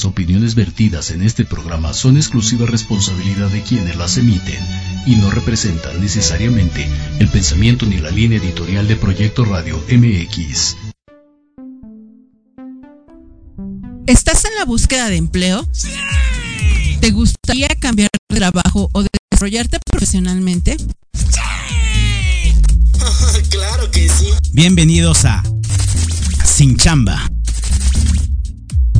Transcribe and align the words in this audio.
Las 0.00 0.06
opiniones 0.06 0.54
vertidas 0.54 1.10
en 1.10 1.20
este 1.20 1.44
programa 1.44 1.92
son 1.92 2.16
exclusiva 2.16 2.64
responsabilidad 2.64 3.50
de 3.50 3.60
quienes 3.60 3.96
las 3.96 4.16
emiten 4.16 4.58
y 5.04 5.16
no 5.16 5.30
representan 5.30 6.00
necesariamente 6.00 6.88
el 7.18 7.28
pensamiento 7.28 7.84
ni 7.84 7.98
la 7.98 8.10
línea 8.10 8.38
editorial 8.38 8.88
de 8.88 8.96
Proyecto 8.96 9.44
Radio 9.44 9.78
MX. 9.92 10.76
¿Estás 14.06 14.46
en 14.46 14.54
la 14.58 14.64
búsqueda 14.64 15.10
de 15.10 15.16
empleo? 15.16 15.68
¡Sí! 15.70 15.90
¿Te 17.02 17.10
gustaría 17.10 17.68
cambiar 17.78 18.08
de 18.30 18.36
trabajo 18.38 18.88
o 18.94 19.04
desarrollarte 19.30 19.80
profesionalmente? 19.84 20.78
¡Sí! 21.12 22.54
claro 23.50 23.90
que 23.90 24.08
sí. 24.08 24.28
Bienvenidos 24.54 25.26
a 25.26 25.42
Sin 26.42 26.78
Chamba, 26.78 27.30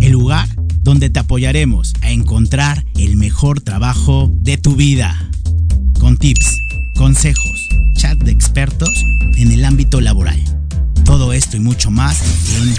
el 0.02 0.12
lugar 0.12 0.59
donde 0.82 1.10
te 1.10 1.20
apoyaremos 1.20 1.94
a 2.02 2.10
encontrar 2.10 2.84
el 2.96 3.16
mejor 3.16 3.60
trabajo 3.60 4.30
de 4.42 4.58
tu 4.58 4.76
vida, 4.76 5.30
con 5.98 6.16
tips, 6.16 6.58
consejos, 6.96 7.68
chat 7.96 8.18
de 8.18 8.32
expertos 8.32 9.04
en 9.36 9.52
el 9.52 9.64
ámbito 9.64 10.00
laboral. 10.00 10.42
Todo 11.04 11.32
esto 11.32 11.56
y 11.56 11.60
mucho 11.60 11.90
más 11.90 12.20
en 12.56 12.74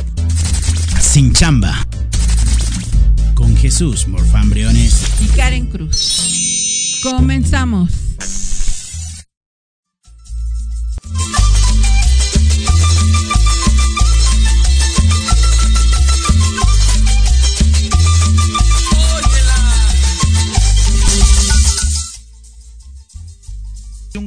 Sin 1.01 1.33
Chamba, 1.33 1.88
con 3.33 3.56
Jesús 3.56 4.07
Morfán 4.07 4.50
Briones 4.50 5.03
Y 5.19 5.25
Karen 5.36 5.68
Cruz. 5.68 7.00
Comenzamos. 7.03 8.11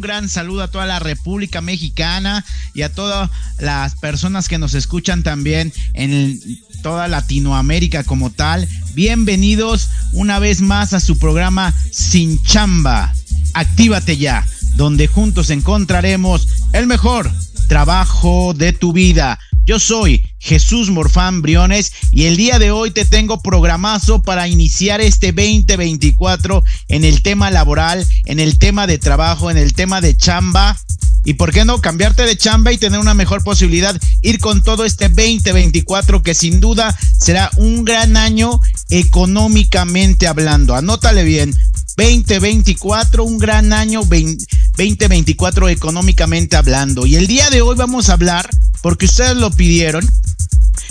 Gran 0.04 0.28
saludo 0.28 0.62
a 0.62 0.68
toda 0.68 0.84
la 0.84 0.98
República 0.98 1.62
Mexicana 1.62 2.44
y 2.74 2.82
a 2.82 2.92
todas 2.92 3.30
las 3.58 3.94
personas 3.94 4.48
que 4.48 4.58
nos 4.58 4.74
escuchan 4.74 5.22
también 5.22 5.72
en 5.94 6.38
toda 6.82 7.08
Latinoamérica 7.08 8.04
como 8.04 8.28
tal. 8.28 8.68
Bienvenidos 8.92 9.88
una 10.12 10.38
vez 10.38 10.60
más 10.60 10.92
a 10.92 11.00
su 11.00 11.18
programa 11.18 11.72
Sin 11.90 12.42
Chamba. 12.42 13.14
Actívate 13.54 14.18
ya, 14.18 14.46
donde 14.76 15.06
juntos 15.06 15.48
encontraremos 15.48 16.48
el 16.74 16.86
mejor 16.86 17.32
trabajo 17.66 18.52
de 18.52 18.74
tu 18.74 18.92
vida. 18.92 19.38
Yo 19.66 19.78
soy 19.78 20.26
Jesús 20.40 20.90
Morfán 20.90 21.40
Briones 21.40 21.90
y 22.10 22.24
el 22.24 22.36
día 22.36 22.58
de 22.58 22.70
hoy 22.70 22.90
te 22.90 23.06
tengo 23.06 23.40
programazo 23.40 24.20
para 24.20 24.46
iniciar 24.46 25.00
este 25.00 25.32
2024 25.32 26.62
en 26.88 27.04
el 27.04 27.22
tema 27.22 27.50
laboral, 27.50 28.06
en 28.26 28.40
el 28.40 28.58
tema 28.58 28.86
de 28.86 28.98
trabajo, 28.98 29.50
en 29.50 29.56
el 29.56 29.72
tema 29.72 30.02
de 30.02 30.18
chamba. 30.18 30.78
Y 31.24 31.34
por 31.34 31.50
qué 31.50 31.64
no 31.64 31.80
cambiarte 31.80 32.26
de 32.26 32.36
chamba 32.36 32.72
y 32.72 32.76
tener 32.76 33.00
una 33.00 33.14
mejor 33.14 33.42
posibilidad, 33.42 33.98
ir 34.20 34.38
con 34.38 34.62
todo 34.62 34.84
este 34.84 35.08
2024 35.08 36.22
que 36.22 36.34
sin 36.34 36.60
duda 36.60 36.94
será 37.18 37.50
un 37.56 37.86
gran 37.86 38.18
año 38.18 38.60
económicamente 38.90 40.26
hablando. 40.26 40.74
Anótale 40.74 41.24
bien, 41.24 41.54
2024, 41.96 43.24
un 43.24 43.38
gran 43.38 43.72
año 43.72 44.02
2024 44.02 45.68
económicamente 45.68 46.56
hablando. 46.56 47.06
Y 47.06 47.16
el 47.16 47.26
día 47.26 47.50
de 47.50 47.62
hoy 47.62 47.76
vamos 47.76 48.08
a 48.08 48.14
hablar, 48.14 48.48
porque 48.82 49.06
ustedes 49.06 49.36
lo 49.36 49.50
pidieron, 49.50 50.08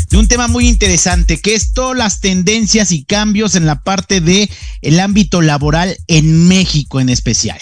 de 0.10 0.18
un 0.18 0.28
tema 0.28 0.48
muy 0.48 0.68
interesante, 0.68 1.42
que 1.42 1.56
es 1.56 1.74
todas 1.74 1.98
las 1.98 2.22
tendencias 2.22 2.92
y 2.92 3.04
cambios 3.04 3.56
en 3.56 3.66
la 3.66 3.84
parte 3.84 4.22
de 4.22 4.50
el 4.82 5.00
ámbito 5.00 5.42
laboral 5.42 5.98
en 6.08 6.48
México 6.48 7.00
en 7.00 7.10
especial 7.10 7.60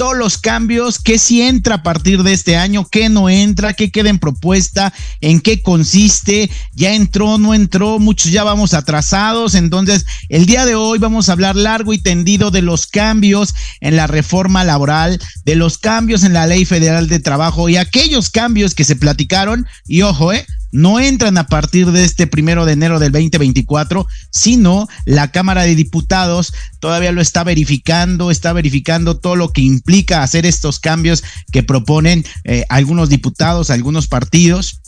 todos 0.00 0.16
los 0.16 0.38
cambios, 0.38 0.98
qué 0.98 1.18
si 1.18 1.42
entra 1.42 1.74
a 1.74 1.82
partir 1.82 2.22
de 2.22 2.32
este 2.32 2.56
año, 2.56 2.88
qué 2.90 3.10
no 3.10 3.28
entra, 3.28 3.74
qué 3.74 3.90
queda 3.90 4.08
en 4.08 4.18
propuesta, 4.18 4.94
en 5.20 5.42
qué 5.42 5.60
consiste, 5.60 6.50
ya 6.72 6.94
entró, 6.94 7.36
no 7.36 7.52
entró, 7.52 7.98
muchos 7.98 8.32
ya 8.32 8.42
vamos 8.42 8.72
atrasados, 8.72 9.54
entonces 9.54 10.06
el 10.30 10.46
día 10.46 10.64
de 10.64 10.74
hoy 10.74 10.98
vamos 10.98 11.28
a 11.28 11.32
hablar 11.32 11.54
largo 11.54 11.92
y 11.92 11.98
tendido 11.98 12.50
de 12.50 12.62
los 12.62 12.86
cambios 12.86 13.52
en 13.82 13.94
la 13.94 14.06
reforma 14.06 14.64
laboral, 14.64 15.20
de 15.44 15.54
los 15.54 15.76
cambios 15.76 16.24
en 16.24 16.32
la 16.32 16.46
ley 16.46 16.64
federal 16.64 17.06
de 17.06 17.20
trabajo 17.20 17.68
y 17.68 17.76
aquellos 17.76 18.30
cambios 18.30 18.74
que 18.74 18.84
se 18.84 18.96
platicaron, 18.96 19.66
y 19.86 20.00
ojo, 20.00 20.32
eh, 20.32 20.46
no 20.72 21.00
entran 21.00 21.38
a 21.38 21.46
partir 21.46 21.90
de 21.90 22.04
este 22.04 22.26
primero 22.26 22.64
de 22.64 22.72
enero 22.72 22.98
del 22.98 23.12
2024, 23.12 24.06
sino 24.30 24.88
la 25.04 25.30
Cámara 25.30 25.62
de 25.62 25.74
Diputados 25.74 26.52
todavía 26.78 27.12
lo 27.12 27.20
está 27.20 27.44
verificando, 27.44 28.30
está 28.30 28.52
verificando 28.52 29.16
todo 29.16 29.36
lo 29.36 29.52
que 29.52 29.62
implica 29.62 30.22
hacer 30.22 30.46
estos 30.46 30.78
cambios 30.78 31.22
que 31.52 31.62
proponen 31.62 32.24
eh, 32.44 32.64
algunos 32.68 33.08
diputados, 33.08 33.70
algunos 33.70 34.06
partidos. 34.06 34.80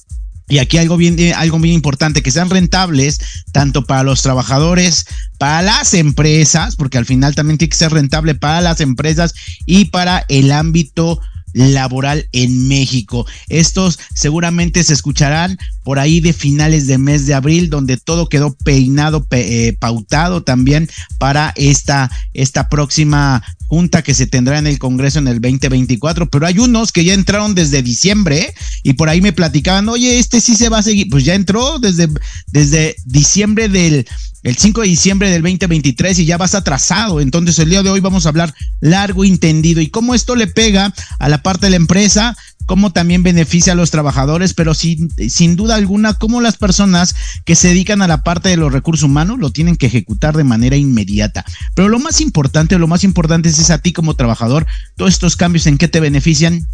Y 0.49 0.59
aquí 0.59 0.77
algo 0.77 0.97
bien, 0.97 1.17
algo 1.35 1.59
bien 1.61 1.75
importante, 1.75 2.21
que 2.21 2.31
sean 2.31 2.51
rentables 2.51 3.21
tanto 3.53 3.85
para 3.85 4.03
los 4.03 4.23
trabajadores, 4.23 5.07
para 5.39 5.63
las 5.63 5.95
empresas, 5.95 6.77
porque 6.77 6.99
al 6.99 7.07
final 7.07 7.35
también 7.35 7.59
tiene 7.59 7.71
que 7.71 7.77
ser 7.77 7.93
rentable 7.93 8.35
para 8.35 8.61
las 8.61 8.81
empresas 8.81 9.33
y 9.67 9.87
para 9.87 10.27
el 10.29 10.53
ámbito 10.53 11.21
laboral 11.53 12.29
en 12.33 12.69
México. 12.69 13.27
Estos 13.49 13.99
seguramente 14.15 14.83
se 14.85 14.93
escucharán 14.93 15.59
por 15.83 15.99
ahí 15.99 16.21
de 16.21 16.33
finales 16.33 16.87
de 16.87 16.99
mes 16.99 17.27
de 17.27 17.35
abril, 17.35 17.71
donde 17.71 17.97
todo 17.97 18.29
quedó 18.29 18.55
peinado, 18.55 19.27
eh, 19.31 19.77
pautado 19.79 20.43
también 20.43 20.89
para 21.19 21.53
esta, 21.57 22.11
esta 22.35 22.69
próxima 22.69 23.43
junta 23.73 24.03
que 24.03 24.13
se 24.13 24.27
tendrá 24.27 24.59
en 24.59 24.67
el 24.67 24.79
Congreso 24.79 25.19
en 25.19 25.29
el 25.29 25.41
2024, 25.41 26.29
pero 26.29 26.47
hay 26.47 26.59
unos 26.59 26.93
que 26.93 27.05
ya 27.05 27.15
entraron 27.15 27.55
desde 27.55 27.83
diciembre 27.83 28.55
y 28.83 28.93
por 28.93 29.09
ahí 29.09 29.23
me 29.23 29.33
platicaban, 29.33 29.89
oye, 29.89 30.19
este 30.19 30.43
sí 30.43 30.57
se 30.57 30.69
va 30.69 30.79
a 30.79 30.83
seguir, 30.83 31.09
pues 31.09 31.25
ya 31.25 31.35
entró 31.35 31.79
desde, 31.79 32.09
desde 32.49 32.97
diciembre 33.07 33.71
del 33.71 34.07
el 34.43 34.57
5 34.57 34.81
de 34.81 34.89
diciembre 34.89 35.31
del 35.31 35.43
2023 35.43 36.19
y 36.19 36.25
ya 36.25 36.37
vas 36.37 36.55
atrasado. 36.55 37.21
Entonces 37.21 37.59
el 37.59 37.71
día 37.71 37.83
de 37.83 37.91
hoy 37.91 38.01
vamos 38.01 38.27
a 38.27 38.31
hablar 38.31 38.55
largo 38.81 39.25
entendido 39.25 39.81
y 39.81 39.89
cómo 39.89 40.15
esto 40.15 40.37
le 40.37 40.47
pega 40.47 40.93
a 41.19 41.29
la 41.29 41.43
parte 41.43 41.67
de 41.67 41.71
la 41.71 41.77
empresa, 41.77 42.37
cómo 42.67 42.93
también 42.93 43.23
beneficia 43.23 43.73
a 43.73 43.77
los 43.77 43.91
trabajadores, 43.91 44.55
pero 44.55 44.75
sin, 44.75 45.11
sin 45.31 45.57
duda 45.57 45.77
alguna, 45.77 46.15
cómo 46.15 46.41
las 46.41 46.57
personas 46.57 47.15
que 47.45 47.55
se 47.55 47.69
dedican 47.69 48.03
a 48.03 48.09
la 48.09 48.23
parte 48.23 48.49
de 48.49 48.57
los 48.57 48.73
recursos 48.73 49.05
humanos 49.05 49.39
lo 49.39 49.51
tienen 49.51 49.77
que 49.77 49.87
ejecutar 49.87 50.37
de 50.37 50.45
manera 50.45 50.77
inmediata. 50.77 51.45
Pero 51.75 51.89
lo 51.89 51.99
más 51.99 52.21
importante, 52.21 52.79
lo 52.79 52.89
más 52.89 53.05
importante 53.05 53.49
es 53.49 53.71
a 53.71 53.79
ti 53.79 53.93
como 53.93 54.15
trabajador, 54.15 54.67
todos 54.97 55.13
estos 55.13 55.37
cambios 55.37 55.67
en 55.67 55.79
qué 55.79 55.89
te 55.89 56.01
benefician 56.01 56.67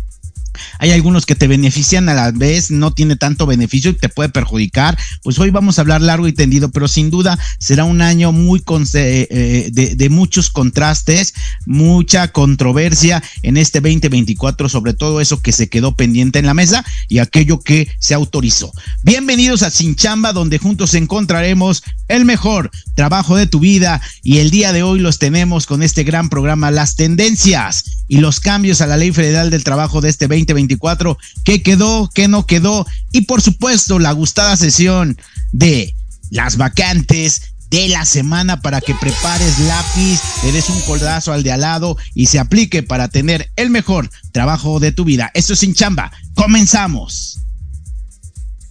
hay 0.78 0.92
algunos 0.92 1.26
que 1.26 1.34
te 1.34 1.46
benefician 1.46 2.08
a 2.08 2.14
la 2.14 2.30
vez, 2.30 2.70
no 2.70 2.92
tiene 2.92 3.16
tanto 3.16 3.46
beneficio 3.46 3.90
y 3.90 3.94
te 3.94 4.08
puede 4.08 4.28
perjudicar. 4.28 4.98
Pues 5.22 5.38
hoy 5.38 5.50
vamos 5.50 5.78
a 5.78 5.82
hablar 5.82 6.00
largo 6.00 6.28
y 6.28 6.32
tendido, 6.32 6.70
pero 6.70 6.88
sin 6.88 7.10
duda 7.10 7.38
será 7.58 7.84
un 7.84 8.02
año 8.02 8.32
muy 8.32 8.62
eh, 8.94 9.26
eh, 9.30 9.70
de, 9.72 9.94
de, 9.94 10.08
muchos 10.10 10.50
contrastes, 10.50 11.34
mucha 11.66 12.28
controversia 12.28 13.22
en 13.42 13.56
este 13.56 13.80
2024 13.80 14.68
sobre 14.68 14.94
todo 14.94 15.20
eso 15.20 15.40
que 15.40 15.52
se 15.52 15.68
quedó 15.68 15.94
pendiente 15.94 16.38
en 16.38 16.46
la 16.46 16.54
mesa 16.54 16.84
y 17.08 17.18
aquello 17.18 17.60
que 17.60 17.88
se 17.98 18.14
autorizó. 18.14 18.72
Bienvenidos 19.02 19.62
a 19.62 19.70
Sin 19.70 19.96
Chamba, 19.96 20.32
donde 20.32 20.58
juntos 20.58 20.94
encontraremos 20.94 21.82
el 22.08 22.24
mejor 22.24 22.70
trabajo 22.94 23.36
de 23.36 23.46
tu 23.46 23.60
vida 23.60 24.00
y 24.22 24.38
el 24.38 24.50
día 24.50 24.72
de 24.72 24.82
hoy 24.82 24.98
los 24.98 25.18
tenemos 25.18 25.66
con 25.66 25.82
este 25.82 26.04
gran 26.04 26.28
programa, 26.28 26.70
las 26.70 26.96
tendencias 26.96 27.84
y 28.08 28.18
los 28.18 28.40
cambios 28.40 28.80
a 28.80 28.86
la 28.86 28.96
ley 28.96 29.12
federal 29.12 29.50
del 29.50 29.64
trabajo 29.64 30.00
de 30.00 30.08
este 30.08 30.26
2024, 30.52 31.18
qué 31.44 31.62
quedó, 31.62 32.10
qué 32.12 32.28
no 32.28 32.46
quedó 32.46 32.86
y 33.12 33.22
por 33.22 33.42
supuesto 33.42 33.98
la 33.98 34.12
gustada 34.12 34.56
sesión 34.56 35.16
de 35.52 35.94
las 36.30 36.56
vacantes 36.56 37.54
de 37.70 37.88
la 37.88 38.04
semana 38.04 38.60
para 38.60 38.80
que 38.80 38.94
prepares 38.94 39.58
lápiz, 39.60 40.20
le 40.44 40.52
des 40.52 40.68
un 40.70 40.80
coldazo 40.82 41.32
al 41.32 41.42
de 41.42 41.52
al 41.52 41.60
lado 41.60 41.96
y 42.14 42.26
se 42.26 42.38
aplique 42.38 42.82
para 42.82 43.08
tener 43.08 43.50
el 43.56 43.70
mejor 43.70 44.10
trabajo 44.32 44.80
de 44.80 44.92
tu 44.92 45.04
vida. 45.04 45.30
Esto 45.34 45.52
es 45.52 45.60
sin 45.60 45.74
chamba. 45.74 46.10
Comenzamos. 46.34 47.37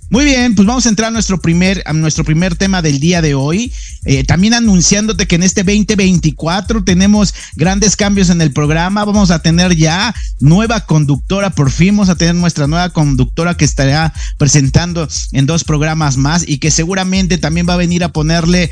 Muy 0.10 0.24
bien, 0.24 0.56
pues 0.56 0.66
vamos 0.66 0.86
a 0.86 0.90
entrar 0.90 1.10
a 1.10 1.12
nuestro 1.12 1.38
primer, 1.42 1.84
a 1.86 1.92
nuestro 1.92 2.24
primer 2.24 2.56
tema 2.56 2.82
del 2.82 3.02
día 3.02 3.22
de 3.22 3.36
hoy. 3.36 3.74
Eh, 4.06 4.24
también 4.24 4.54
anunciándote 4.54 5.28
que 5.28 5.36
en 5.36 5.44
este 5.44 5.64
2024 5.64 6.86
tenemos 6.86 7.34
grandes 7.56 7.98
cambios 7.98 8.30
en 8.30 8.42
el 8.42 8.54
programa. 8.54 9.04
Vamos 9.04 9.32
a 9.32 9.40
tener 9.40 9.76
ya 9.76 10.16
nueva 10.40 10.86
conductora, 10.86 11.50
por 11.50 11.72
fin 11.72 11.90
vamos 11.90 12.08
a 12.08 12.16
tener 12.16 12.36
nuestra 12.36 12.68
nueva 12.68 12.90
conductora 12.92 13.58
que 13.58 13.66
estará 13.66 14.14
presentando 14.38 15.10
en 15.34 15.46
dos 15.46 15.66
programas 15.66 16.16
más 16.16 16.48
y 16.48 16.60
que 16.60 16.72
seguramente 16.72 17.38
también 17.38 17.68
va 17.68 17.74
a 17.74 17.78
venir 17.78 18.06
a 18.06 18.14
ponerle 18.14 18.72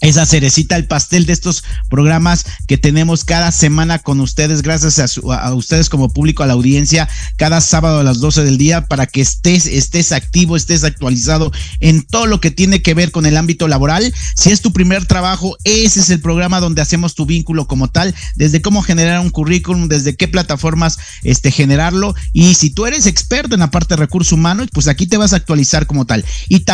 esa 0.00 0.26
cerecita 0.26 0.76
el 0.76 0.86
pastel 0.86 1.26
de 1.26 1.32
estos 1.32 1.64
programas 1.88 2.44
que 2.66 2.78
tenemos 2.78 3.24
cada 3.24 3.52
semana 3.52 3.98
con 3.98 4.20
ustedes, 4.20 4.62
gracias 4.62 4.98
a, 4.98 5.54
ustedes 5.54 5.88
como 5.88 6.12
público, 6.12 6.42
a 6.42 6.46
la 6.46 6.52
audiencia, 6.52 7.08
cada 7.36 7.60
sábado 7.60 8.00
a 8.00 8.04
las 8.04 8.20
12 8.20 8.44
del 8.44 8.58
día, 8.58 8.86
para 8.86 9.06
que 9.06 9.20
estés, 9.20 9.66
estés 9.66 10.12
activo, 10.12 10.56
estés 10.56 10.84
actualizado 10.84 11.52
en 11.80 12.02
todo 12.02 12.26
lo 12.26 12.40
que 12.40 12.50
tiene 12.50 12.82
que 12.82 12.94
ver 12.94 13.10
con 13.10 13.26
el 13.26 13.36
ámbito 13.36 13.68
laboral. 13.68 14.12
Si 14.36 14.50
es 14.50 14.60
tu 14.60 14.72
primer 14.72 15.06
trabajo, 15.06 15.56
ese 15.64 16.00
es 16.00 16.10
el 16.10 16.20
programa 16.20 16.60
donde 16.60 16.82
hacemos 16.82 17.14
tu 17.14 17.26
vínculo 17.26 17.66
como 17.66 17.88
tal, 17.88 18.14
desde 18.36 18.62
cómo 18.62 18.82
generar 18.82 19.20
un 19.20 19.30
currículum, 19.30 19.88
desde 19.88 20.16
qué 20.16 20.28
plataformas 20.28 20.98
este, 21.22 21.50
generarlo. 21.50 22.14
Y 22.32 22.54
si 22.54 22.70
tú 22.70 22.86
eres 22.86 23.06
experto 23.06 23.54
en 23.54 23.60
la 23.60 23.70
parte 23.70 23.94
de 23.94 24.00
recursos 24.00 24.32
humanos, 24.32 24.68
pues 24.72 24.88
aquí 24.88 25.06
te 25.06 25.16
vas 25.16 25.32
a 25.32 25.36
actualizar 25.36 25.86
como 25.86 26.04
tal. 26.04 26.24
Y, 26.48 26.64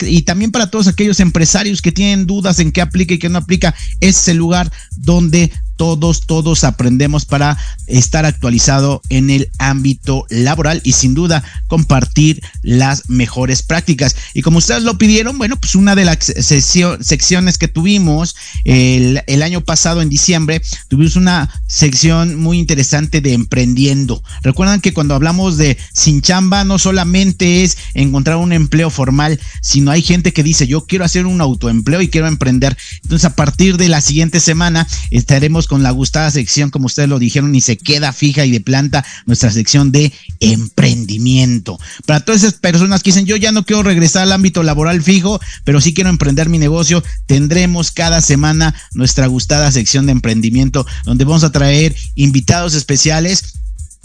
y 0.00 0.22
también 0.22 0.50
para 0.50 0.70
todos 0.70 0.86
aquellos 0.86 1.20
empresarios 1.20 1.82
que 1.82 1.92
tienen 1.92 2.26
dudas 2.26 2.58
en 2.58 2.65
qué 2.72 2.80
aplica 2.80 3.14
y 3.14 3.18
qué 3.18 3.28
no 3.28 3.38
aplica, 3.38 3.74
es 4.00 4.28
el 4.28 4.36
lugar 4.36 4.70
donde 4.96 5.52
todos, 5.76 6.22
todos 6.22 6.64
aprendemos 6.64 7.24
para 7.24 7.58
estar 7.86 8.24
actualizado 8.24 9.02
en 9.08 9.30
el 9.30 9.50
ámbito 9.58 10.26
laboral 10.28 10.80
y 10.84 10.92
sin 10.92 11.14
duda 11.14 11.44
compartir 11.68 12.42
las 12.62 13.08
mejores 13.08 13.62
prácticas. 13.62 14.16
Y 14.34 14.42
como 14.42 14.58
ustedes 14.58 14.82
lo 14.82 14.98
pidieron, 14.98 15.38
bueno, 15.38 15.56
pues 15.56 15.74
una 15.74 15.94
de 15.94 16.04
las 16.04 16.18
secciones 16.18 17.58
que 17.58 17.68
tuvimos 17.68 18.36
el, 18.64 19.42
año 19.42 19.60
pasado 19.60 20.02
en 20.02 20.08
diciembre, 20.08 20.62
tuvimos 20.88 21.16
una 21.16 21.50
sección 21.66 22.36
muy 22.36 22.58
interesante 22.58 23.20
de 23.20 23.34
emprendiendo. 23.34 24.22
Recuerdan 24.42 24.80
que 24.80 24.92
cuando 24.92 25.14
hablamos 25.14 25.56
de 25.56 25.76
sin 25.92 26.22
chamba, 26.22 26.64
no 26.64 26.78
solamente 26.78 27.62
es 27.62 27.76
encontrar 27.94 28.36
un 28.36 28.52
empleo 28.52 28.90
formal, 28.90 29.38
sino 29.60 29.90
hay 29.90 30.02
gente 30.02 30.32
que 30.32 30.42
dice, 30.42 30.66
yo 30.66 30.86
quiero 30.86 31.04
hacer 31.04 31.26
un 31.26 31.40
autoempleo 31.40 32.00
y 32.00 32.08
quiero 32.08 32.26
emprender. 32.26 32.76
Entonces, 33.02 33.24
a 33.24 33.36
partir 33.36 33.76
de 33.76 33.88
la 33.88 34.00
siguiente 34.00 34.40
semana 34.40 34.86
estaremos 35.10 35.65
con 35.66 35.82
la 35.82 35.90
gustada 35.90 36.30
sección, 36.30 36.70
como 36.70 36.86
ustedes 36.86 37.08
lo 37.08 37.18
dijeron, 37.18 37.54
y 37.54 37.60
se 37.60 37.76
queda 37.76 38.12
fija 38.12 38.44
y 38.44 38.50
de 38.50 38.60
planta 38.60 39.04
nuestra 39.26 39.50
sección 39.50 39.92
de 39.92 40.12
emprendimiento. 40.40 41.78
Para 42.06 42.20
todas 42.20 42.42
esas 42.42 42.54
personas 42.54 43.02
que 43.02 43.10
dicen, 43.10 43.26
yo 43.26 43.36
ya 43.36 43.52
no 43.52 43.64
quiero 43.64 43.82
regresar 43.82 44.22
al 44.22 44.32
ámbito 44.32 44.62
laboral 44.62 45.02
fijo, 45.02 45.40
pero 45.64 45.80
sí 45.80 45.94
quiero 45.94 46.10
emprender 46.10 46.48
mi 46.48 46.58
negocio, 46.58 47.02
tendremos 47.26 47.90
cada 47.90 48.20
semana 48.20 48.74
nuestra 48.92 49.26
gustada 49.26 49.70
sección 49.72 50.06
de 50.06 50.12
emprendimiento, 50.12 50.86
donde 51.04 51.24
vamos 51.24 51.44
a 51.44 51.52
traer 51.52 51.94
invitados 52.14 52.74
especiales 52.74 53.56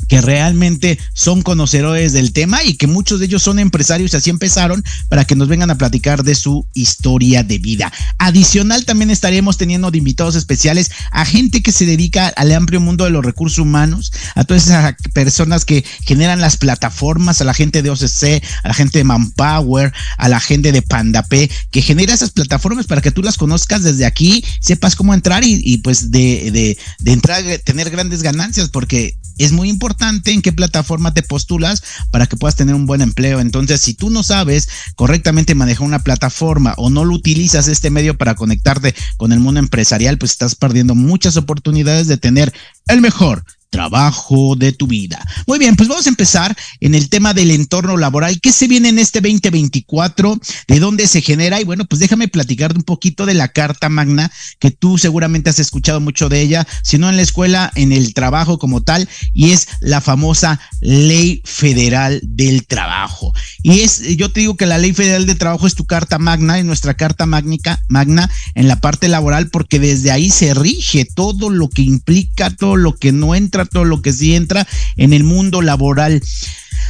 que 0.08 0.22
realmente 0.22 1.00
son 1.14 1.42
conocedores 1.42 2.14
del 2.14 2.34
tema 2.34 2.64
y 2.64 2.76
que 2.76 2.88
muchos 2.88 3.20
de 3.20 3.26
ellos 3.26 3.44
son 3.44 3.60
empresarios 3.60 4.14
y 4.14 4.18
así 4.18 4.30
empezaron 4.30 4.84
para 5.10 5.26
que 5.26 5.36
nos 5.36 5.48
vengan 5.48 5.72
a 5.72 5.78
platicar 5.78 6.24
de 6.24 6.36
su 6.36 6.66
historia 6.74 7.44
de 7.44 7.58
vida. 7.60 7.92
Adicional 8.18 8.86
también 8.86 9.12
estaremos 9.12 9.58
teniendo 9.58 9.92
de 9.92 9.98
invitados 9.98 10.36
especiales 10.36 10.92
a 11.12 11.26
gente 11.26 11.62
que 11.62 11.72
se 11.72 11.86
dedica 11.86 12.28
al 12.28 12.52
amplio 12.52 12.80
mundo 12.80 13.06
de 13.06 13.12
los 13.12 13.24
recursos 13.24 13.60
humanos, 13.60 14.12
a 14.36 14.44
todas 14.44 14.68
esas 14.68 14.96
personas 15.14 15.66
que 15.66 15.84
generan 16.04 16.42
las 16.42 16.58
plataformas, 16.58 17.42
a 17.42 17.46
la 17.46 17.54
gente 17.54 17.82
de 17.82 17.90
OCC, 17.90 18.44
a 18.64 18.68
la 18.68 18.74
gente 18.74 18.98
de 18.98 19.04
Manpower, 19.04 19.94
a 20.18 20.30
la 20.30 20.40
gente 20.40 20.72
de 20.72 20.82
Pandapé, 20.82 21.50
que 21.72 21.82
genera 21.82 22.14
esas 22.14 22.32
plataformas 22.32 22.88
para 22.88 23.02
que 23.02 23.12
tú 23.12 23.22
las 23.24 23.38
conozcas 23.38 23.84
desde 23.84 24.06
aquí, 24.06 24.44
sepas 24.60 24.96
cómo 24.96 25.14
entrar 25.14 25.44
y, 25.46 25.78
pues 25.78 26.12
de, 26.12 26.52
de, 26.52 26.78
de 27.00 27.12
entrar, 27.12 27.44
tener 27.64 27.90
grandes 27.90 28.22
ganancias, 28.22 28.70
porque 28.70 29.16
es 29.38 29.52
muy 29.52 29.70
importante 29.70 29.91
en 30.26 30.42
qué 30.42 30.52
plataforma 30.52 31.14
te 31.14 31.24
postulas 31.24 31.84
para 32.12 32.28
que 32.28 32.38
puedas 32.38 32.56
tener 32.56 32.76
un 32.76 32.86
buen 32.86 33.02
empleo. 33.02 33.40
Entonces, 33.40 33.82
si 33.82 33.94
tú 33.94 34.10
no 34.10 34.24
sabes 34.24 34.70
correctamente 34.96 35.56
manejar 35.56 35.86
una 35.86 36.04
plataforma 36.04 36.74
o 36.78 36.90
no 36.90 37.06
lo 37.06 37.14
utilizas 37.14 37.68
este 37.68 37.90
medio 37.90 38.18
para 38.18 38.36
conectarte 38.36 38.96
con 39.18 39.32
el 39.32 39.40
mundo 39.40 39.60
empresarial, 39.60 40.18
pues 40.18 40.32
estás 40.32 40.56
perdiendo 40.56 40.96
muchas 40.96 41.38
oportunidades 41.38 42.08
de 42.08 42.18
tener 42.18 42.54
el 42.88 43.02
mejor 43.02 43.44
trabajo 43.72 44.56
de 44.56 44.74
tu 44.74 44.86
vida. 44.86 45.26
Muy 45.48 45.58
bien, 45.58 45.76
pues 45.76 45.90
vamos 45.90 46.06
a 46.06 46.10
empezar 46.10 46.56
en 46.82 46.94
el 46.94 47.10
tema 47.10 47.34
del 47.34 47.50
entorno 47.52 47.98
laboral. 47.98 48.40
¿Qué 48.42 48.52
se 48.52 48.68
viene 48.68 48.90
en 48.90 49.00
este 49.00 49.22
2024? 49.22 50.40
¿De 50.68 50.80
dónde 50.80 51.08
se 51.08 51.22
genera? 51.22 51.60
Y 51.60 51.64
bueno, 51.64 51.86
pues 51.86 52.00
déjame 52.00 52.28
platicar 52.28 52.76
un 52.76 52.84
poquito 52.84 53.26
de 53.26 53.34
la 53.34 53.48
Carta 53.48 53.90
Magna, 53.90 54.30
que 54.60 54.72
tú 54.72 54.98
seguramente 54.98 55.50
has 55.50 55.60
escuchado 55.60 56.02
mucho 56.02 56.30
de 56.30 56.42
ella, 56.42 56.68
si 56.84 56.98
no 56.98 57.10
en 57.10 57.16
la 57.16 57.24
escuela, 57.24 57.72
en 57.76 57.94
el 57.94 58.14
trabajo 58.14 58.60
como 58.60 58.82
tal, 58.82 59.08
y 59.34 59.52
es 59.52 59.68
la 59.80 60.02
famosa 60.02 60.60
Ley 60.82 61.42
Federal 61.46 62.20
del 62.24 62.68
Trabajo. 62.68 63.34
Y 63.64 63.80
es, 63.80 64.02
yo 64.18 64.32
te 64.32 64.42
digo 64.42 64.58
que 64.58 64.66
la 64.66 64.78
Ley 64.78 64.92
Federal 64.92 65.26
del 65.26 65.38
Trabajo 65.38 65.66
es 65.66 65.76
tu 65.76 65.86
Carta 65.86 66.20
Magna, 66.20 66.60
es 66.60 66.66
nuestra 66.66 66.96
Carta 66.96 67.26
Magnica, 67.26 67.82
Magna 67.88 68.30
en 68.54 68.68
la 68.68 68.82
parte 68.82 69.08
laboral, 69.08 69.50
porque 69.50 69.80
desde 69.80 70.12
ahí 70.12 70.30
se 70.30 70.54
rige 70.54 71.06
todo 71.06 71.50
lo 71.50 71.70
que 71.70 71.84
implica, 71.84 72.50
todo 72.50 72.76
lo 72.76 72.96
que 72.98 73.14
no 73.14 73.34
entra 73.34 73.61
todo 73.66 73.86
lo 73.86 74.02
que 74.02 74.14
sí 74.14 74.36
entra 74.36 74.68
en 74.98 75.14
el 75.14 75.24
mundo 75.24 75.62
laboral. 75.62 76.22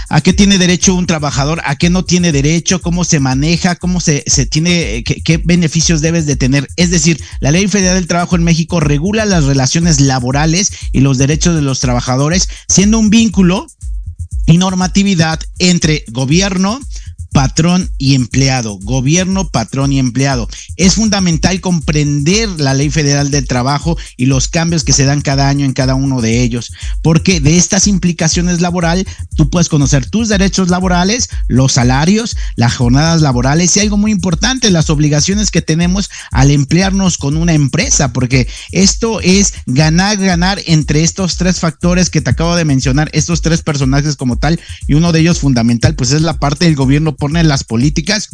¿A 0.09 0.21
qué 0.21 0.33
tiene 0.33 0.57
derecho 0.57 0.95
un 0.95 1.07
trabajador? 1.07 1.61
¿A 1.63 1.77
qué 1.77 1.89
no 1.89 2.03
tiene 2.03 2.31
derecho? 2.31 2.81
¿Cómo 2.81 3.05
se 3.05 3.19
maneja? 3.19 3.75
¿Cómo 3.77 4.01
se, 4.01 4.23
se 4.27 4.45
tiene? 4.45 5.03
Qué, 5.05 5.21
qué, 5.21 5.37
beneficios 5.37 6.01
debes 6.01 6.25
de 6.25 6.35
tener? 6.35 6.67
Es 6.75 6.91
decir, 6.91 7.23
la 7.39 7.51
Ley 7.51 7.67
Federal 7.67 7.95
del 7.95 8.07
Trabajo 8.07 8.35
en 8.35 8.43
México 8.43 8.79
regula 8.79 9.25
las 9.25 9.45
relaciones 9.45 10.01
laborales 10.01 10.73
y 10.91 10.99
los 10.99 11.17
derechos 11.17 11.55
de 11.55 11.61
los 11.61 11.79
trabajadores, 11.79 12.49
siendo 12.67 12.99
un 12.99 13.09
vínculo 13.09 13.67
y 14.45 14.57
normatividad 14.57 15.39
entre 15.59 16.03
gobierno, 16.11 16.79
patrón 17.31 17.89
y 17.97 18.15
empleado, 18.15 18.77
gobierno, 18.81 19.49
patrón 19.49 19.93
y 19.93 19.99
empleado. 19.99 20.49
Es 20.75 20.95
fundamental 20.95 21.61
comprender 21.61 22.49
la 22.59 22.73
ley 22.73 22.89
federal 22.89 23.31
del 23.31 23.47
trabajo 23.47 23.97
y 24.17 24.25
los 24.25 24.47
cambios 24.47 24.83
que 24.83 24.93
se 24.93 25.05
dan 25.05 25.21
cada 25.21 25.47
año 25.47 25.65
en 25.65 25.73
cada 25.73 25.95
uno 25.95 26.21
de 26.21 26.41
ellos, 26.41 26.73
porque 27.01 27.39
de 27.39 27.57
estas 27.57 27.87
implicaciones 27.87 28.61
laboral 28.61 29.07
tú 29.35 29.49
puedes 29.49 29.69
conocer 29.69 30.09
tus 30.09 30.29
derechos 30.29 30.69
laborales, 30.69 31.29
los 31.47 31.73
salarios, 31.73 32.35
las 32.55 32.75
jornadas 32.75 33.21
laborales 33.21 33.75
y 33.75 33.79
algo 33.79 33.97
muy 33.97 34.11
importante, 34.11 34.69
las 34.69 34.89
obligaciones 34.89 35.51
que 35.51 35.61
tenemos 35.61 36.09
al 36.31 36.51
emplearnos 36.51 37.17
con 37.17 37.37
una 37.37 37.53
empresa, 37.53 38.11
porque 38.11 38.47
esto 38.71 39.21
es 39.21 39.53
ganar, 39.65 40.17
ganar 40.17 40.61
entre 40.65 41.03
estos 41.03 41.37
tres 41.37 41.59
factores 41.59 42.09
que 42.09 42.21
te 42.21 42.31
acabo 42.31 42.55
de 42.55 42.65
mencionar, 42.65 43.09
estos 43.13 43.41
tres 43.41 43.61
personajes 43.61 44.15
como 44.15 44.37
tal, 44.37 44.59
y 44.87 44.95
uno 44.95 45.11
de 45.11 45.21
ellos 45.21 45.39
fundamental, 45.39 45.95
pues 45.95 46.11
es 46.11 46.21
la 46.21 46.37
parte 46.37 46.65
del 46.65 46.75
gobierno 46.75 47.15
poner 47.21 47.45
las 47.45 47.63
políticas 47.63 48.29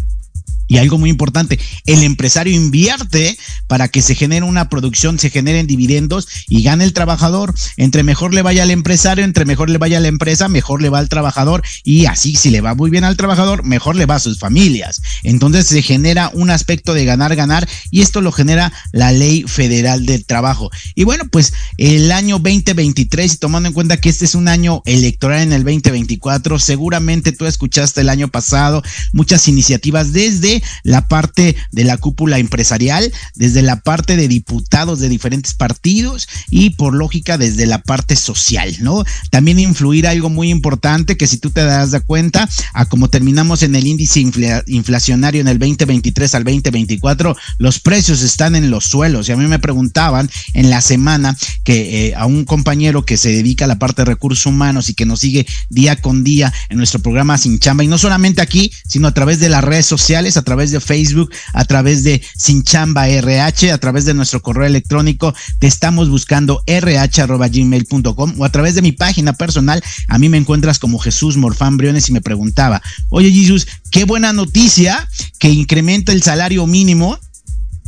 y 0.68 0.78
algo 0.78 0.98
muy 0.98 1.10
importante, 1.10 1.60
el 1.86 2.04
empresario 2.04 2.54
invierte 2.54 3.38
para 3.68 3.88
que 3.88 4.02
se 4.02 4.16
genere 4.16 4.46
una 4.46 4.70
producción, 4.70 5.20
se 5.20 5.30
generen 5.30 5.68
dividendos 5.68 6.28
y 6.48 6.64
gane 6.64 6.84
el 6.84 6.94
trabajador. 6.94 7.54
Entre 7.78 8.04
mejor 8.04 8.34
le 8.34 8.42
vaya 8.42 8.64
al 8.64 8.72
empresario, 8.72 9.24
entre 9.24 9.46
mejor 9.46 9.70
le 9.70 9.78
vaya 9.78 9.98
a 9.98 10.02
la 10.02 10.08
empresa, 10.08 10.48
mejor 10.48 10.82
le 10.82 10.90
va 10.90 11.00
al 11.00 11.10
trabajador 11.10 11.64
y 11.84 12.06
así 12.06 12.36
si 12.36 12.50
le 12.50 12.62
va 12.62 12.76
muy 12.76 12.90
bien 12.90 13.04
al 13.04 13.18
trabajador, 13.18 13.64
mejor 13.64 13.96
le 13.96 14.06
va 14.06 14.16
a 14.16 14.20
sus 14.20 14.40
familias. 14.40 15.02
Entonces 15.24 15.68
se 15.68 15.82
genera 15.82 16.32
un 16.34 16.50
aspecto 16.50 16.94
de 16.94 17.06
ganar, 17.06 17.36
ganar 17.36 17.68
y 17.92 18.02
esto 18.02 18.22
lo 18.22 18.32
genera 18.32 18.74
la 18.92 19.12
ley 19.12 19.44
federal 19.48 20.06
del 20.06 20.26
trabajo. 20.26 20.70
Y 20.96 21.04
bueno, 21.04 21.26
pues 21.30 21.54
el 21.78 22.12
año 22.12 22.40
2023, 22.40 23.40
tomando 23.40 23.68
en 23.68 23.74
cuenta 23.74 23.98
que 23.98 24.10
este 24.10 24.26
es 24.26 24.36
un 24.36 24.48
año 24.48 24.82
electoral 24.86 25.42
en 25.42 25.54
el 25.54 25.64
2024, 25.64 26.60
seguramente 26.60 27.32
tú 27.32 27.46
escuchaste 27.46 28.02
el 28.02 28.10
año 28.10 28.28
pasado 28.28 28.84
muchas 29.14 29.48
iniciativas 29.48 30.14
desde 30.14 30.57
la 30.84 31.08
parte 31.08 31.56
de 31.72 31.84
la 31.84 31.98
cúpula 31.98 32.40
empresarial, 32.40 33.12
desde 33.36 33.62
la 33.62 33.82
parte 33.82 34.16
de 34.16 34.28
diputados 34.28 35.00
de 35.00 35.10
diferentes 35.10 35.54
partidos 35.54 36.28
y 36.50 36.72
por 36.72 36.94
lógica 36.94 37.38
desde 37.38 37.66
la 37.66 37.82
parte 37.82 38.16
social, 38.16 38.76
¿no? 38.80 39.04
También 39.30 39.60
influir 39.60 40.08
algo 40.08 40.30
muy 40.30 40.50
importante 40.50 41.18
que 41.18 41.28
si 41.28 41.38
tú 41.38 41.50
te 41.50 41.64
das 41.64 41.92
cuenta, 42.06 42.48
a 42.74 42.86
como 42.86 43.10
terminamos 43.10 43.64
en 43.64 43.76
el 43.76 43.88
índice 43.88 44.20
inflacionario 44.68 45.42
en 45.42 45.48
el 45.48 45.60
2023 45.60 46.36
al 46.36 46.44
2024, 46.44 47.36
los 47.58 47.80
precios 47.80 48.22
están 48.22 48.56
en 48.56 48.70
los 48.70 48.86
suelos 48.86 49.28
y 49.28 49.32
a 49.32 49.38
mí 49.38 49.48
me 49.48 49.60
preguntaban 49.60 50.30
en 50.54 50.70
la 50.70 50.82
semana 50.82 51.38
que 51.64 52.08
eh, 52.08 52.16
a 52.16 52.26
un 52.26 52.46
compañero 52.46 53.06
que 53.06 53.18
se 53.18 53.30
dedica 53.30 53.66
a 53.66 53.68
la 53.68 53.80
parte 53.80 54.02
de 54.02 54.06
recursos 54.06 54.46
humanos 54.46 54.90
y 54.90 54.94
que 54.94 55.06
nos 55.06 55.20
sigue 55.20 55.46
día 55.70 55.96
con 55.96 56.24
día 56.24 56.54
en 56.70 56.78
nuestro 56.78 57.00
programa 57.00 57.38
Sin 57.38 57.60
Chamba 57.60 57.84
y 57.84 57.88
no 57.88 57.98
solamente 57.98 58.42
aquí, 58.42 58.72
sino 58.88 59.08
a 59.08 59.14
través 59.14 59.40
de 59.40 59.50
las 59.50 59.64
redes 59.64 59.86
sociales, 59.86 60.38
a 60.38 60.44
través 60.48 60.72
de 60.72 60.80
Facebook, 60.80 61.30
a 61.52 61.66
través 61.66 62.06
de 62.06 62.22
Sin 62.38 62.64
Chamba 62.64 63.10
RH, 63.10 63.70
a 63.70 63.78
través 63.80 64.06
de 64.06 64.14
nuestro 64.14 64.42
correo 64.42 64.66
electrónico. 64.66 65.36
Te 65.60 65.68
estamos 65.68 66.10
buscando 66.10 66.64
rh.gmail.com 66.66 68.34
o 68.38 68.46
a 68.46 68.50
través 68.50 68.74
de 68.74 68.82
mi 68.82 68.94
página 68.94 69.34
personal. 69.34 69.84
A 70.08 70.18
mí 70.18 70.30
me 70.30 70.38
encuentras 70.38 70.80
como 70.80 71.00
Jesús 71.00 71.36
Morfán 71.36 71.76
Briones 71.76 72.08
y 72.08 72.14
me 72.14 72.22
preguntaba, 72.22 72.82
oye 73.10 73.30
Jesús, 73.30 73.68
qué 73.92 74.06
buena 74.06 74.32
noticia 74.32 75.06
que 75.38 75.50
incrementa 75.50 76.14
el 76.14 76.24
salario 76.24 76.66
mínimo 76.66 77.20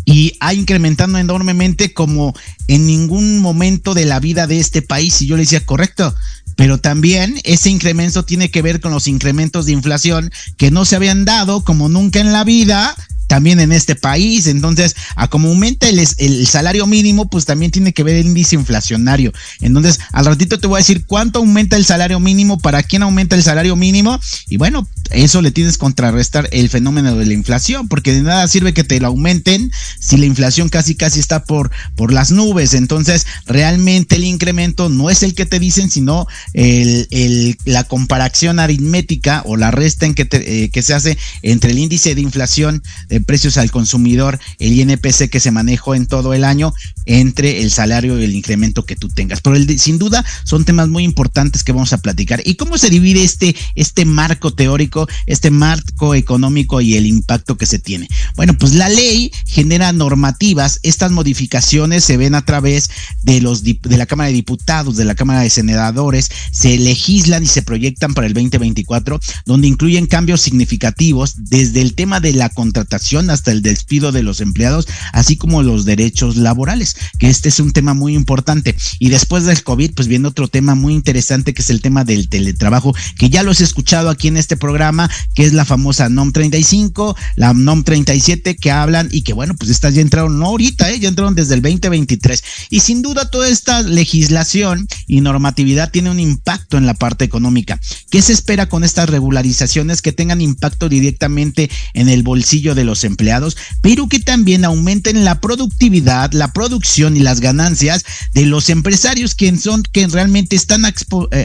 y 0.04 0.34
ha 0.42 0.54
incrementado 0.54 1.18
enormemente 1.18 1.94
como 1.94 2.34
en 2.68 2.88
ningún 2.88 3.40
momento 3.40 3.94
de 3.94 4.04
la 4.04 4.20
vida 4.20 4.48
de 4.48 4.60
este 4.60 4.82
país. 4.82 5.22
Y 5.22 5.28
yo 5.28 5.38
le 5.38 5.44
decía, 5.44 5.66
correcto, 5.66 6.14
pero 6.60 6.78
también 6.78 7.40
ese 7.46 7.70
incremento 7.70 8.26
tiene 8.26 8.52
que 8.52 8.62
ver 8.62 8.82
con 8.82 8.92
los 8.92 9.08
incrementos 9.08 9.66
de 9.66 9.72
inflación 9.72 10.30
que 10.58 10.72
no 10.72 10.84
se 10.84 10.98
habían 10.98 11.24
dado 11.24 11.64
como 11.64 11.88
nunca 11.88 12.20
en 12.20 12.34
la 12.34 12.44
vida 12.44 12.98
también 13.30 13.62
en 13.62 13.72
este 13.72 13.96
país. 13.96 14.48
Entonces, 14.48 14.96
a 15.16 15.30
como 15.30 15.48
aumenta 15.50 15.88
el, 15.88 16.00
el 16.00 16.48
salario 16.48 16.88
mínimo, 16.88 17.30
pues 17.30 17.46
también 17.46 17.72
tiene 17.72 17.94
que 17.94 18.04
ver 18.04 18.16
el 18.16 18.26
índice 18.26 18.56
inflacionario. 18.56 19.32
Entonces, 19.62 20.00
al 20.12 20.26
ratito 20.26 20.60
te 20.60 20.68
voy 20.68 20.78
a 20.78 20.84
decir 20.84 21.06
cuánto 21.06 21.40
aumenta 21.40 21.78
el 21.78 21.86
salario 21.86 22.20
mínimo, 22.20 22.58
para 22.58 22.84
quién 22.84 23.04
aumenta 23.04 23.36
el 23.36 23.44
salario 23.44 23.76
mínimo. 23.76 24.20
Y 24.48 24.58
bueno, 24.58 24.90
eso 25.12 25.42
le 25.42 25.52
tienes 25.52 25.74
que 25.74 25.80
contrarrestar 25.80 26.50
el 26.52 26.70
fenómeno 26.70 27.16
de 27.16 27.26
la 27.28 27.34
inflación, 27.34 27.88
porque 27.88 28.14
de 28.14 28.24
nada 28.24 28.48
sirve 28.48 28.74
que 28.74 28.84
te 28.84 29.00
lo 29.00 29.08
aumenten 29.08 29.72
si 30.00 30.18
la 30.18 30.26
inflación 30.26 30.70
casi 30.70 30.96
casi 30.96 31.20
está 31.20 31.44
por, 31.44 31.70
por 31.96 32.12
las 32.12 32.32
nubes. 32.32 32.74
Entonces, 32.74 33.28
realmente 33.46 34.16
el 34.16 34.24
incremento 34.24 34.90
no 34.90 35.12
es 35.12 35.22
el 35.22 35.36
que 35.36 35.46
te 35.46 35.60
dicen, 35.60 35.92
sino 35.92 36.26
el, 36.54 37.08
el, 37.12 37.58
la 37.66 37.84
comparación 37.84 38.58
aritmética 38.60 39.44
o 39.46 39.56
la 39.56 39.70
resta 39.70 40.08
en 40.08 40.16
que, 40.16 40.28
eh, 40.32 40.70
que 40.74 40.82
se 40.82 40.96
hace 40.96 41.18
entre 41.44 41.72
el 41.72 41.78
índice 41.78 42.16
de 42.16 42.22
inflación 42.22 42.82
de 43.08 43.19
precios 43.24 43.58
al 43.58 43.72
consumidor, 43.72 44.40
el 44.60 44.80
INPC 44.80 45.30
que 45.30 45.40
se 45.40 45.52
manejó 45.52 45.96
en 45.96 46.06
todo 46.06 46.34
el 46.34 46.44
año, 46.44 46.74
entre 47.06 47.62
el 47.62 47.72
salario 47.72 48.20
y 48.20 48.24
el 48.24 48.36
incremento 48.36 48.86
que 48.86 48.96
tú 48.96 49.10
tengas. 49.10 49.42
Pero 49.42 49.56
sin 49.78 49.98
duda 49.98 50.24
son 50.44 50.66
temas 50.66 50.88
muy 50.90 51.04
importantes 51.04 51.64
que 51.64 51.72
vamos 51.72 51.94
a 51.94 52.00
platicar. 52.00 52.42
¿Y 52.46 52.56
cómo 52.56 52.78
se 52.78 52.90
divide 52.90 53.24
este, 53.24 53.56
este 53.76 54.06
marco 54.06 54.54
teórico, 54.54 55.08
este 55.26 55.52
marco 55.52 56.16
económico 56.16 56.82
y 56.82 56.96
el 56.96 57.06
impacto 57.06 57.58
que 57.58 57.66
se 57.66 57.80
tiene? 57.80 58.08
Bueno, 58.36 58.54
pues 58.58 58.74
la 58.74 58.90
ley 58.90 59.32
genera 59.46 59.92
normativas. 59.92 60.80
Estas 60.84 61.12
modificaciones 61.12 62.04
se 62.04 62.18
ven 62.18 62.36
a 62.36 62.46
través 62.46 62.90
de 63.24 63.42
los 63.42 63.64
de 63.64 63.98
la 63.98 64.06
Cámara 64.06 64.28
de 64.28 64.34
Diputados, 64.34 64.96
de 64.98 65.06
la 65.06 65.16
Cámara 65.16 65.42
de 65.42 65.50
Senadores, 65.50 66.30
se 66.52 66.78
legislan 66.78 67.44
y 67.44 67.48
se 67.48 67.62
proyectan 67.62 68.14
para 68.14 68.28
el 68.28 68.34
2024, 68.34 69.20
donde 69.46 69.68
incluyen 69.68 70.08
cambios 70.08 70.42
significativos 70.42 71.36
desde 71.38 71.82
el 71.82 71.96
tema 71.96 72.20
de 72.20 72.34
la 72.34 72.50
contratación 72.50 73.09
hasta 73.18 73.52
el 73.52 73.62
despido 73.62 74.12
de 74.12 74.22
los 74.22 74.40
empleados, 74.40 74.88
así 75.14 75.36
como 75.36 75.64
los 75.64 75.86
derechos 75.86 76.38
laborales, 76.38 76.96
que 77.18 77.30
este 77.30 77.50
es 77.50 77.60
un 77.60 77.72
tema 77.72 77.94
muy 77.94 78.14
importante. 78.14 78.76
Y 79.00 79.10
después 79.10 79.46
del 79.46 79.64
COVID, 79.64 79.94
pues 79.96 80.08
viene 80.08 80.28
otro 80.28 80.48
tema 80.48 80.76
muy 80.76 80.94
interesante 80.94 81.54
que 81.54 81.62
es 81.62 81.70
el 81.70 81.82
tema 81.82 82.04
del 82.04 82.30
teletrabajo, 82.30 82.96
que 83.18 83.30
ya 83.30 83.44
los 83.44 83.62
he 83.62 83.64
escuchado 83.64 84.10
aquí 84.10 84.28
en 84.28 84.38
este 84.38 84.58
programa, 84.58 85.10
que 85.34 85.44
es 85.44 85.54
la 85.54 85.66
famosa 85.66 86.10
NOM 86.10 86.32
35, 86.32 87.16
la 87.36 87.54
NOM 87.54 87.84
37, 87.84 88.56
que 88.56 88.72
hablan 88.72 89.10
y 89.12 89.24
que 89.24 89.34
bueno, 89.34 89.56
pues 89.56 89.72
estas 89.72 89.96
ya 89.96 90.02
entraron, 90.02 90.38
no 90.38 90.48
ahorita, 90.48 90.92
¿eh? 90.92 91.00
ya 91.00 91.10
entraron 91.10 91.36
desde 91.36 91.56
el 91.56 91.62
2023. 91.62 92.44
Y 92.70 92.82
sin 92.82 93.02
duda 93.02 93.30
toda 93.30 93.50
esta 93.50 93.82
legislación 93.82 94.88
y 95.08 95.22
normatividad 95.22 95.92
tiene 95.92 96.12
un 96.12 96.20
impacto 96.20 96.78
en 96.78 96.86
la 96.86 96.94
parte 96.94 97.26
económica. 97.26 97.80
¿Qué 98.12 98.22
se 98.22 98.34
espera 98.34 98.68
con 98.70 98.84
estas 98.84 99.10
regularizaciones 99.10 100.02
que 100.02 100.12
tengan 100.12 100.42
impacto 100.42 100.90
directamente 100.90 101.70
en 101.94 102.10
el 102.10 102.24
bolsillo 102.24 102.76
de 102.76 102.84
los 102.84 102.99
empleados, 103.04 103.58
pero 103.82 104.08
que 104.08 104.20
también 104.20 104.66
aumenten 104.66 105.26
la 105.26 105.42
productividad, 105.42 106.32
la 106.34 106.52
producción 106.54 107.18
y 107.18 107.22
las 107.22 107.40
ganancias 107.40 108.04
de 108.34 108.46
los 108.46 108.70
empresarios 108.70 109.36
que 109.36 109.56
son 109.58 109.84
que 109.84 110.08
realmente 110.08 110.56
están, 110.56 110.86
eh, 110.86 110.94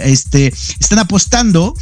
este, 0.04 0.52
están 0.80 0.98
apostando 0.98 1.74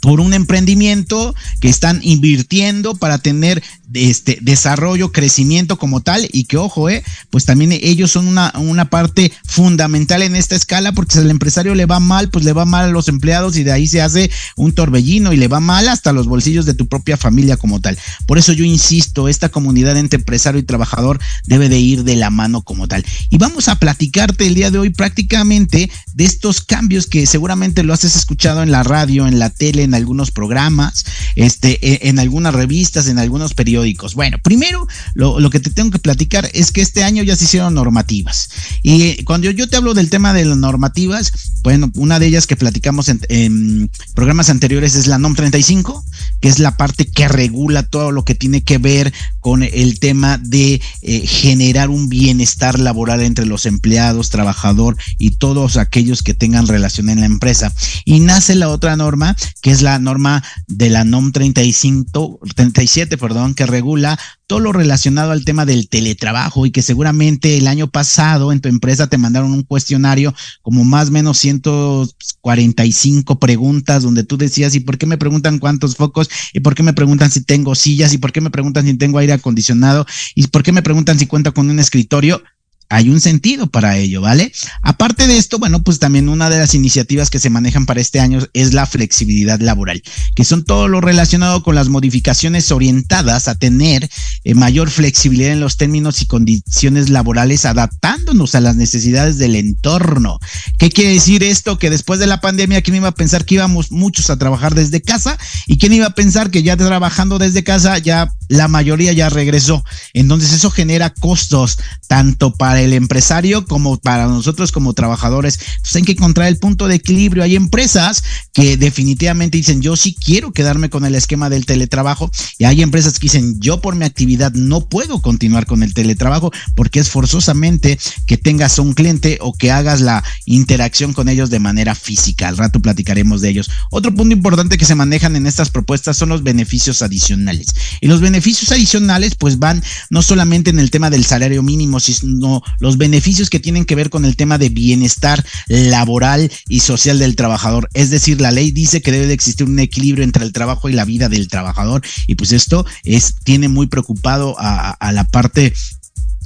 por 0.00 0.20
un 0.20 0.34
emprendimiento 0.34 1.34
que 1.60 1.68
están 1.68 2.00
invirtiendo 2.02 2.94
para 2.94 3.18
tener 3.18 3.62
este 3.94 4.38
desarrollo, 4.40 5.12
crecimiento 5.12 5.78
como 5.78 6.00
tal 6.00 6.28
y 6.32 6.44
que 6.44 6.56
ojo, 6.56 6.90
eh, 6.90 7.02
pues 7.30 7.44
también 7.44 7.72
ellos 7.72 8.10
son 8.10 8.26
una, 8.26 8.52
una 8.56 8.90
parte 8.90 9.32
fundamental 9.44 10.22
en 10.22 10.36
esta 10.36 10.54
escala 10.54 10.92
porque 10.92 11.14
si 11.14 11.18
al 11.20 11.30
empresario 11.30 11.74
le 11.74 11.86
va 11.86 12.00
mal, 12.00 12.28
pues 12.30 12.44
le 12.44 12.52
va 12.52 12.64
mal 12.64 12.86
a 12.86 12.92
los 12.92 13.08
empleados 13.08 13.56
y 13.56 13.64
de 13.64 13.72
ahí 13.72 13.86
se 13.86 14.02
hace 14.02 14.30
un 14.56 14.72
torbellino 14.72 15.32
y 15.32 15.36
le 15.36 15.48
va 15.48 15.60
mal 15.60 15.88
hasta 15.88 16.12
los 16.12 16.26
bolsillos 16.26 16.66
de 16.66 16.74
tu 16.74 16.86
propia 16.86 17.16
familia 17.16 17.56
como 17.56 17.80
tal. 17.80 17.98
Por 18.26 18.38
eso 18.38 18.52
yo 18.52 18.64
insisto, 18.64 19.28
esta 19.28 19.48
comunidad 19.48 19.96
entre 19.96 20.18
empresario 20.18 20.60
y 20.60 20.64
trabajador 20.64 21.18
debe 21.44 21.68
de 21.68 21.78
ir 21.78 22.04
de 22.04 22.16
la 22.16 22.30
mano 22.30 22.62
como 22.62 22.88
tal. 22.88 23.04
Y 23.30 23.38
vamos 23.38 23.68
a 23.68 23.76
platicarte 23.76 24.46
el 24.46 24.54
día 24.54 24.70
de 24.70 24.78
hoy 24.78 24.90
prácticamente 24.90 25.90
de 26.14 26.24
estos 26.24 26.60
cambios 26.60 27.06
que 27.06 27.26
seguramente 27.26 27.82
lo 27.82 27.92
has 27.94 28.04
escuchado 28.04 28.62
en 28.62 28.70
la 28.70 28.82
radio, 28.82 29.26
en 29.26 29.38
la 29.38 29.50
tele, 29.50 29.82
en 29.82 29.94
algunos 29.94 30.30
programas, 30.30 31.04
este, 31.36 31.78
e, 31.86 32.08
en 32.08 32.18
algunas 32.18 32.54
revistas, 32.54 33.08
en 33.08 33.18
algunos 33.18 33.54
periódicos 33.54 33.77
bueno, 34.14 34.38
primero 34.42 34.86
lo, 35.14 35.50
que 35.50 35.60
te 35.60 35.70
tengo 35.70 35.90
que 35.90 35.98
platicar 35.98 36.48
es 36.54 36.72
que 36.72 36.80
este 36.80 37.04
año 37.04 37.22
ya 37.22 37.36
se 37.36 37.44
hicieron 37.44 37.74
normativas. 37.74 38.50
Y 38.82 39.24
cuando 39.24 39.50
yo 39.50 39.68
te 39.68 39.76
hablo 39.76 39.94
del 39.94 40.10
tema 40.10 40.32
de 40.32 40.44
las 40.44 40.56
normativas, 40.56 41.32
bueno, 41.62 41.90
una 41.96 42.18
de 42.18 42.26
ellas 42.26 42.46
que 42.46 42.56
platicamos 42.56 43.08
en, 43.08 43.90
programas 44.14 44.50
anteriores 44.50 44.94
es 44.94 45.06
la 45.06 45.18
NOM 45.18 45.34
35, 45.34 46.04
que 46.40 46.48
es 46.48 46.58
la 46.58 46.76
parte 46.76 47.06
que 47.06 47.28
regula 47.28 47.82
todo 47.82 48.12
lo 48.12 48.24
que 48.24 48.34
tiene 48.34 48.62
que 48.62 48.78
ver 48.78 49.12
con 49.40 49.62
el 49.62 49.98
tema 49.98 50.38
de 50.38 50.80
eh, 51.02 51.26
generar 51.26 51.90
un 51.90 52.08
bienestar 52.08 52.78
laboral 52.78 53.22
entre 53.22 53.46
los 53.46 53.66
empleados, 53.66 54.30
trabajador 54.30 54.96
y 55.18 55.32
todos 55.32 55.76
aquellos 55.76 56.22
que 56.22 56.34
tengan 56.34 56.66
relación 56.66 57.10
en 57.10 57.20
la 57.20 57.26
empresa. 57.26 57.72
Y 58.04 58.20
nace 58.20 58.54
la 58.54 58.68
otra 58.68 58.96
norma, 58.96 59.36
que 59.62 59.70
es 59.70 59.82
la 59.82 59.98
norma 59.98 60.42
de 60.66 60.90
la 60.90 61.04
NOM 61.04 61.32
35, 61.32 62.40
37, 62.54 63.18
perdón, 63.18 63.54
que 63.54 63.66
regula 63.68 64.18
todo 64.48 64.60
lo 64.60 64.72
relacionado 64.72 65.30
al 65.30 65.44
tema 65.44 65.64
del 65.64 65.88
teletrabajo 65.88 66.66
y 66.66 66.72
que 66.72 66.82
seguramente 66.82 67.56
el 67.56 67.68
año 67.68 67.88
pasado 67.88 68.50
en 68.50 68.60
tu 68.60 68.68
empresa 68.68 69.06
te 69.06 69.18
mandaron 69.18 69.52
un 69.52 69.62
cuestionario 69.62 70.34
como 70.62 70.84
más 70.84 71.08
o 71.08 71.12
menos 71.12 71.38
145 71.38 73.38
preguntas 73.38 74.02
donde 74.02 74.24
tú 74.24 74.36
decías, 74.36 74.74
¿y 74.74 74.80
por 74.80 74.98
qué 74.98 75.06
me 75.06 75.18
preguntan 75.18 75.58
cuántos 75.58 75.94
focos? 75.94 76.28
¿Y 76.52 76.60
por 76.60 76.74
qué 76.74 76.82
me 76.82 76.94
preguntan 76.94 77.30
si 77.30 77.42
tengo 77.42 77.74
sillas? 77.74 78.12
¿Y 78.12 78.18
por 78.18 78.32
qué 78.32 78.40
me 78.40 78.50
preguntan 78.50 78.86
si 78.86 78.94
tengo 78.94 79.18
aire 79.18 79.34
acondicionado? 79.34 80.06
¿Y 80.34 80.48
por 80.48 80.62
qué 80.62 80.72
me 80.72 80.82
preguntan 80.82 81.18
si 81.18 81.26
cuento 81.26 81.54
con 81.54 81.70
un 81.70 81.78
escritorio? 81.78 82.42
Hay 82.90 83.10
un 83.10 83.20
sentido 83.20 83.66
para 83.66 83.98
ello, 83.98 84.22
¿vale? 84.22 84.50
Aparte 84.82 85.26
de 85.26 85.36
esto, 85.36 85.58
bueno, 85.58 85.82
pues 85.82 85.98
también 85.98 86.28
una 86.28 86.48
de 86.48 86.58
las 86.58 86.74
iniciativas 86.74 87.28
que 87.28 87.38
se 87.38 87.50
manejan 87.50 87.84
para 87.84 88.00
este 88.00 88.18
año 88.18 88.40
es 88.54 88.72
la 88.72 88.86
flexibilidad 88.86 89.60
laboral, 89.60 90.02
que 90.34 90.44
son 90.44 90.64
todo 90.64 90.88
lo 90.88 91.02
relacionado 91.02 91.62
con 91.62 91.74
las 91.74 91.90
modificaciones 91.90 92.72
orientadas 92.72 93.48
a 93.48 93.56
tener 93.56 94.08
eh, 94.44 94.54
mayor 94.54 94.90
flexibilidad 94.90 95.52
en 95.52 95.60
los 95.60 95.76
términos 95.76 96.22
y 96.22 96.26
condiciones 96.26 97.10
laborales, 97.10 97.66
adaptándonos 97.66 98.54
a 98.54 98.60
las 98.60 98.76
necesidades 98.76 99.36
del 99.36 99.56
entorno. 99.56 100.38
¿Qué 100.78 100.90
quiere 100.90 101.12
decir 101.12 101.42
esto? 101.42 101.78
Que 101.78 101.90
después 101.90 102.20
de 102.20 102.26
la 102.26 102.40
pandemia, 102.40 102.80
¿quién 102.80 102.96
iba 102.96 103.08
a 103.08 103.14
pensar 103.14 103.44
que 103.44 103.56
íbamos 103.56 103.92
muchos 103.92 104.30
a 104.30 104.38
trabajar 104.38 104.74
desde 104.74 105.02
casa? 105.02 105.36
¿Y 105.66 105.76
quién 105.76 105.92
iba 105.92 106.06
a 106.06 106.14
pensar 106.14 106.50
que 106.50 106.62
ya 106.62 106.76
trabajando 106.76 107.38
desde 107.38 107.64
casa, 107.64 107.98
ya 107.98 108.32
la 108.48 108.68
mayoría 108.68 109.12
ya 109.12 109.28
regresó? 109.28 109.84
Entonces 110.14 110.52
eso 110.54 110.70
genera 110.70 111.10
costos 111.10 111.78
tanto 112.06 112.54
para 112.54 112.77
el 112.80 112.92
empresario 112.92 113.64
como 113.64 113.98
para 113.98 114.26
nosotros 114.26 114.72
como 114.72 114.92
trabajadores. 114.92 115.58
Pues 115.80 115.96
hay 115.96 116.02
que 116.02 116.12
encontrar 116.12 116.48
el 116.48 116.58
punto 116.58 116.88
de 116.88 116.96
equilibrio. 116.96 117.42
Hay 117.42 117.56
empresas 117.56 118.22
que 118.52 118.76
definitivamente 118.76 119.58
dicen, 119.58 119.82
yo 119.82 119.96
sí 119.96 120.14
quiero 120.14 120.52
quedarme 120.52 120.90
con 120.90 121.04
el 121.04 121.14
esquema 121.14 121.50
del 121.50 121.66
teletrabajo 121.66 122.30
y 122.58 122.64
hay 122.64 122.82
empresas 122.82 123.18
que 123.18 123.26
dicen, 123.26 123.60
yo 123.60 123.80
por 123.80 123.94
mi 123.94 124.04
actividad 124.04 124.52
no 124.52 124.88
puedo 124.88 125.20
continuar 125.20 125.66
con 125.66 125.82
el 125.82 125.94
teletrabajo 125.94 126.52
porque 126.74 127.00
es 127.00 127.10
forzosamente 127.10 127.98
que 128.26 128.36
tengas 128.36 128.78
un 128.78 128.94
cliente 128.94 129.38
o 129.40 129.52
que 129.52 129.70
hagas 129.70 130.00
la 130.00 130.24
interacción 130.46 131.12
con 131.12 131.28
ellos 131.28 131.50
de 131.50 131.60
manera 131.60 131.94
física. 131.94 132.48
Al 132.48 132.56
rato 132.56 132.80
platicaremos 132.80 133.40
de 133.40 133.50
ellos. 133.50 133.70
Otro 133.90 134.14
punto 134.14 134.34
importante 134.34 134.78
que 134.78 134.84
se 134.84 134.94
manejan 134.94 135.36
en 135.36 135.46
estas 135.46 135.70
propuestas 135.70 136.16
son 136.16 136.30
los 136.30 136.42
beneficios 136.42 137.02
adicionales. 137.02 137.68
Y 138.00 138.08
los 138.08 138.20
beneficios 138.20 138.70
adicionales 138.72 139.34
pues 139.34 139.58
van 139.58 139.82
no 140.10 140.22
solamente 140.22 140.70
en 140.70 140.78
el 140.78 140.90
tema 140.90 141.10
del 141.10 141.24
salario 141.24 141.62
mínimo, 141.62 142.00
sino 142.00 142.62
los 142.78 142.98
beneficios 142.98 143.50
que 143.50 143.60
tienen 143.60 143.84
que 143.84 143.94
ver 143.94 144.10
con 144.10 144.24
el 144.24 144.36
tema 144.36 144.58
de 144.58 144.68
bienestar 144.68 145.44
laboral 145.68 146.50
y 146.68 146.80
social 146.80 147.18
del 147.18 147.36
trabajador. 147.36 147.88
Es 147.94 148.10
decir, 148.10 148.40
la 148.40 148.50
ley 148.50 148.70
dice 148.70 149.02
que 149.02 149.12
debe 149.12 149.26
de 149.26 149.34
existir 149.34 149.66
un 149.66 149.78
equilibrio 149.78 150.24
entre 150.24 150.44
el 150.44 150.52
trabajo 150.52 150.88
y 150.88 150.92
la 150.92 151.04
vida 151.04 151.28
del 151.28 151.48
trabajador 151.48 152.02
y 152.26 152.34
pues 152.34 152.52
esto 152.52 152.84
es 153.04 153.34
tiene 153.44 153.68
muy 153.68 153.86
preocupado 153.86 154.56
a, 154.58 154.90
a 154.90 155.12
la 155.12 155.24
parte 155.24 155.72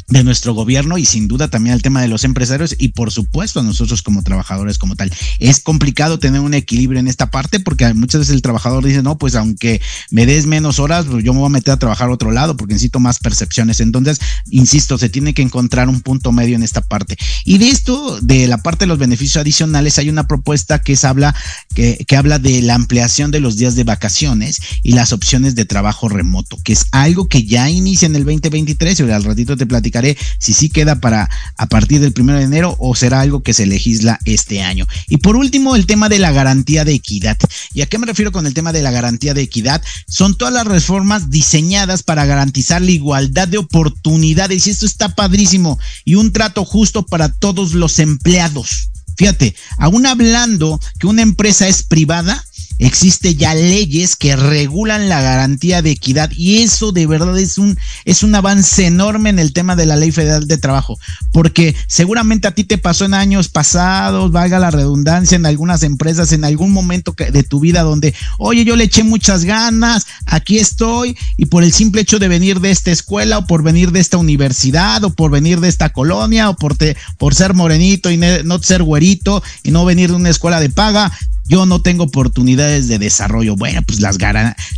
de 0.08 0.24
nuestro 0.24 0.54
gobierno 0.54 0.98
y 0.98 1.06
sin 1.06 1.28
duda 1.28 1.48
también 1.48 1.74
al 1.74 1.82
tema 1.82 2.02
de 2.02 2.08
los 2.08 2.24
empresarios 2.24 2.74
y 2.78 2.88
por 2.88 3.10
supuesto 3.10 3.60
a 3.60 3.62
nosotros 3.62 4.02
como 4.02 4.22
trabajadores 4.22 4.78
como 4.78 4.96
tal. 4.96 5.12
Es 5.38 5.60
complicado 5.60 6.18
tener 6.18 6.40
un 6.40 6.54
equilibrio 6.54 7.00
en 7.00 7.08
esta 7.08 7.30
parte 7.30 7.60
porque 7.60 7.92
muchas 7.94 8.20
veces 8.20 8.34
el 8.34 8.42
trabajador 8.42 8.84
dice, 8.84 9.02
no, 9.02 9.18
pues 9.18 9.34
aunque 9.34 9.80
me 10.10 10.26
des 10.26 10.46
menos 10.46 10.78
horas, 10.78 11.06
pues 11.06 11.24
yo 11.24 11.32
me 11.32 11.40
voy 11.40 11.46
a 11.46 11.50
meter 11.50 11.72
a 11.72 11.78
trabajar 11.78 12.08
a 12.08 12.12
otro 12.12 12.30
lado 12.30 12.56
porque 12.56 12.74
necesito 12.74 13.00
más 13.00 13.18
percepciones. 13.18 13.80
Entonces, 13.80 14.20
insisto, 14.50 14.98
se 14.98 15.08
tiene 15.08 15.34
que 15.34 15.42
encontrar 15.42 15.88
un 15.88 16.00
punto 16.00 16.32
medio 16.32 16.56
en 16.56 16.62
esta 16.62 16.80
parte. 16.80 17.16
Y 17.44 17.58
de 17.58 17.68
esto, 17.68 18.20
de 18.20 18.46
la 18.48 18.58
parte 18.58 18.84
de 18.84 18.88
los 18.88 18.98
beneficios 18.98 19.40
adicionales, 19.40 19.98
hay 19.98 20.08
una 20.08 20.26
propuesta 20.26 20.80
que, 20.80 20.92
es, 20.92 21.04
habla, 21.04 21.34
que, 21.74 22.04
que 22.06 22.16
habla 22.16 22.38
de 22.38 22.60
la 22.62 22.74
ampliación 22.74 23.30
de 23.30 23.40
los 23.40 23.56
días 23.56 23.76
de 23.76 23.84
vacaciones 23.84 24.60
y 24.82 24.92
las 24.92 25.12
opciones 25.12 25.54
de 25.54 25.64
trabajo 25.64 26.08
remoto, 26.08 26.58
que 26.62 26.72
es 26.72 26.86
algo 26.90 27.28
que 27.28 27.44
ya 27.44 27.70
inicia 27.70 28.06
en 28.06 28.16
el 28.16 28.24
2023 28.24 29.00
y 29.00 29.10
al 29.10 29.24
ratito 29.24 29.56
te 29.56 29.66
platicaré 29.66 30.01
si 30.38 30.52
sí 30.52 30.68
queda 30.68 31.00
para 31.00 31.28
a 31.56 31.66
partir 31.66 32.00
del 32.00 32.12
primero 32.12 32.38
de 32.38 32.44
enero 32.44 32.76
o 32.78 32.94
será 32.94 33.20
algo 33.20 33.42
que 33.42 33.54
se 33.54 33.66
legisla 33.66 34.18
este 34.24 34.62
año. 34.62 34.86
Y 35.08 35.18
por 35.18 35.36
último, 35.36 35.76
el 35.76 35.86
tema 35.86 36.08
de 36.08 36.18
la 36.18 36.32
garantía 36.32 36.84
de 36.84 36.94
equidad. 36.94 37.38
¿Y 37.74 37.82
a 37.82 37.86
qué 37.86 37.98
me 37.98 38.06
refiero 38.06 38.32
con 38.32 38.46
el 38.46 38.54
tema 38.54 38.72
de 38.72 38.82
la 38.82 38.90
garantía 38.90 39.34
de 39.34 39.42
equidad? 39.42 39.82
Son 40.06 40.36
todas 40.36 40.54
las 40.54 40.66
reformas 40.66 41.30
diseñadas 41.30 42.02
para 42.02 42.26
garantizar 42.26 42.82
la 42.82 42.90
igualdad 42.90 43.48
de 43.48 43.58
oportunidades 43.58 44.66
y 44.66 44.70
esto 44.70 44.86
está 44.86 45.14
padrísimo 45.14 45.78
y 46.04 46.14
un 46.14 46.32
trato 46.32 46.64
justo 46.64 47.04
para 47.04 47.28
todos 47.28 47.74
los 47.74 47.98
empleados. 47.98 48.88
Fíjate, 49.16 49.54
aún 49.78 50.06
hablando 50.06 50.80
que 50.98 51.06
una 51.06 51.22
empresa 51.22 51.68
es 51.68 51.82
privada, 51.82 52.44
existe 52.86 53.34
ya 53.36 53.54
leyes 53.54 54.16
que 54.16 54.34
regulan 54.36 55.08
la 55.08 55.20
garantía 55.20 55.82
de 55.82 55.92
equidad 55.92 56.30
y 56.36 56.58
eso 56.58 56.92
de 56.92 57.06
verdad 57.06 57.38
es 57.38 57.58
un 57.58 57.78
es 58.04 58.22
un 58.22 58.34
avance 58.34 58.86
enorme 58.86 59.30
en 59.30 59.38
el 59.38 59.52
tema 59.52 59.76
de 59.76 59.86
la 59.86 59.96
Ley 59.96 60.10
Federal 60.10 60.46
de 60.48 60.58
Trabajo, 60.58 60.98
porque 61.32 61.74
seguramente 61.86 62.48
a 62.48 62.54
ti 62.54 62.64
te 62.64 62.78
pasó 62.78 63.04
en 63.04 63.14
años 63.14 63.48
pasados, 63.48 64.32
valga 64.32 64.58
la 64.58 64.70
redundancia, 64.70 65.36
en 65.36 65.46
algunas 65.46 65.82
empresas 65.82 66.32
en 66.32 66.44
algún 66.44 66.72
momento 66.72 67.14
de 67.16 67.42
tu 67.44 67.60
vida 67.60 67.82
donde, 67.82 68.14
"Oye, 68.38 68.64
yo 68.64 68.76
le 68.76 68.84
eché 68.84 69.04
muchas 69.04 69.44
ganas, 69.44 70.06
aquí 70.26 70.58
estoy" 70.58 71.16
y 71.36 71.46
por 71.46 71.62
el 71.62 71.72
simple 71.72 72.02
hecho 72.02 72.18
de 72.18 72.28
venir 72.28 72.60
de 72.60 72.70
esta 72.70 72.90
escuela 72.90 73.38
o 73.38 73.46
por 73.46 73.62
venir 73.62 73.92
de 73.92 74.00
esta 74.00 74.16
universidad 74.16 75.04
o 75.04 75.10
por 75.14 75.30
venir 75.30 75.60
de 75.60 75.68
esta 75.68 75.90
colonia 75.90 76.50
o 76.50 76.56
por 76.56 76.76
por 77.18 77.34
ser 77.34 77.54
morenito 77.54 78.10
y 78.10 78.16
no 78.16 78.62
ser 78.62 78.82
güerito 78.82 79.42
y 79.62 79.70
no 79.70 79.84
venir 79.84 80.10
de 80.10 80.16
una 80.16 80.30
escuela 80.30 80.58
de 80.58 80.70
paga, 80.70 81.12
yo 81.52 81.66
no 81.66 81.82
tengo 81.82 82.04
oportunidades 82.04 82.88
de 82.88 82.98
desarrollo. 82.98 83.56
Bueno, 83.56 83.82
pues 83.82 84.00
las, 84.00 84.16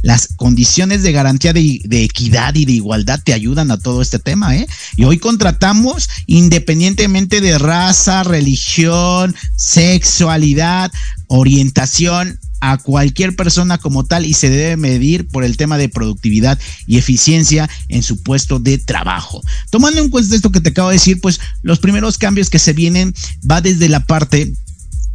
las 0.03 0.27
condiciones 0.35 1.05
de 1.05 1.13
garantía 1.13 1.53
de, 1.53 1.81
equidad 2.03 2.53
y 2.57 2.65
de 2.65 2.73
igualdad 2.73 3.21
te 3.25 3.33
ayudan 3.33 3.71
a 3.71 3.79
todo 3.79 4.03
este 4.03 4.19
tema, 4.19 4.57
¿eh? 4.57 4.67
Y 4.97 5.05
hoy 5.05 5.19
contratamos 5.19 6.11
independientemente 6.27 7.41
de 7.41 7.59
raza, 7.59 8.25
religión, 8.25 9.37
sexualidad, 9.55 10.91
orientación, 11.29 12.41
a 12.61 12.79
cualquier 12.79 13.37
persona 13.37 13.79
como 13.79 14.05
tal 14.05 14.25
y 14.25 14.33
se 14.33 14.49
debe 14.49 14.77
medir 14.77 15.29
por 15.29 15.45
el 15.45 15.57
tema 15.57 15.77
de 15.77 15.91
productividad 15.91 16.59
y 16.87 16.97
eficiencia 16.97 17.71
en 17.89 18.03
su 18.03 18.23
puesto 18.23 18.59
de 18.59 18.79
trabajo. 18.79 19.43
Tomando 19.71 20.01
en 20.01 20.09
cuenta 20.09 20.35
esto 20.35 20.51
que 20.51 20.63
te 20.63 20.71
acabo 20.71 20.89
de 20.89 20.95
decir, 20.95 21.21
pues 21.21 21.41
los 21.63 21.79
primeros 21.79 22.17
cambios 22.17 22.49
que 22.49 22.59
se 22.59 22.73
vienen 22.73 23.15
va 23.49 23.61
desde 23.61 23.91
la 23.91 24.01
parte 24.01 24.55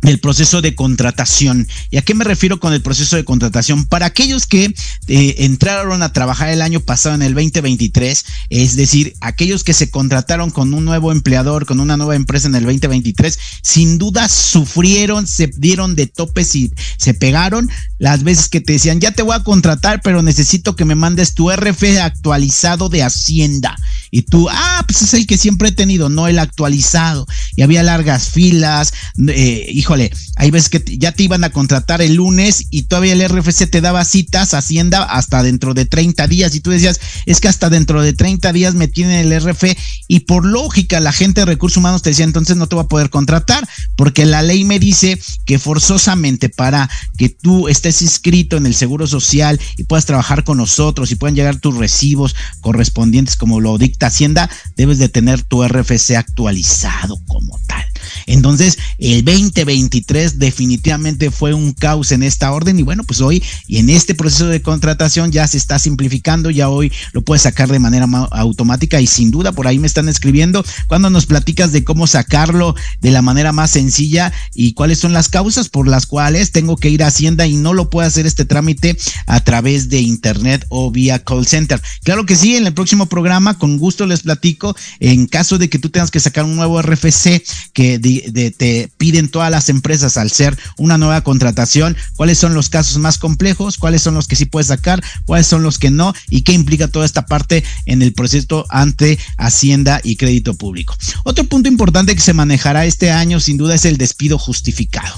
el 0.01 0.19
proceso 0.19 0.61
de 0.61 0.75
contratación. 0.75 1.67
¿Y 1.91 1.97
a 1.97 2.01
qué 2.01 2.13
me 2.13 2.23
refiero 2.23 2.59
con 2.59 2.73
el 2.73 2.81
proceso 2.81 3.15
de 3.15 3.25
contratación? 3.25 3.85
Para 3.85 4.05
aquellos 4.05 4.45
que 4.45 4.73
eh, 5.07 5.35
entraron 5.39 6.01
a 6.01 6.13
trabajar 6.13 6.49
el 6.49 6.61
año 6.61 6.79
pasado 6.79 7.15
en 7.15 7.21
el 7.21 7.33
2023, 7.33 8.25
es 8.49 8.75
decir, 8.75 9.13
aquellos 9.21 9.63
que 9.63 9.73
se 9.73 9.89
contrataron 9.89 10.51
con 10.51 10.73
un 10.73 10.85
nuevo 10.85 11.11
empleador, 11.11 11.65
con 11.65 11.79
una 11.79 11.97
nueva 11.97 12.15
empresa 12.15 12.47
en 12.47 12.55
el 12.55 12.63
2023, 12.63 13.37
sin 13.61 13.97
duda 13.97 14.29
sufrieron, 14.29 15.27
se 15.27 15.47
dieron 15.47 15.95
de 15.95 16.07
topes 16.07 16.55
y 16.55 16.71
se 16.97 17.13
pegaron 17.13 17.69
las 17.97 18.23
veces 18.23 18.49
que 18.49 18.61
te 18.61 18.73
decían, 18.73 18.99
ya 18.99 19.11
te 19.11 19.23
voy 19.23 19.35
a 19.35 19.43
contratar, 19.43 20.01
pero 20.01 20.21
necesito 20.21 20.75
que 20.75 20.85
me 20.85 20.95
mandes 20.95 21.33
tu 21.33 21.51
RF 21.51 21.83
actualizado 22.01 22.89
de 22.89 23.03
Hacienda. 23.03 23.75
Y 24.11 24.23
tú, 24.23 24.47
ah, 24.49 24.83
pues 24.87 25.01
es 25.01 25.13
el 25.13 25.27
que 25.27 25.37
siempre 25.37 25.69
he 25.69 25.71
tenido, 25.71 26.09
no 26.09 26.27
el 26.27 26.39
actualizado. 26.39 27.27
Y 27.55 27.61
había 27.61 27.83
largas 27.83 28.29
filas, 28.29 28.93
eh, 29.27 29.69
híjole, 29.71 30.11
hay 30.35 30.51
veces 30.51 30.69
que 30.69 30.97
ya 30.97 31.11
te 31.11 31.23
iban 31.23 31.43
a 31.43 31.51
contratar 31.51 32.01
el 32.01 32.15
lunes 32.15 32.65
y 32.69 32.83
todavía 32.83 33.13
el 33.13 33.27
RFC 33.27 33.67
te 33.67 33.81
daba 33.81 34.05
citas 34.05 34.53
Hacienda 34.53 35.03
hasta 35.03 35.43
dentro 35.43 35.73
de 35.73 35.85
30 35.85 36.27
días. 36.27 36.55
Y 36.55 36.59
tú 36.59 36.71
decías, 36.71 36.99
es 37.25 37.39
que 37.39 37.47
hasta 37.47 37.69
dentro 37.69 38.01
de 38.01 38.13
30 38.13 38.51
días 38.53 38.75
me 38.75 38.87
tiene 38.87 39.21
el 39.21 39.31
RF. 39.39 39.63
Y 40.07 40.21
por 40.21 40.45
lógica, 40.45 40.99
la 40.99 41.11
gente 41.11 41.41
de 41.41 41.45
recursos 41.45 41.77
humanos 41.77 42.01
te 42.01 42.09
decía, 42.09 42.25
entonces 42.25 42.57
no 42.57 42.67
te 42.67 42.75
voy 42.75 42.85
a 42.85 42.87
poder 42.87 43.09
contratar, 43.09 43.67
porque 43.95 44.25
la 44.25 44.41
ley 44.41 44.63
me 44.63 44.79
dice 44.79 45.19
que 45.45 45.59
forzosamente 45.59 46.49
para 46.49 46.89
que 47.17 47.29
tú 47.29 47.67
estés 47.67 48.01
inscrito 48.01 48.57
en 48.57 48.65
el 48.65 48.75
Seguro 48.75 49.07
Social 49.07 49.59
y 49.77 49.83
puedas 49.83 50.05
trabajar 50.05 50.43
con 50.43 50.57
nosotros 50.57 51.11
y 51.11 51.15
puedan 51.15 51.35
llegar 51.35 51.57
tus 51.57 51.75
recibos 51.75 52.35
correspondientes 52.61 53.35
como 53.35 53.59
lo 53.59 53.77
dicta 53.77 53.98
Hacienda, 54.07 54.49
debes 54.75 54.99
de 54.99 55.09
tener 55.09 55.41
tu 55.43 55.63
RFC 55.63 56.15
actualizado 56.15 57.17
como 57.27 57.59
tal. 57.67 57.88
Entonces, 58.25 58.77
el 58.97 59.23
2023 59.23 60.39
definitivamente 60.39 61.31
fue 61.31 61.53
un 61.53 61.73
caos 61.73 62.11
en 62.11 62.23
esta 62.23 62.51
orden 62.51 62.79
y 62.79 62.83
bueno, 62.83 63.03
pues 63.03 63.21
hoy 63.21 63.43
y 63.67 63.77
en 63.77 63.89
este 63.89 64.15
proceso 64.15 64.47
de 64.47 64.61
contratación 64.61 65.31
ya 65.31 65.47
se 65.47 65.57
está 65.57 65.79
simplificando, 65.79 66.49
ya 66.49 66.69
hoy 66.69 66.91
lo 67.13 67.21
puedes 67.21 67.43
sacar 67.43 67.69
de 67.69 67.79
manera 67.79 68.07
automática 68.31 69.01
y 69.01 69.07
sin 69.07 69.31
duda 69.31 69.51
por 69.51 69.67
ahí 69.67 69.79
me 69.79 69.87
están 69.87 70.09
escribiendo 70.09 70.63
cuando 70.87 71.09
nos 71.09 71.25
platicas 71.25 71.71
de 71.71 71.83
cómo 71.83 72.07
sacarlo 72.07 72.75
de 73.01 73.11
la 73.11 73.21
manera 73.21 73.51
más 73.51 73.71
sencilla 73.71 74.31
y 74.53 74.73
cuáles 74.73 74.99
son 74.99 75.13
las 75.13 75.29
causas 75.29 75.69
por 75.69 75.87
las 75.87 76.05
cuales 76.05 76.51
tengo 76.51 76.75
que 76.75 76.89
ir 76.89 77.03
a 77.03 77.07
Hacienda 77.07 77.47
y 77.47 77.55
no 77.55 77.73
lo 77.73 77.89
puedo 77.89 78.07
hacer 78.07 78.25
este 78.25 78.45
trámite 78.45 78.97
a 79.25 79.43
través 79.43 79.89
de 79.89 80.01
internet 80.01 80.65
o 80.69 80.91
vía 80.91 81.23
call 81.23 81.45
center. 81.45 81.81
Claro 82.03 82.25
que 82.25 82.35
sí, 82.35 82.55
en 82.55 82.67
el 82.67 82.73
próximo 82.73 83.07
programa 83.07 83.57
con 83.57 83.77
gusto 83.77 84.05
les 84.05 84.21
platico 84.21 84.75
en 84.99 85.27
caso 85.27 85.57
de 85.57 85.69
que 85.69 85.79
tú 85.79 85.89
tengas 85.89 86.11
que 86.11 86.19
sacar 86.19 86.45
un 86.45 86.55
nuevo 86.55 86.81
RFC 86.81 87.43
que 87.73 87.98
te 87.99 88.89
piden 88.97 89.29
todas 89.29 89.51
las 89.51 89.69
empresas 89.69 90.17
al 90.17 90.31
ser 90.31 90.57
una 90.77 90.97
nueva 90.97 91.21
contratación, 91.21 91.95
cuáles 92.15 92.37
son 92.37 92.53
los 92.53 92.69
casos 92.69 92.97
más 92.97 93.17
complejos, 93.17 93.77
cuáles 93.77 94.01
son 94.01 94.13
los 94.13 94.27
que 94.27 94.35
sí 94.35 94.45
puedes 94.45 94.67
sacar, 94.67 95.03
cuáles 95.25 95.47
son 95.47 95.63
los 95.63 95.77
que 95.79 95.91
no 95.91 96.13
y 96.29 96.41
qué 96.41 96.53
implica 96.53 96.87
toda 96.87 97.05
esta 97.05 97.25
parte 97.25 97.63
en 97.85 98.01
el 98.01 98.13
proceso 98.13 98.65
ante 98.69 99.19
Hacienda 99.37 100.01
y 100.03 100.15
Crédito 100.15 100.53
Público. 100.53 100.95
Otro 101.23 101.43
punto 101.43 101.69
importante 101.69 102.15
que 102.15 102.21
se 102.21 102.33
manejará 102.33 102.85
este 102.85 103.11
año 103.11 103.39
sin 103.39 103.57
duda 103.57 103.75
es 103.75 103.85
el 103.85 103.97
despido 103.97 104.37
justificado. 104.37 105.15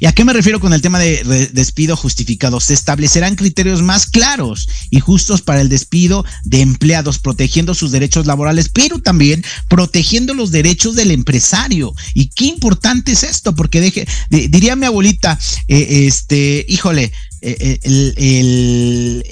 ¿Y 0.00 0.06
a 0.06 0.12
qué 0.12 0.24
me 0.24 0.32
refiero 0.32 0.60
con 0.60 0.72
el 0.72 0.82
tema 0.82 0.98
de 0.98 1.50
despido 1.52 1.96
justificado? 1.96 2.60
Se 2.60 2.74
establecerán 2.74 3.36
criterios 3.36 3.82
más 3.82 4.06
claros 4.06 4.68
y 4.90 5.00
justos 5.00 5.42
para 5.42 5.60
el 5.60 5.68
despido 5.68 6.24
de 6.44 6.60
empleados, 6.60 7.18
protegiendo 7.18 7.74
sus 7.74 7.90
derechos 7.90 8.26
laborales, 8.26 8.68
pero 8.68 9.00
también 9.00 9.44
protegiendo 9.68 10.34
los 10.34 10.50
derechos 10.50 10.94
del 10.94 11.10
empresario. 11.10 11.94
¿Y 12.14 12.26
qué 12.26 12.46
importante 12.46 13.12
es 13.12 13.22
esto? 13.22 13.54
Porque 13.54 13.80
deje, 13.80 14.06
diría 14.30 14.76
mi 14.76 14.86
abuelita, 14.86 15.38
eh, 15.68 16.06
este, 16.06 16.64
híjole, 16.68 17.12
eh, 17.40 17.78
eh, 17.82 19.22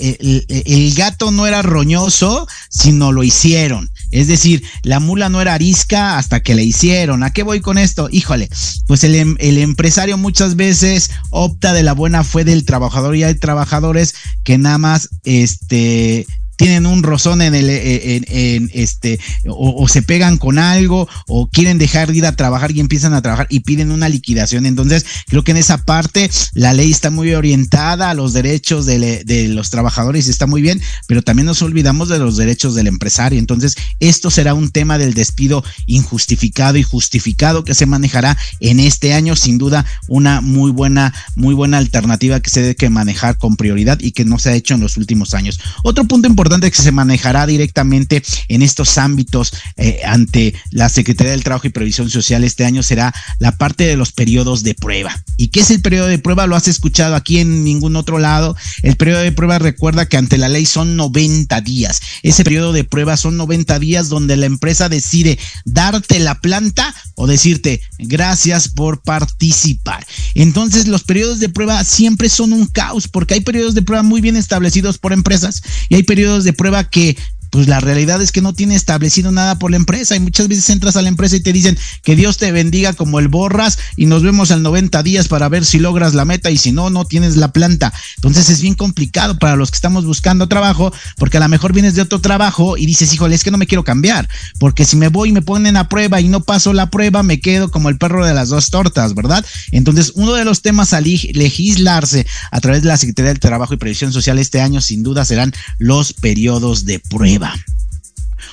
el, 0.66 0.94
gato 0.94 1.30
no 1.30 1.46
era 1.46 1.62
roñoso, 1.62 2.46
sino 2.70 3.12
lo 3.12 3.22
hicieron. 3.22 3.90
Es 4.10 4.28
decir, 4.28 4.62
la 4.82 5.00
mula 5.00 5.28
no 5.28 5.40
era 5.40 5.54
arisca 5.54 6.18
hasta 6.18 6.40
que 6.40 6.54
le 6.54 6.64
hicieron. 6.64 7.22
¿A 7.22 7.32
qué 7.32 7.42
voy 7.42 7.60
con 7.60 7.78
esto? 7.78 8.08
Híjole, 8.10 8.48
pues 8.86 9.04
el, 9.04 9.14
em, 9.14 9.36
el 9.40 9.58
empresario 9.58 10.16
muchas 10.16 10.56
veces 10.56 11.10
opta 11.30 11.72
de 11.72 11.82
la 11.82 11.92
buena 11.92 12.24
fe 12.24 12.44
del 12.44 12.64
trabajador 12.64 13.16
y 13.16 13.24
hay 13.24 13.34
trabajadores 13.34 14.14
que 14.44 14.58
nada 14.58 14.78
más 14.78 15.08
este 15.24 16.26
tienen 16.56 16.86
un 16.86 17.02
rozón 17.02 17.42
en 17.42 17.54
el 17.54 17.68
eh, 17.68 18.22
en, 18.26 18.70
este 18.72 19.20
o, 19.46 19.86
se 19.88 20.02
pegan 20.02 20.38
con 20.38 20.58
algo 20.58 21.08
o 21.26 21.48
quieren 21.48 21.78
dejar 21.78 22.10
de 22.10 22.18
ir 22.18 22.26
a 22.26 22.32
trabajar 22.32 22.72
y 22.72 22.80
empiezan 22.80 23.14
a 23.14 23.22
trabajar 23.22 23.46
y 23.50 23.60
piden 23.60 23.92
una 23.92 24.08
liquidación. 24.08 24.66
Entonces 24.66 25.04
creo 25.28 25.44
que 25.44 25.52
en 25.52 25.58
esa 25.58 25.78
parte 25.78 26.30
la 26.54 26.72
ley 26.72 26.90
está 26.90 27.10
muy 27.10 27.34
orientada 27.34 28.10
a 28.10 28.14
los 28.14 28.32
derechos 28.32 28.86
de, 28.86 29.24
de 29.24 29.48
los 29.48 29.70
trabajadores 29.70 30.26
y 30.26 30.30
está 30.30 30.46
muy 30.46 30.62
bien 30.62 30.80
pero 31.06 31.22
también 31.22 31.46
nos 31.46 31.62
olvidamos 31.62 32.08
de 32.08 32.18
los 32.18 32.36
derechos 32.36 32.74
del 32.74 32.86
empresario. 32.86 33.38
Entonces 33.38 33.76
esto 34.00 34.30
será 34.30 34.54
un 34.54 34.70
tema 34.70 34.98
del 34.98 35.14
despido 35.14 35.62
injustificado 35.86 36.78
y 36.78 36.82
justificado 36.82 37.64
que 37.64 37.74
se 37.74 37.86
manejará 37.86 38.36
en 38.60 38.80
este 38.80 39.12
año. 39.12 39.36
Sin 39.36 39.58
duda 39.58 39.84
una 40.08 40.40
muy 40.40 40.70
buena 40.70 41.14
muy 41.34 41.54
buena 41.54 41.78
alternativa 41.78 42.40
que 42.40 42.50
se 42.50 42.62
debe 42.62 42.76
que 42.76 42.90
manejar 42.90 43.38
con 43.38 43.56
prioridad 43.56 43.98
y 44.00 44.12
que 44.12 44.24
no 44.24 44.38
se 44.38 44.50
ha 44.50 44.54
hecho 44.54 44.74
en 44.74 44.80
los 44.80 44.96
últimos 44.96 45.34
años. 45.34 45.60
Otro 45.82 46.04
punto 46.04 46.28
importante 46.28 46.45
importante 46.46 46.70
que 46.70 46.80
se 46.80 46.92
manejará 46.92 47.44
directamente 47.44 48.22
en 48.46 48.62
estos 48.62 48.98
ámbitos 48.98 49.52
eh, 49.76 50.02
ante 50.04 50.54
la 50.70 50.88
Secretaría 50.88 51.32
del 51.32 51.42
Trabajo 51.42 51.66
y 51.66 51.70
Previsión 51.70 52.08
Social 52.08 52.44
este 52.44 52.64
año 52.64 52.84
será 52.84 53.12
la 53.40 53.58
parte 53.58 53.84
de 53.84 53.96
los 53.96 54.12
periodos 54.12 54.62
de 54.62 54.76
prueba. 54.76 55.12
¿Y 55.36 55.48
qué 55.48 55.60
es 55.60 55.72
el 55.72 55.80
periodo 55.80 56.06
de 56.06 56.20
prueba? 56.20 56.46
Lo 56.46 56.54
has 56.54 56.68
escuchado 56.68 57.16
aquí 57.16 57.40
en 57.40 57.64
ningún 57.64 57.96
otro 57.96 58.20
lado. 58.20 58.56
El 58.84 58.94
periodo 58.94 59.22
de 59.22 59.32
prueba 59.32 59.58
recuerda 59.58 60.06
que 60.06 60.18
ante 60.18 60.38
la 60.38 60.48
ley 60.48 60.66
son 60.66 60.94
90 60.94 61.60
días. 61.62 62.00
Ese 62.22 62.44
periodo 62.44 62.72
de 62.72 62.84
prueba 62.84 63.16
son 63.16 63.36
90 63.36 63.80
días 63.80 64.08
donde 64.08 64.36
la 64.36 64.46
empresa 64.46 64.88
decide 64.88 65.40
darte 65.64 66.20
la 66.20 66.40
planta 66.40 66.94
o 67.16 67.26
decirte 67.26 67.80
gracias 67.98 68.68
por 68.68 69.02
participar. 69.02 70.06
Entonces 70.34 70.86
los 70.86 71.02
periodos 71.02 71.40
de 71.40 71.48
prueba 71.48 71.82
siempre 71.82 72.28
son 72.28 72.52
un 72.52 72.66
caos 72.66 73.08
porque 73.08 73.34
hay 73.34 73.40
periodos 73.40 73.74
de 73.74 73.82
prueba 73.82 74.02
muy 74.02 74.20
bien 74.20 74.36
establecidos 74.36 74.98
por 74.98 75.12
empresas 75.12 75.62
y 75.88 75.96
hay 75.96 76.02
periodos 76.04 76.44
de 76.44 76.52
prueba 76.52 76.88
que 76.88 77.16
pues 77.50 77.68
la 77.68 77.80
realidad 77.80 78.20
es 78.22 78.32
que 78.32 78.42
no 78.42 78.52
tiene 78.52 78.74
establecido 78.74 79.32
nada 79.32 79.58
por 79.58 79.70
la 79.70 79.76
empresa 79.76 80.16
y 80.16 80.20
muchas 80.20 80.48
veces 80.48 80.68
entras 80.70 80.96
a 80.96 81.02
la 81.02 81.08
empresa 81.08 81.36
y 81.36 81.40
te 81.40 81.52
dicen 81.52 81.78
que 82.02 82.16
Dios 82.16 82.38
te 82.38 82.52
bendiga 82.52 82.92
como 82.92 83.18
el 83.18 83.28
borras 83.28 83.78
y 83.96 84.06
nos 84.06 84.22
vemos 84.22 84.50
al 84.50 84.62
90 84.62 85.02
días 85.02 85.28
para 85.28 85.48
ver 85.48 85.64
si 85.64 85.78
logras 85.78 86.14
la 86.14 86.24
meta 86.24 86.50
y 86.50 86.56
si 86.56 86.72
no, 86.72 86.90
no 86.90 87.04
tienes 87.04 87.36
la 87.36 87.52
planta. 87.52 87.92
Entonces 88.16 88.50
es 88.50 88.60
bien 88.60 88.74
complicado 88.74 89.38
para 89.38 89.56
los 89.56 89.70
que 89.70 89.76
estamos 89.76 90.04
buscando 90.04 90.48
trabajo 90.48 90.92
porque 91.16 91.36
a 91.36 91.40
lo 91.40 91.48
mejor 91.48 91.72
vienes 91.72 91.94
de 91.94 92.02
otro 92.02 92.20
trabajo 92.20 92.76
y 92.76 92.86
dices, 92.86 93.12
híjole, 93.12 93.34
es 93.34 93.44
que 93.44 93.50
no 93.50 93.58
me 93.58 93.66
quiero 93.66 93.84
cambiar 93.84 94.28
porque 94.58 94.84
si 94.84 94.96
me 94.96 95.08
voy 95.08 95.30
y 95.30 95.32
me 95.32 95.42
ponen 95.42 95.76
a 95.76 95.88
prueba 95.88 96.20
y 96.20 96.28
no 96.28 96.42
paso 96.42 96.72
la 96.72 96.90
prueba, 96.90 97.22
me 97.22 97.40
quedo 97.40 97.70
como 97.70 97.88
el 97.88 97.98
perro 97.98 98.24
de 98.24 98.34
las 98.34 98.48
dos 98.48 98.70
tortas, 98.70 99.14
¿verdad? 99.14 99.44
Entonces 99.72 100.12
uno 100.14 100.34
de 100.34 100.44
los 100.44 100.62
temas 100.62 100.92
a 100.92 101.00
legislarse 101.00 102.26
a 102.50 102.60
través 102.60 102.82
de 102.82 102.88
la 102.88 102.96
Secretaría 102.96 103.30
del 103.30 103.40
Trabajo 103.40 103.74
y 103.74 103.76
Previsión 103.76 104.12
Social 104.12 104.38
este 104.38 104.60
año 104.60 104.80
sin 104.80 105.02
duda 105.02 105.24
serán 105.24 105.52
los 105.78 106.12
periodos 106.12 106.84
de 106.84 106.98
prueba. 106.98 107.35
Eva. 107.36 107.75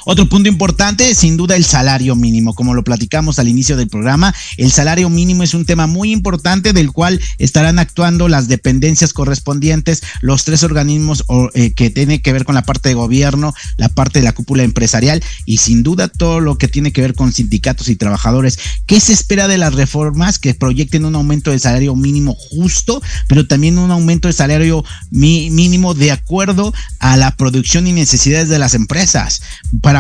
Otro 0.05 0.27
punto 0.27 0.49
importante, 0.49 1.15
sin 1.15 1.37
duda, 1.37 1.55
el 1.55 1.63
salario 1.63 2.15
mínimo. 2.15 2.53
Como 2.53 2.73
lo 2.73 2.83
platicamos 2.83 3.39
al 3.39 3.47
inicio 3.47 3.77
del 3.77 3.87
programa, 3.87 4.33
el 4.57 4.71
salario 4.71 5.09
mínimo 5.09 5.43
es 5.43 5.53
un 5.53 5.65
tema 5.65 5.87
muy 5.87 6.11
importante 6.11 6.73
del 6.73 6.91
cual 6.91 7.21
estarán 7.37 7.79
actuando 7.79 8.27
las 8.27 8.47
dependencias 8.47 9.13
correspondientes, 9.13 10.03
los 10.21 10.43
tres 10.43 10.63
organismos 10.63 11.23
eh, 11.53 11.71
que 11.71 11.89
tienen 11.89 12.21
que 12.21 12.33
ver 12.33 12.43
con 12.43 12.55
la 12.55 12.63
parte 12.63 12.89
de 12.89 12.95
gobierno, 12.95 13.53
la 13.77 13.89
parte 13.89 14.19
de 14.19 14.25
la 14.25 14.33
cúpula 14.33 14.63
empresarial 14.63 15.23
y 15.45 15.57
sin 15.57 15.83
duda 15.83 16.07
todo 16.07 16.39
lo 16.39 16.57
que 16.57 16.67
tiene 16.67 16.91
que 16.91 17.01
ver 17.01 17.13
con 17.13 17.31
sindicatos 17.31 17.87
y 17.87 17.95
trabajadores. 17.95 18.59
¿Qué 18.85 18.99
se 18.99 19.13
espera 19.13 19.47
de 19.47 19.57
las 19.57 19.73
reformas 19.73 20.39
que 20.39 20.53
proyecten 20.53 21.05
un 21.05 21.15
aumento 21.15 21.51
del 21.51 21.59
salario 21.59 21.95
mínimo 21.95 22.35
justo, 22.35 23.01
pero 23.27 23.47
también 23.47 23.77
un 23.77 23.91
aumento 23.91 24.27
del 24.27 24.35
salario 24.35 24.83
mínimo 25.11 25.93
de 25.93 26.11
acuerdo 26.11 26.73
a 26.99 27.15
la 27.17 27.35
producción 27.35 27.87
y 27.87 27.93
necesidades 27.93 28.49
de 28.49 28.59
las 28.59 28.73
empresas? 28.73 29.41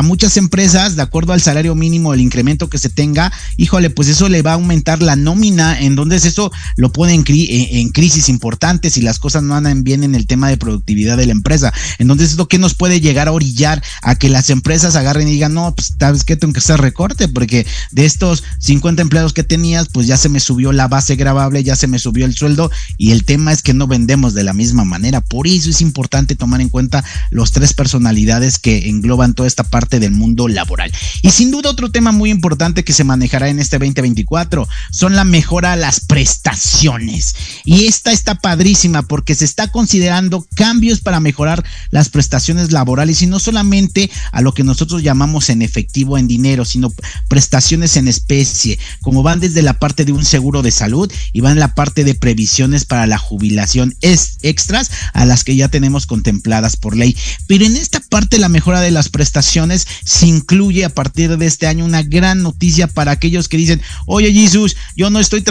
Muchas 0.01 0.37
empresas, 0.37 0.95
de 0.95 1.01
acuerdo 1.01 1.33
al 1.33 1.41
salario 1.41 1.75
mínimo, 1.75 2.13
el 2.13 2.21
incremento 2.21 2.69
que 2.69 2.77
se 2.77 2.89
tenga, 2.89 3.31
híjole, 3.57 3.89
pues 3.89 4.07
eso 4.07 4.29
le 4.29 4.41
va 4.41 4.51
a 4.51 4.55
aumentar 4.55 5.01
la 5.01 5.15
nómina, 5.15 5.79
en 5.79 5.95
donde 5.95 6.15
eso 6.15 6.51
lo 6.75 6.91
pone 6.91 7.13
en, 7.13 7.23
en, 7.27 7.89
crisis 7.89 8.29
importantes 8.29 8.97
y 8.97 9.01
las 9.01 9.19
cosas 9.19 9.43
no 9.43 9.55
andan 9.55 9.83
bien 9.83 10.03
en 10.03 10.15
el 10.15 10.25
tema 10.25 10.49
de 10.49 10.57
productividad 10.57 11.17
de 11.17 11.25
la 11.25 11.31
empresa. 11.33 11.73
Entonces, 11.99 12.31
¿esto 12.31 12.47
qué 12.47 12.57
nos 12.57 12.73
puede 12.73 13.01
llegar 13.01 13.27
a 13.27 13.31
orillar 13.31 13.83
a 14.01 14.15
que 14.15 14.29
las 14.29 14.49
empresas 14.49 14.95
agarren 14.95 15.27
y 15.27 15.31
digan, 15.31 15.53
no, 15.53 15.73
pues 15.75 15.93
sabes 15.99 16.23
que 16.23 16.35
tengo 16.35 16.53
que 16.53 16.59
hacer 16.59 16.79
recorte, 16.79 17.27
porque 17.27 17.65
de 17.91 18.05
estos 18.05 18.43
50 18.59 19.01
empleados 19.01 19.33
que 19.33 19.43
tenías, 19.43 19.89
pues 19.89 20.07
ya 20.07 20.17
se 20.17 20.29
me 20.29 20.39
subió 20.39 20.71
la 20.71 20.87
base 20.87 21.15
grabable, 21.15 21.63
ya 21.63 21.75
se 21.75 21.87
me 21.87 21.99
subió 21.99 22.25
el 22.25 22.35
sueldo 22.35 22.71
y 22.97 23.11
el 23.11 23.25
tema 23.25 23.51
es 23.51 23.61
que 23.61 23.73
no 23.73 23.87
vendemos 23.87 24.33
de 24.33 24.43
la 24.43 24.53
misma 24.53 24.85
manera. 24.85 25.21
Por 25.21 25.47
eso 25.47 25.69
es 25.69 25.81
importante 25.81 26.35
tomar 26.35 26.61
en 26.61 26.69
cuenta 26.69 27.03
los 27.29 27.51
tres 27.51 27.73
personalidades 27.73 28.57
que 28.59 28.89
engloban 28.89 29.33
toda 29.33 29.47
esta 29.47 29.63
parte 29.63 29.82
del 29.89 30.11
mundo 30.11 30.47
laboral. 30.47 30.91
Y 31.21 31.31
sin 31.31 31.51
duda 31.51 31.69
otro 31.69 31.91
tema 31.91 32.11
muy 32.11 32.29
importante 32.29 32.83
que 32.83 32.93
se 32.93 33.03
manejará 33.03 33.49
en 33.49 33.59
este 33.59 33.77
2024 33.77 34.67
son 34.91 35.15
la 35.15 35.23
mejora 35.23 35.73
a 35.73 35.75
las 35.75 35.99
prestaciones. 36.01 37.35
Y 37.63 37.85
esta 37.85 38.11
está 38.11 38.35
padrísima 38.35 39.03
porque 39.03 39.35
se 39.35 39.45
está 39.45 39.67
considerando 39.69 40.47
cambios 40.55 41.01
para 41.01 41.19
mejorar 41.19 41.63
las 41.91 42.09
prestaciones 42.09 42.71
laborales 42.71 43.21
y 43.21 43.27
no 43.27 43.39
solamente 43.39 44.09
a 44.31 44.41
lo 44.41 44.53
que 44.53 44.63
nosotros 44.63 45.03
llamamos 45.03 45.49
en 45.49 45.61
efectivo, 45.61 46.17
en 46.17 46.27
dinero, 46.27 46.65
sino 46.65 46.93
prestaciones 47.27 47.97
en 47.97 48.07
especie, 48.07 48.79
como 49.01 49.23
van 49.23 49.39
desde 49.39 49.61
la 49.61 49.79
parte 49.79 50.05
de 50.05 50.11
un 50.11 50.25
seguro 50.25 50.61
de 50.61 50.71
salud 50.71 51.11
y 51.31 51.41
van 51.41 51.59
la 51.59 51.75
parte 51.75 52.03
de 52.03 52.15
previsiones 52.15 52.85
para 52.85 53.07
la 53.07 53.17
jubilación 53.17 53.95
es 54.01 54.37
extras 54.41 54.91
a 55.13 55.25
las 55.25 55.43
que 55.43 55.55
ya 55.55 55.67
tenemos 55.67 56.05
contempladas 56.05 56.77
por 56.77 56.95
ley. 56.95 57.15
Pero 57.47 57.65
en 57.65 57.75
esta 57.75 57.99
parte 57.99 58.37
la 58.37 58.49
mejora 58.49 58.81
de 58.81 58.91
las 58.91 59.09
prestaciones 59.09 59.72
se 59.79 60.27
incluye 60.27 60.85
a 60.85 60.89
partir 60.89 61.37
de 61.37 61.45
este 61.45 61.67
año 61.67 61.85
una 61.85 62.03
gran 62.03 62.43
noticia 62.43 62.87
para 62.87 63.11
aquellos 63.11 63.47
que 63.47 63.57
dicen, 63.57 63.81
oye 64.05 64.31
Jesús, 64.31 64.75
yo 64.95 65.09
no 65.09 65.19
estoy 65.19 65.43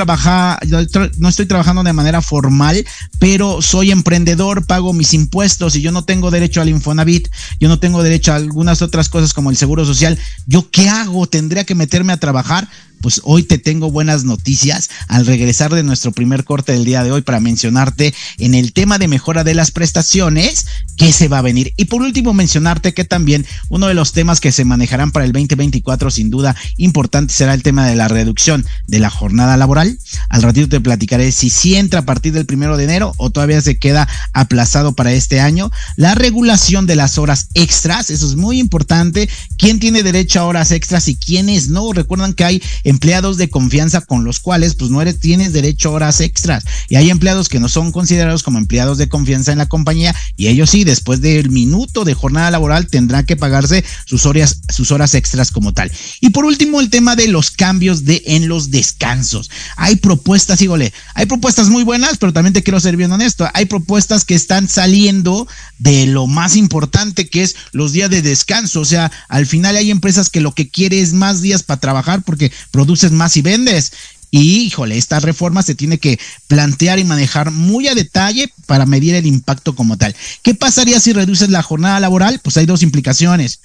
no 1.18 1.28
estoy 1.28 1.46
trabajando 1.46 1.82
de 1.82 1.92
manera 1.92 2.22
formal, 2.22 2.84
pero 3.18 3.62
soy 3.62 3.90
emprendedor, 3.90 4.66
pago 4.66 4.92
mis 4.92 5.14
impuestos 5.14 5.76
y 5.76 5.82
yo 5.82 5.92
no 5.92 6.04
tengo 6.04 6.30
derecho 6.30 6.60
al 6.60 6.68
Infonavit, 6.68 7.28
yo 7.60 7.68
no 7.68 7.78
tengo 7.78 8.02
derecho 8.02 8.32
a 8.32 8.36
algunas 8.36 8.82
otras 8.82 9.08
cosas 9.08 9.32
como 9.34 9.50
el 9.50 9.56
Seguro 9.56 9.84
Social. 9.84 10.18
¿Yo 10.46 10.70
qué 10.70 10.88
hago? 10.88 11.26
¿Tendría 11.26 11.64
que 11.64 11.74
meterme 11.74 12.12
a 12.12 12.18
trabajar? 12.18 12.68
Pues 13.02 13.20
hoy 13.24 13.42
te 13.42 13.58
tengo 13.58 13.90
buenas 13.90 14.24
noticias 14.24 14.88
al 15.08 15.26
regresar 15.26 15.74
de 15.74 15.82
nuestro 15.82 16.12
primer 16.12 16.44
corte 16.44 16.72
del 16.72 16.84
día 16.84 17.04
de 17.04 17.12
hoy 17.12 17.20
para 17.20 17.40
mencionarte 17.40 18.14
en 18.38 18.54
el 18.54 18.72
tema 18.72 18.98
de 18.98 19.08
mejora 19.08 19.44
de 19.44 19.54
las 19.54 19.70
prestaciones 19.70 20.66
que 20.96 21.12
se 21.12 21.28
va 21.28 21.38
a 21.38 21.42
venir. 21.42 21.74
Y 21.76 21.86
por 21.86 22.00
último 22.00 22.32
mencionarte 22.32 22.94
que 22.94 23.04
también 23.04 23.44
uno 23.68 23.88
de 23.88 23.94
los 23.94 24.12
temas 24.12 24.40
que 24.40 24.52
se 24.52 24.64
manejarán 24.64 25.10
para 25.10 25.24
el 25.24 25.32
2024 25.32 26.10
sin 26.10 26.30
duda 26.30 26.56
importante 26.76 27.34
será 27.34 27.54
el 27.54 27.62
tema 27.62 27.86
de 27.86 27.96
la 27.96 28.08
reducción 28.08 28.64
de 28.86 29.00
la 29.00 29.10
jornada 29.10 29.56
laboral. 29.56 29.98
Al 30.28 30.42
ratito 30.42 30.68
te 30.68 30.80
platicaré 30.80 31.32
si 31.32 31.50
sí 31.50 31.74
entra 31.74 32.00
a 32.00 32.04
partir 32.06 32.32
del 32.32 32.46
primero 32.46 32.76
de 32.76 32.84
enero 32.84 33.14
o 33.16 33.30
todavía 33.30 33.60
se 33.60 33.78
queda 33.78 34.08
aplazado 34.32 34.94
para 34.94 35.12
este 35.12 35.40
año. 35.40 35.70
La 35.96 36.14
regulación 36.14 36.86
de 36.86 36.96
las 36.96 37.18
horas 37.18 37.48
extras, 37.54 38.10
eso 38.10 38.26
es 38.26 38.36
muy 38.36 38.60
importante. 38.60 39.28
¿Quién 39.58 39.80
tiene 39.80 40.02
derecho 40.02 40.40
a 40.40 40.44
horas 40.44 40.70
extras 40.70 41.08
y 41.08 41.16
quiénes 41.16 41.68
no? 41.68 41.92
Recuerdan 41.92 42.34
que 42.34 42.44
hay 42.44 42.62
empleados 42.92 43.38
de 43.38 43.48
confianza 43.48 44.02
con 44.02 44.22
los 44.24 44.38
cuales 44.38 44.74
pues 44.74 44.90
no 44.90 45.00
eres, 45.00 45.18
tienes 45.18 45.54
derecho 45.54 45.88
a 45.88 45.92
horas 45.92 46.20
extras. 46.20 46.64
Y 46.88 46.96
hay 46.96 47.08
empleados 47.08 47.48
que 47.48 47.58
no 47.58 47.68
son 47.68 47.90
considerados 47.90 48.42
como 48.42 48.58
empleados 48.58 48.98
de 48.98 49.08
confianza 49.08 49.50
en 49.50 49.58
la 49.58 49.66
compañía 49.66 50.14
y 50.36 50.48
ellos 50.48 50.70
sí, 50.70 50.84
después 50.84 51.20
del 51.20 51.50
minuto 51.50 52.04
de 52.04 52.14
jornada 52.14 52.50
laboral 52.50 52.86
tendrán 52.86 53.24
que 53.24 53.36
pagarse 53.36 53.82
sus 54.04 54.26
horas, 54.26 54.60
sus 54.68 54.92
horas 54.92 55.14
extras 55.14 55.50
como 55.50 55.72
tal. 55.72 55.90
Y 56.20 56.30
por 56.30 56.44
último, 56.44 56.80
el 56.80 56.90
tema 56.90 57.16
de 57.16 57.28
los 57.28 57.50
cambios 57.50 58.04
de 58.04 58.22
en 58.26 58.48
los 58.48 58.70
descansos. 58.70 59.50
Hay 59.76 59.96
propuestas, 59.96 60.60
híjole, 60.60 60.92
hay 61.14 61.26
propuestas 61.26 61.68
muy 61.68 61.84
buenas, 61.84 62.18
pero 62.18 62.32
también 62.32 62.52
te 62.52 62.62
quiero 62.62 62.80
ser 62.80 62.96
bien 62.96 63.12
honesto. 63.12 63.48
Hay 63.54 63.64
propuestas 63.64 64.24
que 64.24 64.34
están 64.34 64.68
saliendo 64.68 65.48
de 65.78 66.06
lo 66.06 66.26
más 66.26 66.56
importante 66.56 67.28
que 67.28 67.42
es 67.42 67.56
los 67.72 67.92
días 67.92 68.10
de 68.10 68.22
descanso. 68.22 68.80
O 68.80 68.84
sea, 68.84 69.10
al 69.28 69.46
final 69.46 69.76
hay 69.76 69.90
empresas 69.90 70.28
que 70.28 70.40
lo 70.40 70.52
que 70.52 70.68
quiere 70.68 71.00
es 71.00 71.12
más 71.12 71.40
días 71.40 71.62
para 71.62 71.80
trabajar 71.80 72.22
porque 72.22 72.52
produces 72.82 73.12
más 73.12 73.36
y 73.36 73.42
vendes. 73.42 73.92
Y 74.32 74.62
híjole, 74.62 74.98
esta 74.98 75.20
reforma 75.20 75.62
se 75.62 75.76
tiene 75.76 75.98
que 75.98 76.18
plantear 76.48 76.98
y 76.98 77.04
manejar 77.04 77.52
muy 77.52 77.86
a 77.86 77.94
detalle 77.94 78.52
para 78.66 78.86
medir 78.86 79.14
el 79.14 79.26
impacto 79.26 79.76
como 79.76 79.96
tal. 79.96 80.16
¿Qué 80.42 80.54
pasaría 80.54 80.98
si 80.98 81.12
reduces 81.12 81.48
la 81.50 81.62
jornada 81.62 82.00
laboral? 82.00 82.40
Pues 82.42 82.56
hay 82.56 82.66
dos 82.66 82.82
implicaciones. 82.82 83.60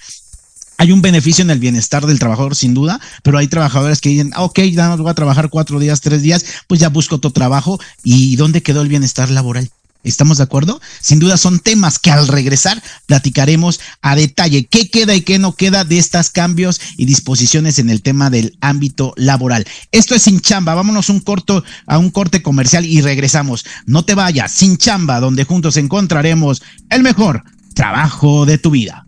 Hay 0.76 0.92
un 0.92 1.02
beneficio 1.02 1.42
en 1.42 1.50
el 1.50 1.58
bienestar 1.58 2.06
del 2.06 2.20
trabajador, 2.20 2.54
sin 2.54 2.74
duda, 2.74 3.00
pero 3.24 3.38
hay 3.38 3.48
trabajadores 3.48 4.00
que 4.00 4.10
dicen, 4.10 4.32
ok, 4.36 4.60
ya 4.60 4.86
no 4.88 4.96
voy 4.98 5.10
a 5.10 5.14
trabajar 5.14 5.50
cuatro 5.50 5.80
días, 5.80 6.00
tres 6.00 6.22
días, 6.22 6.44
pues 6.68 6.78
ya 6.78 6.90
busco 6.90 7.16
otro 7.16 7.32
trabajo. 7.32 7.80
¿Y 8.04 8.36
dónde 8.36 8.62
quedó 8.62 8.82
el 8.82 8.88
bienestar 8.88 9.30
laboral? 9.30 9.68
¿Estamos 10.04 10.38
de 10.38 10.44
acuerdo? 10.44 10.80
Sin 11.00 11.18
duda 11.18 11.36
son 11.36 11.58
temas 11.58 11.98
que 11.98 12.10
al 12.10 12.28
regresar 12.28 12.82
platicaremos 13.06 13.80
a 14.00 14.14
detalle 14.14 14.66
qué 14.66 14.88
queda 14.88 15.14
y 15.14 15.22
qué 15.22 15.38
no 15.38 15.54
queda 15.56 15.84
de 15.84 15.98
estos 15.98 16.30
cambios 16.30 16.80
y 16.96 17.04
disposiciones 17.04 17.78
en 17.78 17.90
el 17.90 18.00
tema 18.00 18.30
del 18.30 18.56
ámbito 18.60 19.12
laboral. 19.16 19.66
Esto 19.90 20.14
es 20.14 20.22
Sin 20.22 20.40
Chamba. 20.40 20.74
Vámonos 20.74 21.10
un 21.10 21.20
corto 21.20 21.64
a 21.86 21.98
un 21.98 22.10
corte 22.10 22.42
comercial 22.42 22.86
y 22.86 23.00
regresamos. 23.00 23.66
No 23.86 24.04
te 24.04 24.14
vayas, 24.14 24.52
Sin 24.52 24.78
Chamba, 24.78 25.18
donde 25.18 25.44
juntos 25.44 25.76
encontraremos 25.76 26.62
el 26.90 27.02
mejor 27.02 27.42
trabajo 27.74 28.46
de 28.46 28.58
tu 28.58 28.70
vida. 28.70 29.07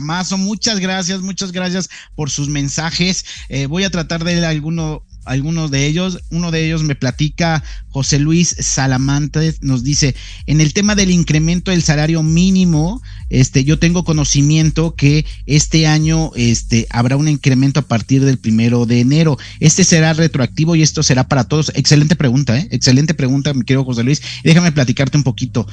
programazo. 0.00 0.38
Muchas 0.38 0.80
gracias, 0.80 1.20
muchas 1.20 1.52
gracias 1.52 1.90
por 2.14 2.30
sus 2.30 2.48
mensajes. 2.48 3.24
Eh, 3.48 3.66
voy 3.66 3.84
a 3.84 3.90
tratar 3.90 4.24
de 4.24 4.44
alguno, 4.46 5.02
algunos 5.26 5.70
de 5.70 5.86
ellos. 5.86 6.20
Uno 6.30 6.50
de 6.50 6.64
ellos 6.64 6.82
me 6.82 6.94
platica 6.94 7.62
José 7.90 8.18
Luis 8.18 8.56
Salamantes, 8.58 9.62
nos 9.62 9.84
dice, 9.84 10.14
en 10.46 10.60
el 10.60 10.72
tema 10.72 10.94
del 10.94 11.10
incremento 11.10 11.70
del 11.70 11.82
salario 11.82 12.22
mínimo, 12.22 13.02
este, 13.28 13.62
yo 13.64 13.78
tengo 13.78 14.04
conocimiento 14.04 14.94
que 14.94 15.26
este 15.46 15.86
año 15.86 16.30
este, 16.34 16.86
habrá 16.90 17.16
un 17.16 17.28
incremento 17.28 17.80
a 17.80 17.86
partir 17.86 18.24
del 18.24 18.38
primero 18.38 18.86
de 18.86 19.00
enero. 19.00 19.36
Este 19.60 19.84
será 19.84 20.14
retroactivo 20.14 20.76
y 20.76 20.82
esto 20.82 21.02
será 21.02 21.28
para 21.28 21.44
todos. 21.44 21.72
Excelente 21.74 22.16
pregunta, 22.16 22.56
¿eh? 22.58 22.68
Excelente 22.70 23.12
pregunta, 23.12 23.52
mi 23.52 23.64
querido 23.64 23.84
José 23.84 24.02
Luis. 24.02 24.22
Déjame 24.44 24.72
platicarte 24.72 25.18
un 25.18 25.24
poquito. 25.24 25.66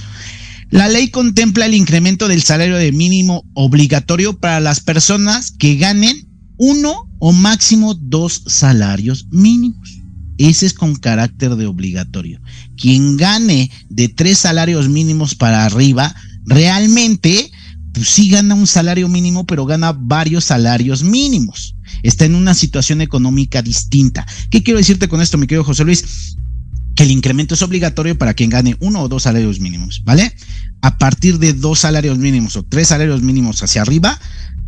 La 0.69 0.89
ley 0.89 1.09
contempla 1.09 1.65
el 1.65 1.73
incremento 1.73 2.27
del 2.27 2.43
salario 2.43 2.75
de 2.75 2.91
mínimo 2.91 3.45
obligatorio 3.53 4.37
para 4.37 4.59
las 4.59 4.81
personas 4.81 5.51
que 5.51 5.77
ganen 5.77 6.27
uno 6.57 7.09
o 7.19 7.31
máximo 7.31 7.93
dos 7.93 8.43
salarios 8.47 9.27
mínimos. 9.31 10.01
Ese 10.37 10.65
es 10.65 10.73
con 10.73 10.95
carácter 10.95 11.55
de 11.55 11.67
obligatorio. 11.67 12.41
Quien 12.75 13.15
gane 13.15 13.71
de 13.89 14.09
tres 14.09 14.39
salarios 14.39 14.89
mínimos 14.89 15.35
para 15.35 15.65
arriba, 15.65 16.13
realmente 16.45 17.49
pues 17.93 18.09
sí 18.09 18.29
gana 18.29 18.53
un 18.53 18.67
salario 18.67 19.07
mínimo, 19.07 19.45
pero 19.45 19.65
gana 19.65 19.93
varios 19.93 20.45
salarios 20.45 21.01
mínimos. 21.03 21.75
Está 22.03 22.25
en 22.25 22.35
una 22.35 22.53
situación 22.53 23.01
económica 23.01 23.61
distinta. 23.61 24.27
¿Qué 24.51 24.61
quiero 24.61 24.77
decirte 24.77 25.07
con 25.07 25.21
esto, 25.21 25.37
mi 25.37 25.47
querido 25.47 25.63
José 25.63 25.85
Luis? 25.85 26.35
Que 26.97 27.03
el 27.03 27.11
incremento 27.11 27.53
es 27.53 27.61
obligatorio 27.61 28.17
para 28.17 28.33
quien 28.33 28.49
gane 28.49 28.75
uno 28.79 29.03
o 29.03 29.07
dos 29.07 29.23
salarios 29.23 29.59
mínimos, 29.59 30.01
¿vale? 30.03 30.33
A 30.81 30.97
partir 30.97 31.37
de 31.37 31.53
dos 31.53 31.79
salarios 31.79 32.17
mínimos 32.17 32.55
o 32.55 32.63
tres 32.63 32.87
salarios 32.87 33.21
mínimos 33.21 33.61
hacia 33.61 33.83
arriba, 33.83 34.19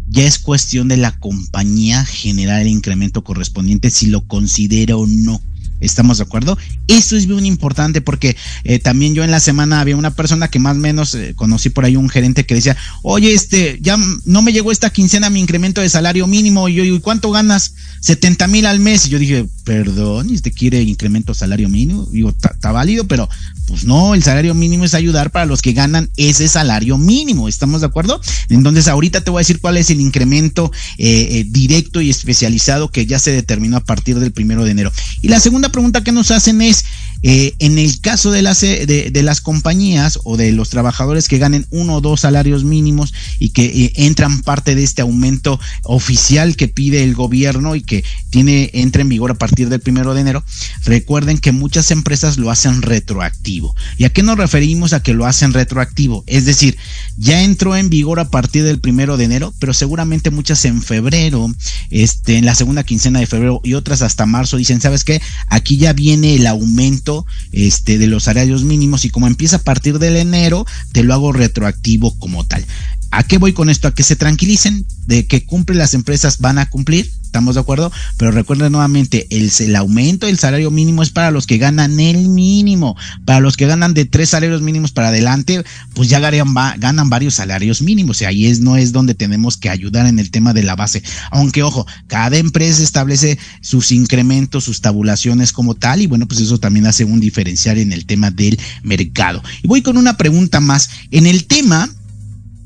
ya 0.07 0.25
es 0.25 0.37
cuestión 0.37 0.87
de 0.87 0.97
la 0.97 1.17
compañía 1.17 2.05
generar 2.05 2.61
el 2.61 2.67
incremento 2.67 3.23
correspondiente 3.23 3.89
si 3.89 4.05
lo 4.05 4.27
considera 4.27 4.95
o 4.95 5.07
no. 5.07 5.41
¿Estamos 5.79 6.17
de 6.17 6.23
acuerdo? 6.23 6.57
Esto 6.87 7.15
es 7.15 7.25
bien 7.25 7.45
importante 7.45 8.01
porque 8.01 8.35
eh, 8.63 8.79
también 8.79 9.13
yo 9.13 9.23
en 9.23 9.31
la 9.31 9.39
semana 9.39 9.79
había 9.79 9.95
una 9.95 10.11
persona 10.11 10.49
que 10.49 10.59
más 10.59 10.75
o 10.75 10.79
menos 10.79 11.15
eh, 11.15 11.33
conocí 11.35 11.69
por 11.69 11.85
ahí 11.85 11.95
un 11.95 12.09
gerente 12.09 12.45
que 12.45 12.55
decía, 12.55 12.75
oye, 13.01 13.33
este, 13.33 13.79
ya 13.81 13.97
no 14.25 14.41
me 14.41 14.51
llegó 14.51 14.71
esta 14.71 14.89
quincena 14.89 15.29
mi 15.29 15.39
incremento 15.39 15.81
de 15.81 15.89
salario 15.89 16.27
mínimo. 16.27 16.67
Y 16.67 16.75
yo, 16.75 16.83
¿y 16.83 16.99
cuánto 16.99 17.31
ganas? 17.31 17.73
70 18.01 18.47
mil 18.47 18.65
al 18.65 18.79
mes. 18.79 19.07
Y 19.07 19.09
yo 19.09 19.19
dije, 19.19 19.45
perdón, 19.63 20.29
¿y 20.29 20.35
usted 20.35 20.51
quiere 20.53 20.81
incremento 20.81 21.33
salario 21.33 21.69
mínimo? 21.69 22.07
Digo, 22.11 22.29
está 22.29 22.71
válido, 22.71 23.07
pero 23.07 23.29
pues 23.67 23.85
no, 23.85 24.15
el 24.15 24.23
salario 24.23 24.55
mínimo 24.55 24.83
es 24.83 24.95
ayudar 24.95 25.31
para 25.31 25.45
los 25.45 25.61
que 25.61 25.73
ganan 25.73 26.09
ese 26.17 26.47
salario 26.47 26.97
mínimo. 26.97 27.47
¿Estamos 27.47 27.81
de 27.81 27.87
acuerdo? 27.87 28.19
Entonces, 28.49 28.87
ahorita 28.87 29.21
te 29.21 29.29
voy 29.29 29.39
a 29.39 29.41
decir 29.41 29.59
cuál 29.59 29.77
es 29.77 29.89
el 29.91 30.01
incremento 30.01 30.71
eh, 30.97 31.45
directo 31.47 32.01
y 32.01 32.09
especializado 32.09 32.89
que 32.89 33.05
ya 33.05 33.19
se 33.19 33.31
determinó 33.31 33.77
a 33.77 33.83
partir 33.83 34.19
del 34.19 34.31
primero 34.31 34.65
de 34.65 34.71
enero. 34.71 34.91
Y 35.21 35.27
la 35.27 35.39
segunda 35.39 35.68
pregunta 35.69 36.03
que 36.03 36.11
nos 36.11 36.31
hacen 36.31 36.61
es, 36.61 36.85
eh, 37.21 37.53
en 37.59 37.77
el 37.77 37.99
caso 37.99 38.31
de 38.31 38.41
las, 38.41 38.63
eh, 38.63 38.85
de, 38.85 39.23
las 39.23 39.41
compañías 39.41 40.19
o 40.23 40.37
de 40.37 40.51
los 40.53 40.69
trabajadores 40.69 41.27
que 41.27 41.37
ganen 41.37 41.67
uno 41.69 41.95
o 41.95 42.01
dos 42.01 42.21
salarios 42.21 42.63
mínimos 42.63 43.13
y 43.39 43.49
que 43.49 43.65
eh, 43.65 43.91
entran 43.95 44.41
parte 44.41 44.75
de 44.75 44.83
este 44.83 45.01
aumento 45.01 45.59
oficial 45.83 46.55
que 46.55 46.69
pide 46.69 47.03
el 47.03 47.15
gobierno 47.15 47.75
y 47.75 47.81
que 47.81 48.03
tiene 48.29 48.69
entra 48.73 49.01
en 49.01 49.09
vigor 49.09 49.31
a 49.31 49.37
partir 49.37 49.69
del 49.69 49.81
primero 49.81 50.13
de 50.13 50.21
enero, 50.21 50.43
recuerden 50.85 51.39
que 51.39 51.51
muchas 51.51 51.91
empresas 51.91 52.37
lo 52.37 52.51
hacen 52.51 52.81
retroactivo. 52.81 53.75
¿Y 53.97 54.05
a 54.05 54.09
qué 54.09 54.23
nos 54.23 54.37
referimos 54.37 54.93
a 54.93 55.03
que 55.03 55.13
lo 55.13 55.25
hacen 55.25 55.53
retroactivo? 55.53 56.23
Es 56.27 56.45
decir, 56.45 56.77
ya 57.17 57.43
entró 57.43 57.75
en 57.75 57.89
vigor 57.89 58.19
a 58.19 58.29
partir 58.29 58.63
del 58.63 58.79
primero 58.79 59.17
de 59.17 59.25
enero, 59.25 59.53
pero 59.59 59.73
seguramente 59.73 60.31
muchas 60.31 60.63
en 60.65 60.81
febrero, 60.81 61.51
este, 61.89 62.37
en 62.37 62.45
la 62.45 62.55
segunda 62.55 62.83
quincena 62.83 63.19
de 63.19 63.27
febrero 63.27 63.61
y 63.63 63.73
otras 63.73 64.01
hasta 64.01 64.25
marzo 64.25 64.57
dicen, 64.57 64.79
¿sabes 64.79 65.03
qué? 65.03 65.21
Aquí 65.47 65.77
ya 65.77 65.93
viene 65.93 66.35
el 66.35 66.47
aumento 66.47 67.08
este, 67.51 67.97
de 67.97 68.07
los 68.07 68.23
salarios 68.23 68.63
mínimos 68.63 69.05
y 69.05 69.09
como 69.09 69.27
empieza 69.27 69.57
a 69.57 69.63
partir 69.63 69.99
del 69.99 70.17
enero, 70.17 70.65
te 70.91 71.03
lo 71.03 71.13
hago 71.13 71.31
retroactivo 71.31 72.17
como 72.19 72.45
tal. 72.45 72.65
¿A 73.11 73.23
qué 73.23 73.37
voy 73.37 73.53
con 73.53 73.69
esto? 73.69 73.87
A 73.87 73.93
que 73.93 74.03
se 74.03 74.15
tranquilicen 74.15 74.85
de 75.07 75.25
que 75.25 75.43
cumplen 75.43 75.79
las 75.79 75.95
empresas 75.95 76.37
van 76.37 76.59
a 76.59 76.69
cumplir, 76.69 77.11
¿estamos 77.23 77.55
de 77.55 77.61
acuerdo? 77.61 77.91
Pero 78.17 78.29
recuerden 78.29 78.71
nuevamente, 78.71 79.25
el, 79.31 79.51
el, 79.59 79.75
aumento 79.75 80.27
del 80.27 80.37
salario 80.37 80.69
mínimo 80.69 81.01
es 81.01 81.09
para 81.09 81.31
los 81.31 81.47
que 81.47 81.57
ganan 81.57 81.99
el 81.99 82.29
mínimo, 82.29 82.95
para 83.25 83.39
los 83.39 83.57
que 83.57 83.65
ganan 83.65 83.95
de 83.95 84.05
tres 84.05 84.29
salarios 84.29 84.61
mínimos 84.61 84.91
para 84.91 85.07
adelante, 85.07 85.63
pues 85.95 86.09
ya 86.09 86.19
ganan, 86.19 86.53
ganan 86.79 87.09
varios 87.09 87.33
salarios 87.33 87.81
mínimos 87.81 88.21
y 88.21 88.25
ahí 88.25 88.45
es, 88.45 88.59
no 88.59 88.77
es 88.77 88.91
donde 88.91 89.15
tenemos 89.15 89.57
que 89.57 89.69
ayudar 89.69 90.05
en 90.05 90.19
el 90.19 90.29
tema 90.29 90.53
de 90.53 90.61
la 90.61 90.75
base. 90.75 91.01
Aunque 91.31 91.63
ojo, 91.63 91.87
cada 92.05 92.37
empresa 92.37 92.83
establece 92.83 93.39
sus 93.61 93.91
incrementos, 93.91 94.65
sus 94.65 94.81
tabulaciones 94.81 95.51
como 95.51 95.73
tal 95.73 96.03
y 96.03 96.07
bueno, 96.07 96.27
pues 96.27 96.39
eso 96.41 96.59
también 96.59 96.85
hace 96.85 97.05
un 97.05 97.19
diferencial 97.19 97.79
en 97.79 97.93
el 97.93 98.05
tema 98.05 98.29
del 98.29 98.59
mercado. 98.83 99.43
Y 99.63 99.67
voy 99.67 99.81
con 99.81 99.97
una 99.97 100.17
pregunta 100.17 100.59
más. 100.59 100.89
En 101.09 101.25
el 101.25 101.45
tema 101.45 101.89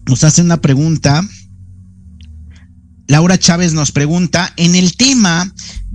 nos 0.07 0.23
hace 0.23 0.41
una 0.41 0.57
pregunta. 0.57 1.23
Laura 3.07 3.37
Chávez 3.37 3.73
nos 3.73 3.91
pregunta, 3.91 4.53
en 4.55 4.75
el 4.75 4.95
tema 4.95 5.53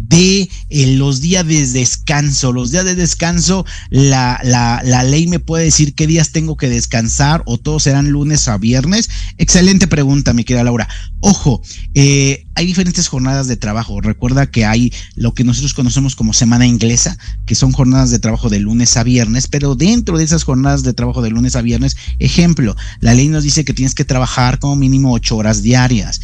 de 0.09 0.49
eh, 0.71 0.97
los 0.97 1.21
días 1.21 1.47
de 1.47 1.67
descanso. 1.67 2.53
Los 2.53 2.71
días 2.71 2.85
de 2.85 2.95
descanso, 2.95 3.67
la, 3.91 4.41
la, 4.43 5.03
ley 5.03 5.27
me 5.27 5.39
puede 5.39 5.65
decir 5.65 5.95
qué 5.95 6.07
días 6.07 6.31
tengo 6.31 6.57
que 6.57 6.69
descansar 6.69 7.43
o 7.47 7.59
todos 7.59 7.83
serán 7.83 8.11
lunes 8.11 8.49
a 8.49 8.57
viernes. 8.59 9.11
Excelente 9.37 9.87
pregunta, 9.87 10.33
mi 10.33 10.45
querida 10.45 10.65
Laura. 10.65 10.89
Ojo, 11.21 11.63
eh, 11.95 12.47
hay 12.55 12.67
diferentes 12.67 13.09
jornadas 13.09 13.49
de 13.49 13.57
trabajo. 13.57 14.01
Recuerda 14.01 14.51
que 14.51 14.65
hay 14.65 14.93
lo 15.15 15.35
que 15.35 15.45
nosotros 15.45 15.75
conocemos 15.75 16.17
como 16.17 16.33
semana 16.33 16.67
inglesa, 16.67 17.19
que 17.45 17.55
son 17.55 17.73
jornadas 17.73 18.11
de 18.11 18.19
trabajo 18.19 18.49
de 18.49 18.61
lunes 18.61 18.97
a 18.97 19.03
viernes, 19.03 19.49
pero 19.49 19.75
dentro 19.75 20.17
de 20.17 20.25
esas 20.25 20.45
jornadas 20.45 20.85
de 20.85 20.95
trabajo 20.95 21.23
de 21.23 21.31
lunes 21.31 21.57
a 21.57 21.63
viernes, 21.63 21.97
ejemplo, 22.19 22.77
la 23.01 23.15
ley 23.15 23.29
nos 23.29 23.43
dice 23.43 23.65
que 23.65 23.75
tienes 23.75 23.95
que 23.95 24.05
trabajar 24.05 24.59
como 24.59 24.77
mínimo 24.77 25.13
ocho 25.13 25.37
horas 25.37 25.63
diarias. 25.63 26.21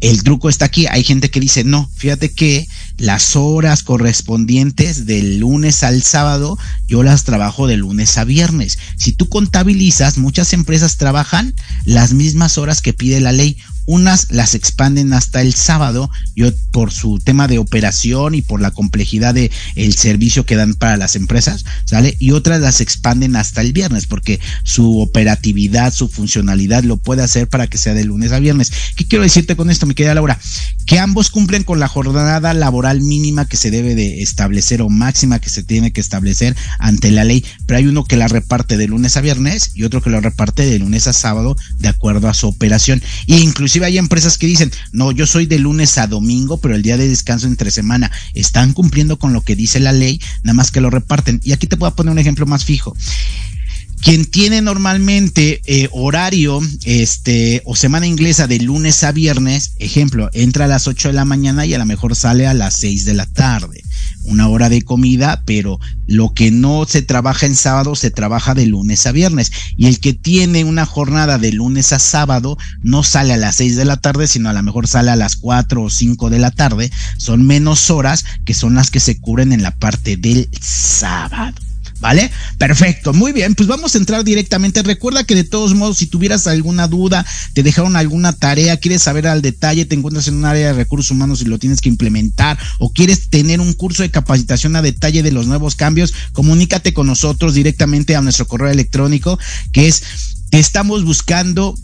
El 0.00 0.22
truco 0.22 0.48
está 0.48 0.66
aquí. 0.66 0.86
Hay 0.86 1.02
gente 1.02 1.30
que 1.30 1.40
dice, 1.40 1.64
no, 1.64 1.90
fíjate 1.96 2.30
que 2.30 2.68
las 2.98 3.34
horas 3.36 3.82
correspondientes 3.82 5.06
del 5.06 5.38
lunes 5.38 5.82
al 5.82 6.02
sábado, 6.02 6.58
yo 6.86 7.02
las 7.02 7.24
trabajo 7.24 7.66
de 7.66 7.76
lunes 7.76 8.16
a 8.16 8.24
viernes. 8.24 8.78
Si 8.96 9.12
tú 9.12 9.28
contabilizas, 9.28 10.18
muchas 10.18 10.52
empresas 10.52 10.96
trabajan 10.96 11.54
las 11.84 12.12
mismas 12.12 12.58
horas 12.58 12.80
que 12.80 12.92
pide 12.92 13.20
la 13.20 13.32
ley. 13.32 13.56
Unas 13.88 14.30
las 14.30 14.54
expanden 14.54 15.14
hasta 15.14 15.40
el 15.40 15.54
sábado, 15.54 16.10
yo 16.36 16.50
por 16.72 16.92
su 16.92 17.20
tema 17.20 17.48
de 17.48 17.56
operación 17.56 18.34
y 18.34 18.42
por 18.42 18.60
la 18.60 18.70
complejidad 18.70 19.32
de 19.32 19.50
el 19.76 19.94
servicio 19.94 20.44
que 20.44 20.56
dan 20.56 20.74
para 20.74 20.98
las 20.98 21.16
empresas, 21.16 21.64
¿sale? 21.86 22.14
Y 22.18 22.32
otras 22.32 22.60
las 22.60 22.82
expanden 22.82 23.34
hasta 23.34 23.62
el 23.62 23.72
viernes 23.72 24.04
porque 24.04 24.40
su 24.62 25.00
operatividad, 25.00 25.94
su 25.94 26.08
funcionalidad 26.08 26.84
lo 26.84 26.98
puede 26.98 27.22
hacer 27.22 27.48
para 27.48 27.66
que 27.66 27.78
sea 27.78 27.94
de 27.94 28.04
lunes 28.04 28.32
a 28.32 28.40
viernes. 28.40 28.70
¿Qué 28.94 29.06
quiero 29.06 29.22
decirte 29.22 29.56
con 29.56 29.70
esto, 29.70 29.86
mi 29.86 29.94
querida 29.94 30.12
Laura? 30.12 30.38
Que 30.84 30.98
ambos 30.98 31.30
cumplen 31.30 31.64
con 31.64 31.80
la 31.80 31.88
jornada 31.88 32.52
laboral 32.52 33.00
mínima 33.00 33.48
que 33.48 33.56
se 33.56 33.70
debe 33.70 33.94
de 33.94 34.22
establecer 34.22 34.82
o 34.82 34.90
máxima 34.90 35.38
que 35.38 35.48
se 35.48 35.62
tiene 35.62 35.92
que 35.92 36.02
establecer 36.02 36.54
ante 36.78 37.10
la 37.10 37.24
ley, 37.24 37.42
pero 37.64 37.78
hay 37.78 37.86
uno 37.86 38.04
que 38.04 38.16
la 38.18 38.28
reparte 38.28 38.76
de 38.76 38.86
lunes 38.86 39.16
a 39.16 39.22
viernes 39.22 39.70
y 39.74 39.84
otro 39.84 40.02
que 40.02 40.10
lo 40.10 40.20
reparte 40.20 40.66
de 40.66 40.78
lunes 40.78 41.06
a 41.06 41.14
sábado 41.14 41.56
de 41.78 41.88
acuerdo 41.88 42.28
a 42.28 42.34
su 42.34 42.48
operación. 42.48 43.02
E 43.26 43.38
inclusive 43.38 43.77
hay 43.86 43.98
empresas 43.98 44.38
que 44.38 44.46
dicen, 44.46 44.72
no, 44.92 45.12
yo 45.12 45.26
soy 45.26 45.46
de 45.46 45.58
lunes 45.58 45.98
a 45.98 46.06
domingo, 46.06 46.60
pero 46.60 46.74
el 46.74 46.82
día 46.82 46.96
de 46.96 47.08
descanso 47.08 47.46
entre 47.46 47.70
semana. 47.70 48.10
Están 48.34 48.72
cumpliendo 48.72 49.18
con 49.18 49.32
lo 49.32 49.42
que 49.42 49.56
dice 49.56 49.80
la 49.80 49.92
ley, 49.92 50.20
nada 50.42 50.54
más 50.54 50.70
que 50.70 50.80
lo 50.80 50.90
reparten. 50.90 51.40
Y 51.44 51.52
aquí 51.52 51.66
te 51.66 51.76
puedo 51.76 51.94
poner 51.94 52.12
un 52.12 52.18
ejemplo 52.18 52.46
más 52.46 52.64
fijo 52.64 52.96
quien 54.02 54.24
tiene 54.24 54.62
normalmente 54.62 55.60
eh, 55.66 55.88
horario 55.92 56.60
este 56.84 57.62
o 57.64 57.76
semana 57.76 58.06
inglesa 58.06 58.46
de 58.46 58.60
lunes 58.60 59.04
a 59.04 59.12
viernes, 59.12 59.72
ejemplo, 59.78 60.30
entra 60.32 60.66
a 60.66 60.68
las 60.68 60.86
8 60.86 61.08
de 61.08 61.14
la 61.14 61.24
mañana 61.24 61.66
y 61.66 61.74
a 61.74 61.78
lo 61.78 61.86
mejor 61.86 62.16
sale 62.16 62.46
a 62.46 62.54
las 62.54 62.74
6 62.76 63.04
de 63.04 63.14
la 63.14 63.26
tarde 63.26 63.82
una 64.24 64.48
hora 64.48 64.68
de 64.68 64.82
comida, 64.82 65.42
pero 65.46 65.78
lo 66.06 66.32
que 66.34 66.50
no 66.50 66.84
se 66.86 67.02
trabaja 67.02 67.46
en 67.46 67.56
sábado 67.56 67.94
se 67.94 68.10
trabaja 68.10 68.54
de 68.54 68.66
lunes 68.66 69.06
a 69.06 69.12
viernes. 69.12 69.50
Y 69.76 69.86
el 69.86 70.00
que 70.00 70.12
tiene 70.12 70.64
una 70.64 70.86
jornada 70.86 71.38
de 71.38 71.52
lunes 71.52 71.92
a 71.92 71.98
sábado 71.98 72.58
no 72.82 73.02
sale 73.02 73.32
a 73.32 73.38
las 73.38 73.56
seis 73.56 73.76
de 73.76 73.84
la 73.84 73.96
tarde, 73.96 74.28
sino 74.28 74.48
a 74.48 74.52
lo 74.52 74.62
mejor 74.62 74.86
sale 74.86 75.10
a 75.10 75.16
las 75.16 75.36
cuatro 75.36 75.82
o 75.84 75.90
cinco 75.90 76.30
de 76.30 76.38
la 76.38 76.50
tarde. 76.50 76.90
Son 77.16 77.46
menos 77.46 77.90
horas 77.90 78.24
que 78.44 78.54
son 78.54 78.74
las 78.74 78.90
que 78.90 79.00
se 79.00 79.18
cubren 79.18 79.52
en 79.52 79.62
la 79.62 79.76
parte 79.76 80.16
del 80.16 80.48
sábado. 80.60 81.67
¿Vale? 82.00 82.30
Perfecto, 82.58 83.12
muy 83.12 83.32
bien, 83.32 83.56
pues 83.56 83.68
vamos 83.68 83.94
a 83.94 83.98
entrar 83.98 84.22
directamente. 84.22 84.82
Recuerda 84.82 85.24
que 85.24 85.34
de 85.34 85.44
todos 85.44 85.74
modos, 85.74 85.98
si 85.98 86.06
tuvieras 86.06 86.46
alguna 86.46 86.86
duda, 86.86 87.26
te 87.54 87.64
dejaron 87.64 87.96
alguna 87.96 88.32
tarea, 88.32 88.76
quieres 88.76 89.02
saber 89.02 89.26
al 89.26 89.42
detalle, 89.42 89.84
te 89.84 89.96
encuentras 89.96 90.28
en 90.28 90.36
un 90.36 90.44
área 90.44 90.68
de 90.68 90.72
recursos 90.74 91.10
humanos 91.10 91.42
y 91.42 91.46
lo 91.46 91.58
tienes 91.58 91.80
que 91.80 91.88
implementar, 91.88 92.56
o 92.78 92.92
quieres 92.92 93.28
tener 93.30 93.60
un 93.60 93.72
curso 93.72 94.02
de 94.02 94.10
capacitación 94.10 94.76
a 94.76 94.82
detalle 94.82 95.24
de 95.24 95.32
los 95.32 95.46
nuevos 95.46 95.74
cambios, 95.74 96.14
comunícate 96.32 96.94
con 96.94 97.08
nosotros 97.08 97.54
directamente 97.54 98.14
a 98.14 98.20
nuestro 98.20 98.46
correo 98.46 98.70
electrónico, 98.70 99.38
que 99.72 99.88
es 99.88 100.02
estamos 100.50 101.04
buscando 101.04 101.74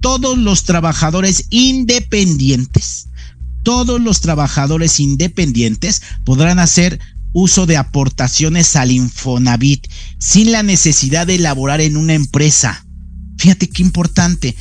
Todos 0.00 0.36
los 0.36 0.64
trabajadores 0.64 1.46
independientes, 1.48 3.08
todos 3.62 4.02
los 4.02 4.20
trabajadores 4.20 5.00
independientes 5.00 6.02
podrán 6.24 6.58
hacer 6.58 7.00
uso 7.32 7.64
de 7.64 7.78
aportaciones 7.78 8.76
al 8.76 8.90
Infonavit 8.90 9.86
sin 10.18 10.52
la 10.52 10.62
necesidad 10.62 11.26
de 11.26 11.36
elaborar 11.36 11.80
en 11.80 11.96
una 11.96 12.12
empresa. 12.12 12.84
Fíjate 13.38 13.70
qué 13.70 13.82
importante. 13.82 14.54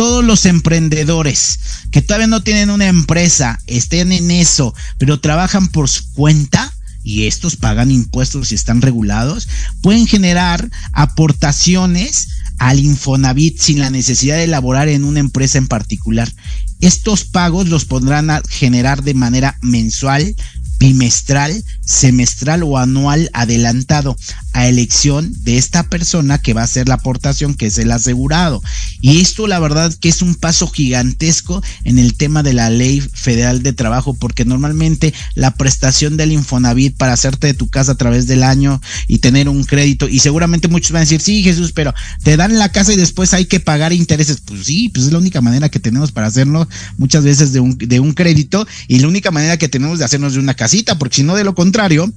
Todos 0.00 0.24
los 0.24 0.46
emprendedores 0.46 1.60
que 1.90 2.00
todavía 2.00 2.26
no 2.26 2.42
tienen 2.42 2.70
una 2.70 2.86
empresa, 2.86 3.58
estén 3.66 4.12
en 4.12 4.30
eso, 4.30 4.74
pero 4.96 5.20
trabajan 5.20 5.68
por 5.68 5.90
su 5.90 6.10
cuenta, 6.12 6.72
y 7.04 7.26
estos 7.26 7.56
pagan 7.56 7.90
impuestos 7.90 8.50
y 8.50 8.54
están 8.54 8.80
regulados, 8.80 9.46
pueden 9.82 10.06
generar 10.06 10.70
aportaciones 10.94 12.28
al 12.58 12.78
Infonavit 12.78 13.60
sin 13.60 13.78
la 13.78 13.90
necesidad 13.90 14.36
de 14.36 14.44
elaborar 14.44 14.88
en 14.88 15.04
una 15.04 15.20
empresa 15.20 15.58
en 15.58 15.68
particular. 15.68 16.32
Estos 16.80 17.24
pagos 17.24 17.68
los 17.68 17.84
podrán 17.84 18.30
generar 18.48 19.02
de 19.02 19.12
manera 19.12 19.58
mensual, 19.60 20.34
bimestral, 20.80 21.62
semestral 21.84 22.62
o 22.62 22.78
anual 22.78 23.28
adelantado 23.34 24.16
a 24.52 24.66
elección 24.66 25.30
de 25.44 25.58
esta 25.58 25.84
persona 25.84 26.38
que 26.38 26.54
va 26.54 26.62
a 26.62 26.64
hacer 26.64 26.88
la 26.88 26.94
aportación, 26.94 27.54
que 27.54 27.66
es 27.66 27.76
el 27.78 27.92
asegurado. 27.92 28.62
Y 29.02 29.20
esto 29.20 29.46
la 29.46 29.60
verdad 29.60 29.94
que 30.00 30.08
es 30.08 30.22
un 30.22 30.34
paso 30.34 30.66
gigantesco 30.68 31.62
en 31.84 31.98
el 31.98 32.14
tema 32.14 32.42
de 32.42 32.54
la 32.54 32.70
ley 32.70 33.00
federal 33.00 33.62
de 33.62 33.74
trabajo, 33.74 34.14
porque 34.14 34.46
normalmente 34.46 35.12
la 35.34 35.52
prestación 35.52 36.16
del 36.16 36.32
Infonavit 36.32 36.96
para 36.96 37.12
hacerte 37.12 37.48
de 37.48 37.54
tu 37.54 37.68
casa 37.68 37.92
a 37.92 37.96
través 37.96 38.26
del 38.26 38.42
año 38.42 38.80
y 39.06 39.18
tener 39.18 39.50
un 39.50 39.64
crédito, 39.64 40.08
y 40.08 40.20
seguramente 40.20 40.68
muchos 40.68 40.92
van 40.92 41.00
a 41.00 41.04
decir, 41.04 41.20
sí 41.20 41.42
Jesús, 41.42 41.72
pero 41.72 41.94
te 42.24 42.38
dan 42.38 42.58
la 42.58 42.72
casa 42.72 42.94
y 42.94 42.96
después 42.96 43.34
hay 43.34 43.44
que 43.44 43.60
pagar 43.60 43.92
intereses. 43.92 44.38
Pues 44.42 44.64
sí, 44.64 44.88
pues 44.88 45.06
es 45.06 45.12
la 45.12 45.18
única 45.18 45.42
manera 45.42 45.68
que 45.68 45.78
tenemos 45.78 46.10
para 46.10 46.28
hacerlo 46.28 46.66
muchas 46.96 47.22
veces 47.22 47.52
de 47.52 47.60
un, 47.60 47.76
de 47.76 48.00
un 48.00 48.14
crédito 48.14 48.66
y 48.88 49.00
la 49.00 49.08
única 49.08 49.30
manera 49.30 49.58
que 49.58 49.68
tenemos 49.68 49.98
de 49.98 50.06
hacernos 50.06 50.32
de 50.32 50.38
una 50.38 50.54
casa 50.54 50.69
porque 50.98 51.16
si 51.16 51.22
no, 51.22 51.34
de 51.34 51.44
lo 51.44 51.54
contrario, 51.54 52.12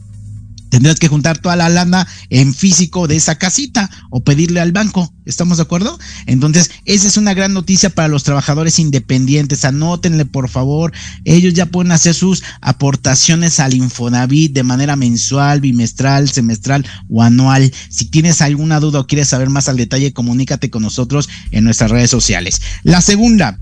tendrás 0.74 1.00
que 1.00 1.08
juntar 1.08 1.38
toda 1.38 1.56
la 1.56 1.70
lana 1.70 2.08
en 2.30 2.52
físico 2.52 3.08
de 3.08 3.16
esa 3.16 3.38
casita 3.38 3.92
o 4.10 4.24
pedirle 4.24 4.60
al 4.60 4.72
banco. 4.72 5.14
¿Estamos 5.24 5.58
de 5.58 5.64
acuerdo? 5.64 6.00
Entonces, 6.26 6.72
esa 6.86 7.08
es 7.08 7.18
una 7.18 7.36
gran 7.36 7.54
noticia 7.54 7.92
para 7.92 8.08
los 8.08 8.24
trabajadores 8.24 8.80
independientes. 8.80 9.66
Anótenle, 9.66 10.26
por 10.26 10.50
favor. 10.50 10.92
Ellos 11.26 11.54
ya 11.54 11.68
pueden 11.68 11.92
hacer 11.92 12.16
sus 12.16 12.42
aportaciones 12.60 13.60
al 13.60 13.76
Infonavit 13.76 14.52
de 14.52 14.64
manera 14.64 14.96
mensual, 14.96 15.62
bimestral, 15.62 16.28
semestral 16.30 16.86
o 17.08 17.22
anual. 17.22 17.72
Si 17.90 18.06
tienes 18.06 18.42
alguna 18.42 18.80
duda 18.80 19.02
o 19.02 19.08
quieres 19.08 19.30
saber 19.30 19.50
más 19.50 19.70
al 19.70 19.78
detalle, 19.78 20.12
comunícate 20.12 20.72
con 20.72 20.82
nosotros 20.82 21.30
en 21.52 21.66
nuestras 21.66 21.92
redes 21.92 22.10
sociales. 22.10 22.62
La 22.82 23.02
segunda, 23.02 23.60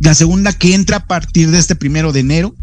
la 0.00 0.14
segunda 0.14 0.54
que 0.54 0.74
entra 0.74 0.96
a 0.96 1.06
partir 1.06 1.50
de 1.50 1.58
este 1.58 1.76
primero 1.76 2.12
de 2.14 2.20
enero 2.20 2.54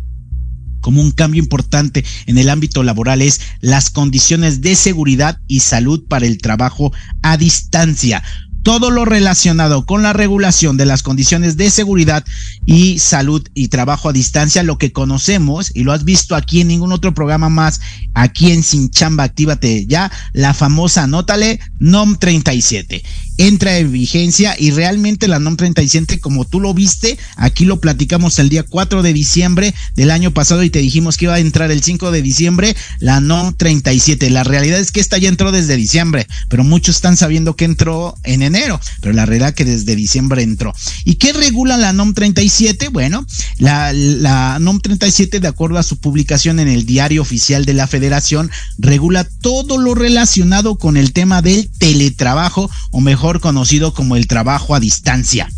como 0.81 1.01
un 1.01 1.11
cambio 1.11 1.41
importante 1.41 2.03
en 2.25 2.37
el 2.37 2.49
ámbito 2.49 2.83
laboral 2.83 3.21
es 3.21 3.41
las 3.61 3.89
condiciones 3.89 4.61
de 4.61 4.75
seguridad 4.75 5.39
y 5.47 5.61
salud 5.61 6.03
para 6.07 6.25
el 6.25 6.37
trabajo 6.37 6.91
a 7.21 7.37
distancia. 7.37 8.23
Todo 8.63 8.91
lo 8.91 9.05
relacionado 9.05 9.85
con 9.85 10.03
la 10.03 10.11
regulación 10.11 10.75
de 10.75 10.85
las 10.85 11.01
condiciones 11.01 11.55
de 11.55 11.69
seguridad 11.69 12.25
y 12.65 12.99
salud 12.99 13.47
y 13.53 13.69
trabajo 13.69 14.09
a 14.09 14.13
distancia, 14.13 14.61
lo 14.61 14.77
que 14.77 14.91
conocemos 14.91 15.71
y 15.73 15.83
lo 15.83 15.93
has 15.93 16.03
visto 16.03 16.35
aquí 16.35 16.59
en 16.59 16.67
ningún 16.67 16.91
otro 16.91 17.13
programa 17.13 17.47
más, 17.47 17.79
aquí 18.13 18.51
en 18.51 18.63
Sin 18.63 18.89
Chamba, 18.89 19.23
actívate 19.23 19.85
ya, 19.85 20.11
la 20.33 20.53
famosa, 20.53 21.03
anótale, 21.03 21.61
NOM 21.79 22.17
37 22.17 23.03
entra 23.37 23.77
en 23.77 23.91
vigencia 23.91 24.55
y 24.57 24.71
realmente 24.71 25.27
la 25.27 25.39
NOM 25.39 25.55
37, 25.55 26.19
como 26.19 26.45
tú 26.45 26.59
lo 26.59 26.73
viste, 26.73 27.17
aquí 27.35 27.65
lo 27.65 27.79
platicamos 27.79 28.39
el 28.39 28.49
día 28.49 28.63
4 28.63 29.03
de 29.03 29.13
diciembre 29.13 29.73
del 29.95 30.11
año 30.11 30.31
pasado 30.31 30.63
y 30.63 30.69
te 30.69 30.79
dijimos 30.79 31.17
que 31.17 31.25
iba 31.25 31.35
a 31.35 31.39
entrar 31.39 31.71
el 31.71 31.83
5 31.83 32.11
de 32.11 32.21
diciembre 32.21 32.75
la 32.99 33.19
NOM 33.19 33.53
37. 33.53 34.29
La 34.29 34.43
realidad 34.43 34.79
es 34.79 34.91
que 34.91 34.99
esta 34.99 35.17
ya 35.17 35.29
entró 35.29 35.51
desde 35.51 35.75
diciembre, 35.75 36.27
pero 36.49 36.63
muchos 36.63 36.95
están 36.95 37.17
sabiendo 37.17 37.55
que 37.55 37.65
entró 37.65 38.15
en 38.23 38.41
enero, 38.41 38.79
pero 39.01 39.13
la 39.13 39.25
realidad 39.25 39.53
que 39.53 39.65
desde 39.65 39.95
diciembre 39.95 40.41
entró. 40.41 40.73
¿Y 41.05 41.15
qué 41.15 41.33
regula 41.33 41.77
la 41.77 41.93
NOM 41.93 42.13
37? 42.13 42.89
Bueno, 42.89 43.25
la, 43.57 43.93
la 43.93 44.57
NOM 44.59 44.79
37, 44.79 45.39
de 45.39 45.47
acuerdo 45.47 45.77
a 45.77 45.83
su 45.83 45.97
publicación 45.97 46.59
en 46.59 46.67
el 46.67 46.85
diario 46.85 47.21
oficial 47.21 47.65
de 47.65 47.73
la 47.73 47.87
federación, 47.87 48.51
regula 48.77 49.25
todo 49.41 49.77
lo 49.77 49.93
relacionado 49.93 50.77
con 50.77 50.97
el 50.97 51.13
tema 51.13 51.41
del 51.41 51.69
teletrabajo, 51.77 52.69
o 52.91 53.01
mejor 53.01 53.26
conocido 53.39 53.93
como 53.93 54.15
el 54.15 54.27
trabajo 54.27 54.75
a 54.75 54.79
distancia. 54.79 55.49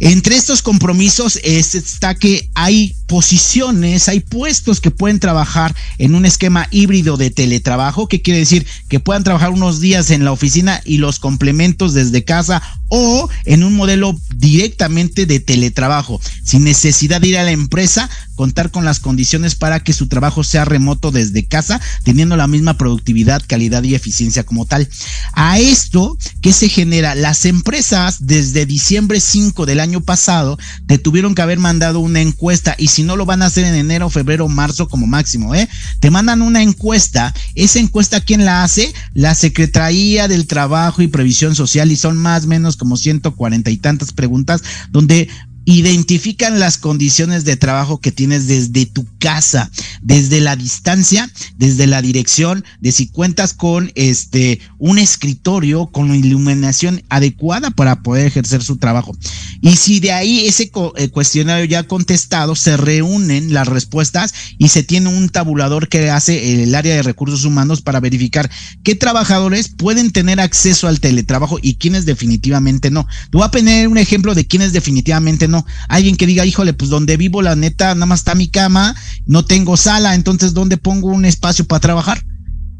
Entre 0.00 0.36
estos 0.36 0.62
compromisos 0.62 1.36
está 1.42 2.14
que 2.14 2.48
hay 2.54 2.94
posiciones, 3.08 4.08
hay 4.08 4.20
puestos 4.20 4.80
que 4.80 4.92
pueden 4.92 5.18
trabajar 5.18 5.74
en 5.96 6.14
un 6.14 6.26
esquema 6.26 6.68
híbrido 6.70 7.16
de 7.16 7.30
teletrabajo, 7.30 8.06
que 8.06 8.22
quiere 8.22 8.40
decir 8.40 8.66
que 8.88 9.00
puedan 9.00 9.24
trabajar 9.24 9.50
unos 9.50 9.80
días 9.80 10.10
en 10.10 10.24
la 10.24 10.30
oficina 10.30 10.80
y 10.84 10.98
los 10.98 11.18
complementos 11.18 11.94
desde 11.94 12.22
casa 12.22 12.62
o 12.88 13.28
en 13.44 13.64
un 13.64 13.76
modelo 13.76 14.18
directamente 14.36 15.26
de 15.26 15.40
teletrabajo, 15.40 16.20
sin 16.44 16.64
necesidad 16.64 17.20
de 17.20 17.28
ir 17.28 17.38
a 17.38 17.44
la 17.44 17.50
empresa, 17.50 18.08
contar 18.34 18.70
con 18.70 18.84
las 18.84 19.00
condiciones 19.00 19.54
para 19.54 19.80
que 19.80 19.92
su 19.92 20.06
trabajo 20.08 20.44
sea 20.44 20.64
remoto 20.64 21.10
desde 21.10 21.44
casa, 21.44 21.80
teniendo 22.04 22.36
la 22.36 22.46
misma 22.46 22.78
productividad, 22.78 23.42
calidad 23.46 23.82
y 23.82 23.94
eficiencia 23.94 24.44
como 24.44 24.64
tal. 24.64 24.88
A 25.32 25.58
esto 25.58 26.16
que 26.40 26.52
se 26.52 26.68
genera, 26.68 27.14
las 27.14 27.44
empresas 27.44 28.26
desde 28.26 28.64
diciembre 28.64 29.20
5 29.20 29.66
del 29.66 29.80
año 29.80 30.00
pasado 30.00 30.58
te 30.86 30.98
tuvieron 30.98 31.34
que 31.34 31.42
haber 31.42 31.58
mandado 31.58 32.00
una 32.00 32.20
encuesta 32.20 32.74
y 32.78 32.88
si 32.98 33.04
no 33.04 33.14
lo 33.14 33.26
van 33.26 33.42
a 33.42 33.46
hacer 33.46 33.64
en 33.64 33.76
enero, 33.76 34.10
febrero, 34.10 34.48
marzo 34.48 34.88
como 34.88 35.06
máximo, 35.06 35.54
¿eh? 35.54 35.68
Te 36.00 36.10
mandan 36.10 36.42
una 36.42 36.62
encuesta, 36.62 37.32
esa 37.54 37.78
encuesta 37.78 38.20
¿quién 38.20 38.44
la 38.44 38.64
hace? 38.64 38.92
La 39.14 39.36
Secretaría 39.36 40.26
del 40.26 40.48
Trabajo 40.48 41.00
y 41.00 41.06
Previsión 41.06 41.54
Social 41.54 41.92
y 41.92 41.96
son 41.96 42.16
más 42.16 42.46
o 42.46 42.48
menos 42.48 42.76
como 42.76 42.96
140 42.96 43.70
y 43.70 43.76
tantas 43.76 44.12
preguntas 44.12 44.64
donde 44.90 45.28
identifican 45.70 46.58
las 46.58 46.78
condiciones 46.78 47.44
de 47.44 47.56
trabajo 47.56 48.00
que 48.00 48.10
tienes 48.10 48.46
desde 48.46 48.86
tu 48.86 49.06
casa, 49.18 49.70
desde 50.00 50.40
la 50.40 50.56
distancia, 50.56 51.30
desde 51.58 51.86
la 51.86 52.00
dirección, 52.00 52.64
de 52.80 52.90
si 52.90 53.08
cuentas 53.08 53.52
con 53.52 53.92
este 53.94 54.60
un 54.78 54.98
escritorio 54.98 55.88
con 55.88 56.14
iluminación 56.14 57.02
adecuada 57.10 57.70
para 57.70 58.02
poder 58.02 58.26
ejercer 58.26 58.62
su 58.62 58.78
trabajo. 58.78 59.14
Y 59.60 59.76
si 59.76 60.00
de 60.00 60.12
ahí 60.12 60.46
ese 60.46 60.70
eh, 60.96 61.08
cuestionario 61.10 61.66
ya 61.66 61.82
contestado 61.82 62.54
se 62.54 62.78
reúnen 62.78 63.52
las 63.52 63.68
respuestas 63.68 64.32
y 64.56 64.68
se 64.68 64.82
tiene 64.82 65.10
un 65.10 65.28
tabulador 65.28 65.88
que 65.88 66.08
hace 66.10 66.62
el 66.62 66.74
área 66.74 66.94
de 66.94 67.02
recursos 67.02 67.44
humanos 67.44 67.82
para 67.82 68.00
verificar 68.00 68.50
qué 68.82 68.94
trabajadores 68.94 69.68
pueden 69.68 70.12
tener 70.12 70.40
acceso 70.40 70.88
al 70.88 71.00
teletrabajo 71.00 71.58
y 71.60 71.74
quiénes 71.74 72.06
definitivamente 72.06 72.90
no. 72.90 73.06
Te 73.30 73.36
voy 73.36 73.44
a 73.44 73.50
poner 73.50 73.88
un 73.88 73.98
ejemplo 73.98 74.34
de 74.34 74.46
quiénes 74.46 74.72
definitivamente 74.72 75.46
no. 75.46 75.57
Alguien 75.88 76.16
que 76.16 76.26
diga, 76.26 76.46
híjole, 76.46 76.72
pues 76.72 76.90
donde 76.90 77.16
vivo 77.16 77.42
la 77.42 77.56
neta 77.56 77.94
nada 77.94 78.06
más 78.06 78.20
está 78.20 78.34
mi 78.34 78.48
cama, 78.48 78.94
no 79.26 79.44
tengo 79.44 79.76
sala, 79.76 80.14
entonces 80.14 80.54
¿dónde 80.54 80.76
pongo 80.76 81.08
un 81.08 81.24
espacio 81.24 81.64
para 81.64 81.80
trabajar? 81.80 82.24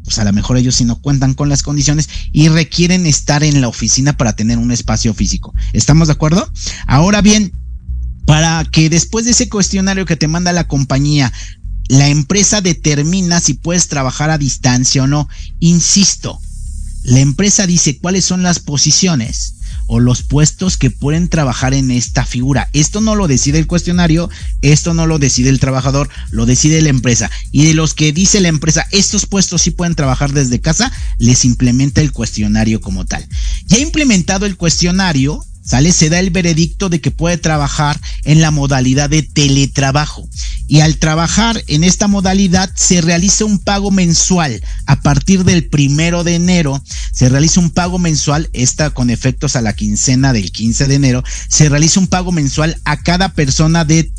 Pues 0.03 0.19
a 0.19 0.23
lo 0.23 0.33
mejor 0.33 0.57
ellos 0.57 0.75
sí 0.75 0.85
no 0.85 0.99
cuentan 1.01 1.33
con 1.33 1.49
las 1.49 1.61
condiciones 1.61 2.09
y 2.31 2.49
requieren 2.49 3.05
estar 3.05 3.43
en 3.43 3.61
la 3.61 3.67
oficina 3.67 4.17
para 4.17 4.33
tener 4.33 4.57
un 4.57 4.71
espacio 4.71 5.13
físico. 5.13 5.53
¿Estamos 5.73 6.07
de 6.07 6.13
acuerdo? 6.13 6.51
Ahora 6.87 7.21
bien, 7.21 7.53
para 8.25 8.65
que 8.65 8.89
después 8.89 9.25
de 9.25 9.31
ese 9.31 9.49
cuestionario 9.49 10.05
que 10.05 10.15
te 10.15 10.27
manda 10.27 10.53
la 10.53 10.67
compañía, 10.67 11.31
la 11.87 12.07
empresa 12.07 12.61
determina 12.61 13.39
si 13.39 13.55
puedes 13.55 13.87
trabajar 13.87 14.29
a 14.29 14.37
distancia 14.37 15.03
o 15.03 15.07
no. 15.07 15.27
Insisto, 15.59 16.39
la 17.03 17.19
empresa 17.19 17.65
dice 17.67 17.97
cuáles 17.99 18.25
son 18.25 18.43
las 18.43 18.59
posiciones 18.59 19.58
o 19.89 19.99
los 19.99 20.21
puestos 20.21 20.77
que 20.77 20.91
pueden 20.91 21.29
trabajar 21.29 21.73
en 21.73 21.89
esta 21.89 22.23
figura. 22.23 22.69
Esto 22.73 23.01
no 23.01 23.15
lo 23.15 23.27
decide 23.27 23.57
el 23.57 23.65
cuestionario, 23.65 24.29
esto 24.61 24.93
no 24.93 25.07
lo 25.07 25.17
decide 25.17 25.49
el 25.49 25.59
trabajador, 25.59 26.09
lo 26.29 26.45
decide 26.45 26.81
la 26.83 26.89
empresa. 26.89 27.31
Y 27.51 27.65
de 27.65 27.73
los 27.73 27.95
que 27.95 28.13
dice 28.13 28.39
la 28.39 28.49
empresa, 28.49 28.85
estos 28.91 29.25
puestos 29.25 29.63
sí 29.63 29.71
pueden 29.71 29.95
trabajar 29.95 30.31
desde 30.31 30.61
casa, 30.61 30.91
les 31.17 31.43
implementa 31.43 32.01
el 32.01 32.11
cuestionario 32.11 32.81
como 32.81 33.05
tal. 33.05 33.27
Ya 33.65 33.79
implementado 33.79 34.45
el 34.45 34.57
cuestionario, 34.57 35.43
¿sale? 35.69 35.91
Se 35.91 36.09
da 36.09 36.19
el 36.19 36.31
veredicto 36.31 36.89
de 36.89 36.99
que 36.99 37.11
puede 37.11 37.37
trabajar 37.37 38.01
en 38.23 38.41
la 38.41 38.49
modalidad 38.49 39.07
de 39.07 39.21
teletrabajo. 39.21 40.27
Y 40.67 40.79
al 40.79 40.97
trabajar 40.97 41.63
en 41.67 41.83
esta 41.83 42.07
modalidad 42.07 42.71
se 42.75 43.01
realiza 43.01 43.45
un 43.45 43.59
pago 43.59 43.91
mensual. 43.91 44.63
A 44.87 45.01
partir 45.01 45.43
del 45.43 45.67
primero 45.67 46.23
de 46.23 46.35
enero 46.35 46.83
se 47.11 47.29
realiza 47.29 47.59
un 47.59 47.69
pago 47.69 47.99
mensual, 47.99 48.49
esta 48.53 48.89
con 48.89 49.11
efectos 49.11 49.55
a 49.55 49.61
la 49.61 49.73
quincena 49.73 50.33
del 50.33 50.51
15 50.51 50.87
de 50.87 50.95
enero, 50.95 51.23
se 51.47 51.69
realiza 51.69 51.99
un 51.99 52.07
pago 52.07 52.31
mensual 52.31 52.75
a 52.83 52.97
cada 52.97 53.33
persona 53.33 53.85
de, 53.85 54.11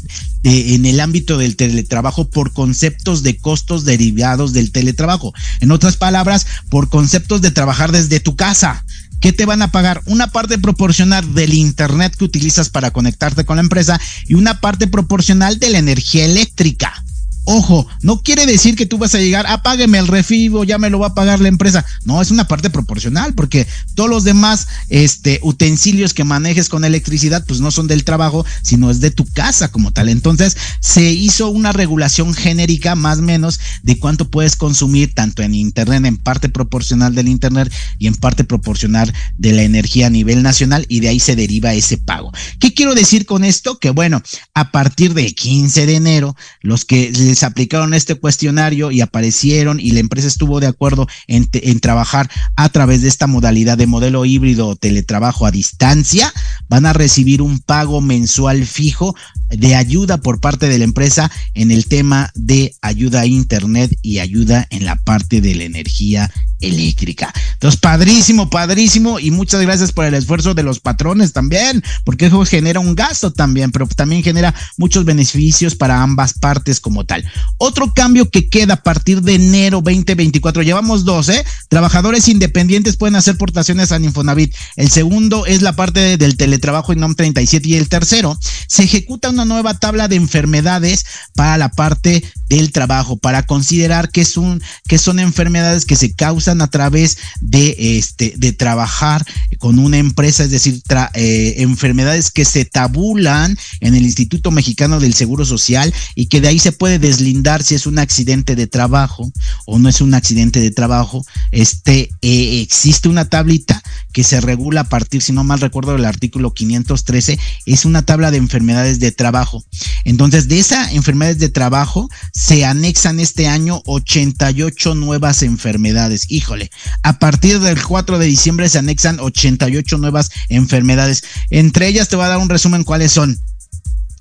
en 0.45 0.87
el 0.87 1.01
ámbito 1.01 1.37
del 1.37 1.57
teletrabajo 1.57 2.31
por 2.31 2.53
conceptos 2.53 3.25
de 3.25 3.39
costos 3.39 3.85
derivados 3.85 4.53
del 4.53 4.71
teletrabajo. 4.71 5.35
En 5.61 5.73
otras 5.73 5.97
palabras, 5.97 6.47
por 6.69 6.89
conceptos 6.91 7.41
de 7.43 7.51
trabajar 7.51 7.91
desde 7.91 8.21
tu 8.21 8.37
casa. 8.37 8.85
¿Qué 9.21 9.33
te 9.33 9.45
van 9.45 9.61
a 9.61 9.71
pagar? 9.71 10.01
Una 10.07 10.29
parte 10.29 10.59
proporcional 10.59 11.35
del 11.35 11.53
internet 11.53 12.17
que 12.17 12.25
utilizas 12.25 12.71
para 12.71 12.91
conectarte 12.91 13.45
con 13.45 13.57
la 13.57 13.63
empresa 13.63 14.01
y 14.27 14.35
una 14.35 14.61
parte 14.61 14.87
proporcional 14.87 15.59
de 15.59 15.71
la 15.71 15.79
energía 15.79 16.25
eléctrica. 16.25 17.05
Ojo, 17.45 17.87
no 18.03 18.23
quiere 18.23 18.47
decir 18.47 18.77
que 18.77 18.87
tú 18.87 18.99
vas 18.99 19.15
a 19.15 19.19
llegar, 19.19 19.47
apágueme 19.47 19.99
el 19.99 20.07
refibo, 20.07 20.63
ya 20.65 20.79
me 20.79 20.91
lo 20.91 20.99
va 20.99 21.09
a 21.09 21.15
pagar 21.15 21.41
la 21.41 21.49
empresa. 21.49 21.85
No, 22.05 22.21
es 22.21 22.31
una 22.31 22.47
parte 22.47 22.71
proporcional, 22.71 23.35
porque 23.35 23.67
todos 23.95 24.11
los 24.11 24.25
demás 24.25 24.69
este, 24.89 25.41
utensilios 25.43 26.15
que 26.15 26.25
manejes 26.25 26.69
con 26.69 26.85
electricidad, 26.85 27.45
pues 27.47 27.61
no 27.61 27.71
son 27.71 27.87
del 27.87 28.05
trabajo, 28.05 28.45
sino 28.63 28.91
es 28.91 29.01
de 29.01 29.11
tu 29.11 29.25
casa 29.27 29.69
como 29.69 29.91
tal. 29.91 30.09
Entonces, 30.09 30.57
se 30.81 31.11
hizo 31.13 31.49
una 31.49 31.73
regulación 31.73 32.35
genérica, 32.35 32.95
más 32.95 33.19
o 33.19 33.23
menos, 33.23 33.59
de 33.83 33.99
cuánto 33.99 34.31
puedes 34.31 34.55
consumir 34.55 35.15
tanto 35.15 35.43
en 35.43 35.55
Internet, 35.55 36.05
en 36.05 36.19
parte 36.19 36.51
proporcional 36.51 37.15
del 37.15 37.29
Internet 37.29 37.73
y 37.99 38.07
en 38.07 38.15
parte 38.15 38.45
proporcional 38.45 39.13
de 39.39 39.53
la 39.53 39.63
energía 39.63 40.09
a 40.09 40.11
nivel 40.11 40.43
nacional, 40.43 40.85
y 40.89 41.01
de 41.01 41.09
ahí 41.09 41.21
se 41.21 41.37
deriva 41.37 41.73
ese 41.73 41.97
pago. 41.97 42.33
¿Qué 42.59 42.75
quiero 42.75 42.95
decir 42.95 43.25
con 43.25 43.45
esto? 43.45 43.79
Que 43.79 43.91
bueno, 43.91 44.23
a 44.55 44.71
partir 44.71 45.15
del 45.15 45.35
15 45.35 45.87
de 45.87 45.95
enero, 45.95 46.37
los 46.61 46.85
que 46.85 47.11
les 47.31 47.43
aplicaron 47.43 47.95
este 47.95 48.17
cuestionario 48.17 48.91
y 48.91 49.01
aparecieron 49.01 49.81
y 49.81 49.93
la 49.93 50.01
empresa 50.01 50.29
estuvo 50.29 50.61
de 50.61 50.67
acuerdo 50.67 51.07
en, 51.27 51.49
en 51.53 51.81
trabajar 51.81 52.29
a 52.57 52.69
través 52.69 53.03
de 53.03 53.09
esta 53.09 53.27
modalidad 53.27 53.79
de 53.79 53.87
modelo 53.87 54.25
híbrido 54.25 54.69
o 54.69 54.77
teletrabajo 54.77 55.47
a 55.47 55.51
distancia, 55.51 56.33
van 56.69 56.87
a 56.87 56.93
recibir 56.93 57.41
un 57.41 57.61
pago 57.61 58.01
mensual 58.01 58.67
fijo 58.67 59.15
de 59.49 59.75
ayuda 59.75 60.19
por 60.19 60.41
parte 60.41 60.69
de 60.69 60.79
la 60.79 60.85
empresa 60.85 61.31
en 61.55 61.71
el 61.71 61.87
tema 61.87 62.31
de 62.35 62.75
ayuda 62.83 63.21
a 63.21 63.27
internet 63.27 63.97
y 64.03 64.19
ayuda 64.19 64.67
en 64.71 64.85
la 64.85 64.97
parte 64.97 65.41
de 65.41 65.55
la 65.55 65.65
energía 65.65 66.31
eléctrica. 66.61 67.33
Entonces, 67.55 67.81
padrísimo, 67.81 68.51
padrísimo 68.51 69.19
y 69.19 69.31
muchas 69.31 69.61
gracias 69.63 69.93
por 69.93 70.05
el 70.05 70.15
esfuerzo 70.15 70.55
de 70.55 70.63
los 70.63 70.81
patrones 70.81 71.33
también, 71.33 71.83
porque 72.05 72.27
eso 72.27 72.45
genera 72.45 72.81
un 72.81 72.95
gasto 72.95 73.33
también, 73.33 73.71
pero 73.71 73.87
también 73.87 74.23
genera 74.23 74.55
muchos 74.77 75.05
beneficios 75.05 75.75
para 75.75 76.03
ambas 76.03 76.35
partes 76.35 76.81
como 76.81 77.05
tal. 77.05 77.20
Otro 77.59 77.93
cambio 77.95 78.31
que 78.31 78.49
queda 78.49 78.75
a 78.75 78.83
partir 78.83 79.23
de 79.23 79.35
enero 79.35 79.83
2024, 79.83 80.63
llevamos 80.63 81.05
dos, 81.05 81.29
¿eh? 81.29 81.45
Trabajadores 81.69 82.29
independientes 82.29 82.97
pueden 82.97 83.17
hacer 83.17 83.37
portaciones 83.37 83.93
a 83.93 83.99
Infonavit. 83.99 84.55
El 84.77 84.91
segundo 84.91 85.47
es 85.47 85.63
la 85.63 85.75
parte 85.75 86.17
del 86.17 86.37
teletrabajo 86.37 86.93
en 86.93 87.01
NOM 87.01 87.15
37 87.15 87.69
y 87.69 87.75
el 87.75 87.89
tercero 87.89 88.39
se 88.67 88.85
ejecuta 88.85 89.31
una 89.31 89.45
nueva 89.45 89.79
tabla 89.79 90.09
de 90.09 90.17
enfermedades 90.17 91.05
para 91.35 91.59
la 91.59 91.71
parte 91.71 92.23
del 92.49 92.73
trabajo, 92.73 93.17
para 93.17 93.45
considerar 93.45 94.11
que, 94.11 94.23
es 94.23 94.37
un, 94.37 94.63
que 94.89 94.99
son 94.99 95.19
enfermedades 95.19 95.85
que 95.85 95.97
se 95.97 96.13
causan 96.13 96.63
a 96.63 96.69
través 96.69 97.19
de, 97.41 97.99
este, 97.99 98.35
de 98.37 98.53
trabajar 98.53 99.25
con 99.59 99.79
una 99.79 99.99
empresa, 99.99 100.45
es 100.45 100.51
decir, 100.51 100.83
eh, 101.15 101.55
enfermedades 101.59 102.31
que 102.31 102.45
se 102.45 102.65
tabulan 102.65 103.57
en 103.81 103.95
el 103.95 104.05
Instituto 104.05 104.51
Mexicano 104.51 105.01
del 105.01 105.15
Seguro 105.15 105.45
Social 105.45 105.93
y 106.15 106.27
que 106.27 106.41
de 106.41 106.49
ahí 106.49 106.59
se 106.59 106.73
puede 106.73 106.99
deslindar 107.11 107.63
si 107.63 107.75
es 107.75 107.87
un 107.87 107.99
accidente 107.99 108.55
de 108.55 108.67
trabajo 108.67 109.31
o 109.67 109.79
no 109.79 109.89
es 109.89 110.01
un 110.01 110.15
accidente 110.15 110.61
de 110.61 110.71
trabajo. 110.71 111.25
Este, 111.51 112.11
eh, 112.23 112.61
existe 112.63 113.09
una 113.09 113.25
tablita 113.25 113.83
que 114.13 114.23
se 114.23 114.41
regula 114.41 114.83
a 114.83 114.89
partir, 114.89 115.23
si 115.23 115.33
no 115.33 115.45
mal 115.45 115.61
recuerdo, 115.61 115.93
del 115.93 116.05
artículo 116.05 116.53
513, 116.55 117.39
es 117.67 117.85
una 117.85 118.03
tabla 118.03 118.31
de 118.31 118.39
enfermedades 118.39 119.01
de 119.01 119.13
trabajo. 119.13 119.65
Entonces, 120.05 120.49
de 120.49 120.59
esas 120.59 120.93
enfermedades 120.93 121.39
de 121.39 121.49
trabajo 121.49 122.09
se 122.33 122.65
anexan 122.65 123.21
este 123.21 123.49
año 123.49 123.83
88 123.87 124.95
nuevas 124.95 125.43
enfermedades. 125.43 126.27
Híjole, 126.29 126.71
a 127.03 127.19
partir 127.19 127.61
del 127.61 127.83
4 127.83 128.19
de 128.19 128.27
diciembre 128.27 128.69
se 128.69 128.79
anexan 128.79 129.21
88 129.21 129.99
nuevas 129.99 130.31
enfermedades. 130.49 131.23
Entre 131.51 131.89
ellas 131.89 132.09
te 132.09 132.17
voy 132.17 132.27
a 132.27 132.29
dar 132.29 132.39
un 132.39 132.49
resumen 132.49 132.85
cuáles 132.85 133.13
son 133.13 133.39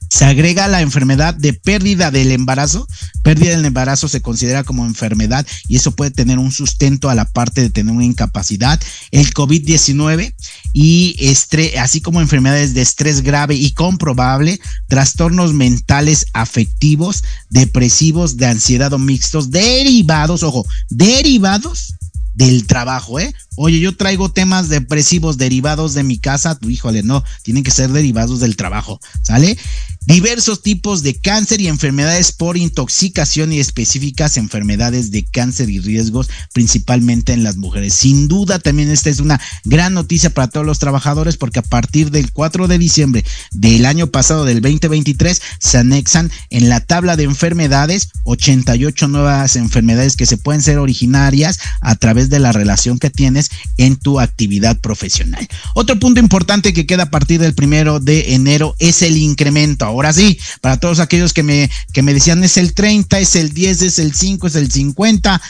se 0.09 0.25
agrega 0.25 0.67
la 0.67 0.81
enfermedad 0.81 1.33
de 1.33 1.53
pérdida 1.53 2.11
del 2.11 2.31
embarazo. 2.31 2.87
Pérdida 3.23 3.55
del 3.55 3.65
embarazo 3.65 4.07
se 4.07 4.21
considera 4.21 4.63
como 4.63 4.85
enfermedad 4.85 5.45
y 5.67 5.75
eso 5.75 5.91
puede 5.91 6.11
tener 6.11 6.39
un 6.39 6.51
sustento 6.51 7.09
a 7.09 7.15
la 7.15 7.25
parte 7.25 7.61
de 7.61 7.69
tener 7.69 7.93
una 7.93 8.05
incapacidad. 8.05 8.79
El 9.11 9.33
COVID-19 9.33 10.33
y 10.73 11.15
estrés, 11.19 11.77
así 11.77 12.01
como 12.01 12.21
enfermedades 12.21 12.73
de 12.73 12.81
estrés 12.81 13.21
grave 13.21 13.55
y 13.55 13.71
comprobable, 13.71 14.59
trastornos 14.87 15.53
mentales 15.53 16.25
afectivos, 16.33 17.23
depresivos, 17.49 18.37
de 18.37 18.47
ansiedad 18.47 18.93
o 18.93 18.99
mixtos, 18.99 19.51
derivados, 19.51 20.43
ojo, 20.43 20.65
derivados 20.89 21.93
del 22.35 22.67
trabajo, 22.67 23.19
¿eh? 23.19 23.33
Oye, 23.57 23.81
yo 23.81 23.97
traigo 23.97 24.31
temas 24.31 24.69
depresivos 24.69 25.37
derivados 25.37 25.93
de 25.93 26.03
mi 26.03 26.17
casa, 26.19 26.57
híjole, 26.67 27.03
no, 27.03 27.23
tienen 27.43 27.63
que 27.63 27.71
ser 27.71 27.91
derivados 27.91 28.39
del 28.39 28.55
trabajo, 28.55 29.01
¿sale? 29.23 29.57
Diversos 30.05 30.63
tipos 30.63 31.03
de 31.03 31.15
cáncer 31.15 31.61
y 31.61 31.67
enfermedades 31.67 32.31
por 32.31 32.57
intoxicación 32.57 33.53
y 33.53 33.59
específicas 33.59 34.37
enfermedades 34.37 35.11
de 35.11 35.23
cáncer 35.23 35.69
y 35.69 35.79
riesgos, 35.79 36.29
principalmente 36.51 37.33
en 37.33 37.43
las 37.43 37.57
mujeres. 37.57 37.93
Sin 37.93 38.27
duda, 38.27 38.59
también 38.59 38.89
esta 38.89 39.09
es 39.09 39.19
una 39.19 39.39
gran 39.65 39.93
noticia 39.93 40.31
para 40.31 40.47
todos 40.47 40.65
los 40.65 40.79
trabajadores 40.79 41.37
porque 41.37 41.59
a 41.59 41.63
partir 41.63 42.09
del 42.09 42.31
4 42.31 42.67
de 42.67 42.79
diciembre 42.79 43.23
del 43.51 43.85
año 43.85 44.07
pasado, 44.07 44.45
del 44.45 44.61
2023, 44.61 45.41
se 45.59 45.77
anexan 45.77 46.31
en 46.49 46.69
la 46.69 46.79
tabla 46.79 47.15
de 47.15 47.25
enfermedades 47.25 48.09
88 48.23 49.07
nuevas 49.07 49.55
enfermedades 49.55 50.15
que 50.15 50.25
se 50.25 50.37
pueden 50.37 50.61
ser 50.61 50.77
originarias 50.79 51.59
a 51.81 51.95
través 51.95 52.29
de 52.29 52.39
la 52.39 52.51
relación 52.51 52.99
que 52.99 53.09
tienes 53.09 53.49
en 53.77 53.95
tu 53.95 54.19
actividad 54.19 54.79
profesional. 54.79 55.47
Otro 55.75 55.99
punto 55.99 56.19
importante 56.19 56.73
que 56.73 56.85
queda 56.85 57.03
a 57.03 57.11
partir 57.11 57.39
del 57.39 57.53
primero 57.53 57.99
de 57.99 58.33
enero 58.33 58.75
es 58.79 59.01
el 59.01 59.17
incremento. 59.17 59.85
Sí, 60.13 60.39
para 60.61 60.79
todos 60.79 60.99
aquellos 60.99 61.33
que 61.33 61.43
me 61.43 62.13
decían 62.13 62.43
es 62.43 62.57
el 62.57 62.73
30, 62.73 63.19
es 63.19 63.35
el 63.35 63.53
10, 63.53 63.81
es 63.83 63.99
el 63.99 64.13
5, 64.13 64.47
es 64.47 64.55
el 64.55 64.71
50 64.71 65.41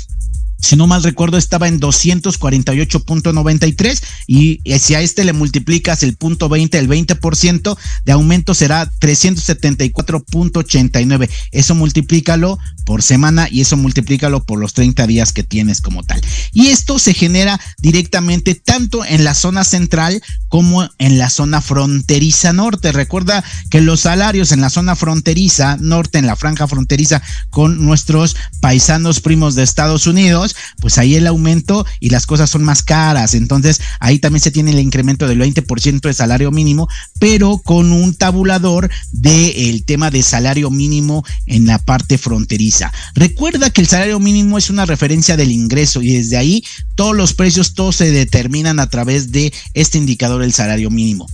si 0.62 0.76
no 0.76 0.88
mal 0.88 1.04
recuerdo, 1.04 1.38
estaba 1.38 1.70
en 1.70 1.80
248.93 1.80 4.04
y 4.28 4.60
eh, 4.66 4.78
si 4.80 4.96
a 4.96 5.02
este 5.02 5.24
le 5.24 5.32
multiplicas 5.34 6.02
el 6.04 6.16
punto 6.16 6.50
20, 6.50 6.78
el 6.78 6.90
20% 6.90 7.78
de 8.06 8.12
aumento 8.12 8.54
será 8.54 8.92
374.89. 9.00 11.30
Eso 11.52 11.76
multiplícalo 11.76 12.60
por 12.86 13.04
semana 13.04 13.48
y 13.50 13.62
eso 13.62 13.78
multiplícalo 13.78 14.44
por 14.44 14.60
los 14.60 14.74
30 14.74 15.08
días 15.08 15.32
que 15.32 15.44
tienes 15.44 15.80
como 15.80 16.04
tal. 16.04 16.20
Y 16.54 16.68
esto 16.68 17.00
se 17.00 17.14
genera 17.14 17.58
directamente 17.78 18.56
tanto 18.56 19.06
en 19.06 19.24
la 19.24 19.36
zona 19.36 19.64
central 19.64 20.22
como 20.50 20.90
en 20.98 21.18
la 21.18 21.30
zona 21.30 21.62
fronteriza 21.62 22.52
norte. 22.52 22.92
Recuerda 22.92 23.46
que 23.70 23.80
los 23.82 24.02
salarios 24.02 24.52
en 24.52 24.60
la 24.62 24.70
zona 24.70 24.96
fronteriza 24.96 25.78
norte, 25.80 26.18
en 26.18 26.28
la 26.28 26.36
franja 26.36 26.68
fronteriza 26.68 27.22
con 27.50 27.86
nuestros 27.86 28.36
paisanos 28.60 29.22
primos 29.22 29.56
de 29.56 29.64
Estados 29.64 30.06
Unidos, 30.08 30.49
pues 30.80 30.98
ahí 30.98 31.16
el 31.16 31.28
aumento 31.28 31.86
y 32.00 32.10
las 32.10 32.26
cosas 32.26 32.50
son 32.50 32.64
más 32.64 32.84
caras. 32.84 33.34
Entonces 33.34 33.82
ahí 34.00 34.20
también 34.20 34.42
se 34.42 34.52
tiene 34.52 34.72
el 34.72 34.80
incremento 34.80 35.28
del 35.28 35.40
20% 35.40 36.02
de 36.02 36.14
salario 36.14 36.52
mínimo, 36.52 36.88
pero 37.20 37.60
con 37.60 37.92
un 37.92 38.14
tabulador 38.14 38.90
del 39.12 39.84
tema 39.86 40.12
de 40.12 40.24
salario 40.24 40.70
mínimo 40.70 41.24
en 41.46 41.66
la 41.66 41.80
parte 41.80 42.18
fronteriza. 42.18 42.92
Recuerda 43.16 43.70
que 43.70 43.82
el 43.82 43.88
salario 43.88 44.20
mínimo 44.20 44.58
es 44.58 44.70
una 44.70 44.86
referencia 44.86 45.38
del 45.38 45.52
ingreso 45.52 46.02
y 46.02 46.14
desde 46.14 46.38
ahí 46.38 46.64
todos 46.96 47.16
los 47.16 47.34
precios, 47.34 47.74
todos 47.74 47.96
se 47.96 48.12
determinan 48.12 48.80
a 48.80 48.90
través 48.90 49.32
de 49.32 49.54
este 49.74 49.98
indicador 49.98 50.42
del 50.42 50.54
salario 50.54 50.90
mínimo. 50.90 51.28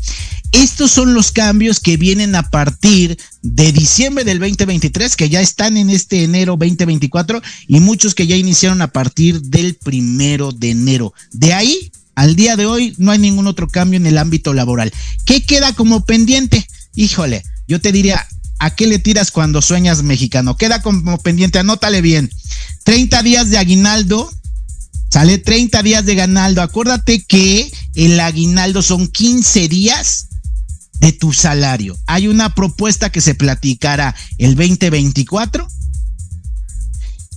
Estos 0.51 0.91
son 0.91 1.13
los 1.13 1.31
cambios 1.31 1.81
que 1.81 1.97
vienen 1.97 2.33
a 2.33 2.49
partir 2.49 3.17
de 3.41 3.71
diciembre 3.73 4.23
del 4.23 4.39
2023, 4.39 5.15
que 5.15 5.27
ya 5.27 5.41
están 5.41 5.75
en 5.75 5.89
este 5.89 6.23
enero 6.23 6.55
2024, 6.57 7.41
y 7.67 7.79
muchos 7.81 8.15
que 8.15 8.25
ya 8.25 8.37
iniciaron 8.37 8.81
a 8.81 8.87
partir 8.87 9.04
del 9.15 9.75
primero 9.75 10.51
de 10.51 10.71
enero. 10.71 11.13
De 11.31 11.53
ahí 11.53 11.91
al 12.15 12.35
día 12.35 12.55
de 12.55 12.65
hoy 12.65 12.95
no 12.97 13.11
hay 13.11 13.19
ningún 13.19 13.47
otro 13.47 13.67
cambio 13.67 13.97
en 13.97 14.05
el 14.05 14.17
ámbito 14.17 14.53
laboral. 14.53 14.91
¿Qué 15.25 15.43
queda 15.43 15.73
como 15.73 16.05
pendiente? 16.05 16.67
Híjole, 16.95 17.43
yo 17.67 17.81
te 17.81 17.91
diría, 17.91 18.25
¿a 18.59 18.73
qué 18.73 18.87
le 18.87 18.99
tiras 18.99 19.31
cuando 19.31 19.61
sueñas 19.61 20.01
mexicano? 20.01 20.55
Queda 20.55 20.81
como 20.81 21.17
pendiente, 21.19 21.59
anótale 21.59 22.01
bien. 22.01 22.31
30 22.85 23.21
días 23.23 23.49
de 23.49 23.57
aguinaldo, 23.57 24.31
sale 25.09 25.37
30 25.37 25.83
días 25.83 26.05
de 26.05 26.13
aguinaldo. 26.13 26.61
Acuérdate 26.61 27.23
que 27.23 27.71
el 27.95 28.19
aguinaldo 28.19 28.81
son 28.81 29.07
15 29.07 29.67
días 29.67 30.27
de 30.99 31.11
tu 31.11 31.33
salario. 31.33 31.97
Hay 32.07 32.27
una 32.27 32.55
propuesta 32.55 33.11
que 33.11 33.21
se 33.21 33.35
platicará 33.35 34.15
el 34.37 34.55
2024 34.55 35.67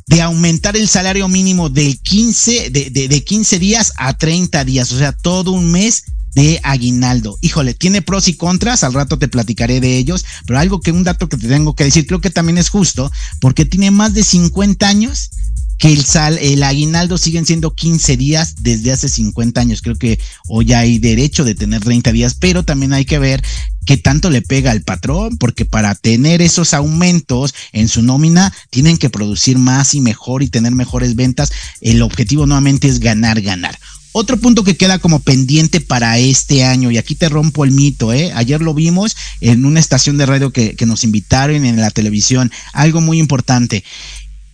de 0.08 0.22
aumentar 0.22 0.76
el 0.76 0.88
salario 0.88 1.28
mínimo 1.28 1.68
del 1.68 1.98
15, 2.00 2.70
de, 2.70 2.90
de, 2.90 3.24
15 3.24 3.58
días 3.58 3.92
a 3.96 4.16
30 4.16 4.64
días, 4.64 4.90
o 4.90 4.98
sea, 4.98 5.12
todo 5.12 5.52
un 5.52 5.70
mes 5.70 6.04
de 6.34 6.60
aguinaldo. 6.62 7.38
Híjole, 7.42 7.74
tiene 7.74 8.00
pros 8.00 8.26
y 8.28 8.34
contras, 8.34 8.84
al 8.84 8.94
rato 8.94 9.18
te 9.18 9.28
platicaré 9.28 9.80
de 9.80 9.98
ellos, 9.98 10.24
pero 10.46 10.58
algo 10.58 10.80
que 10.80 10.92
un 10.92 11.04
dato 11.04 11.28
que 11.28 11.36
te 11.36 11.46
tengo 11.46 11.74
que 11.74 11.84
decir, 11.84 12.06
creo 12.06 12.20
que 12.20 12.30
también 12.30 12.56
es 12.56 12.70
justo, 12.70 13.12
porque 13.40 13.66
tiene 13.66 13.90
más 13.90 14.14
de 14.14 14.24
50 14.24 14.88
años 14.88 15.30
que 15.78 15.92
el 15.92 16.04
sal, 16.04 16.38
el 16.38 16.62
aguinaldo 16.64 17.18
siguen 17.18 17.46
siendo 17.46 17.72
15 17.72 18.16
días 18.16 18.56
desde 18.60 18.90
hace 18.90 19.08
50 19.08 19.60
años. 19.60 19.80
Creo 19.80 19.96
que 19.96 20.18
hoy 20.48 20.72
hay 20.72 20.98
derecho 20.98 21.44
de 21.44 21.54
tener 21.54 21.82
30 21.82 22.12
días, 22.12 22.34
pero 22.34 22.64
también 22.64 22.92
hay 22.92 23.04
que 23.04 23.20
ver 23.20 23.42
qué 23.86 23.96
tanto 23.96 24.28
le 24.28 24.42
pega 24.42 24.72
al 24.72 24.82
patrón, 24.82 25.38
porque 25.38 25.64
para 25.64 25.94
tener 25.94 26.42
esos 26.42 26.74
aumentos 26.74 27.54
en 27.72 27.88
su 27.88 28.02
nómina 28.02 28.52
tienen 28.70 28.98
que 28.98 29.08
producir 29.08 29.56
más 29.56 29.94
y 29.94 30.00
mejor 30.00 30.42
y 30.42 30.48
tener 30.48 30.72
mejores 30.72 31.14
ventas. 31.14 31.52
El 31.80 32.02
objetivo 32.02 32.44
nuevamente 32.44 32.88
es 32.88 32.98
ganar, 32.98 33.40
ganar. 33.40 33.78
Otro 34.12 34.36
punto 34.36 34.64
que 34.64 34.76
queda 34.76 34.98
como 34.98 35.20
pendiente 35.20 35.80
para 35.80 36.18
este 36.18 36.64
año, 36.64 36.90
y 36.90 36.98
aquí 36.98 37.14
te 37.14 37.28
rompo 37.28 37.64
el 37.64 37.70
mito, 37.70 38.12
¿eh? 38.12 38.32
ayer 38.34 38.60
lo 38.60 38.74
vimos 38.74 39.16
en 39.40 39.64
una 39.64 39.78
estación 39.78 40.16
de 40.18 40.26
radio 40.26 40.50
que, 40.50 40.74
que 40.74 40.86
nos 40.86 41.04
invitaron 41.04 41.64
en 41.64 41.76
la 41.76 41.90
televisión, 41.90 42.50
algo 42.72 43.00
muy 43.00 43.18
importante 43.18 43.84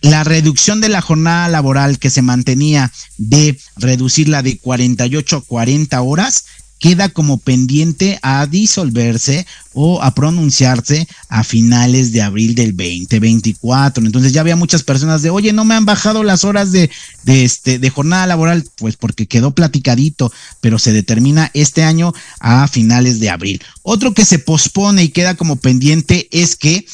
la 0.05 0.23
reducción 0.23 0.81
de 0.81 0.89
la 0.89 1.01
jornada 1.01 1.49
laboral 1.49 1.97
que 1.97 2.11
se 2.11 2.21
mantenía 2.21 2.91
de 3.17 3.57
reducirla 3.75 4.43
de 4.43 4.59
48 4.59 5.37
a 5.37 5.41
40 5.41 6.01
horas 6.01 6.45
queda 6.77 7.09
como 7.09 7.39
pendiente 7.39 8.19
a 8.21 8.45
disolverse 8.45 9.47
o 9.73 10.03
a 10.03 10.13
pronunciarse 10.13 11.07
a 11.29 11.43
finales 11.43 12.11
de 12.11 12.21
abril 12.21 12.53
del 12.53 12.75
2024. 12.75 14.05
Entonces 14.05 14.31
ya 14.31 14.41
había 14.41 14.55
muchas 14.55 14.83
personas 14.83 15.23
de, 15.23 15.31
oye, 15.31 15.53
no 15.53 15.65
me 15.65 15.73
han 15.73 15.85
bajado 15.85 16.23
las 16.23 16.43
horas 16.43 16.71
de, 16.71 16.91
de, 17.23 17.43
este, 17.43 17.79
de 17.79 17.89
jornada 17.89 18.27
laboral, 18.27 18.63
pues 18.75 18.97
porque 18.97 19.25
quedó 19.25 19.55
platicadito, 19.55 20.31
pero 20.61 20.77
se 20.77 20.93
determina 20.93 21.49
este 21.55 21.83
año 21.83 22.13
a 22.39 22.67
finales 22.67 23.19
de 23.19 23.31
abril. 23.31 23.63
Otro 23.81 24.13
que 24.13 24.25
se 24.25 24.37
pospone 24.37 25.03
y 25.03 25.09
queda 25.09 25.33
como 25.33 25.55
pendiente 25.55 26.27
es 26.31 26.55
que 26.55 26.85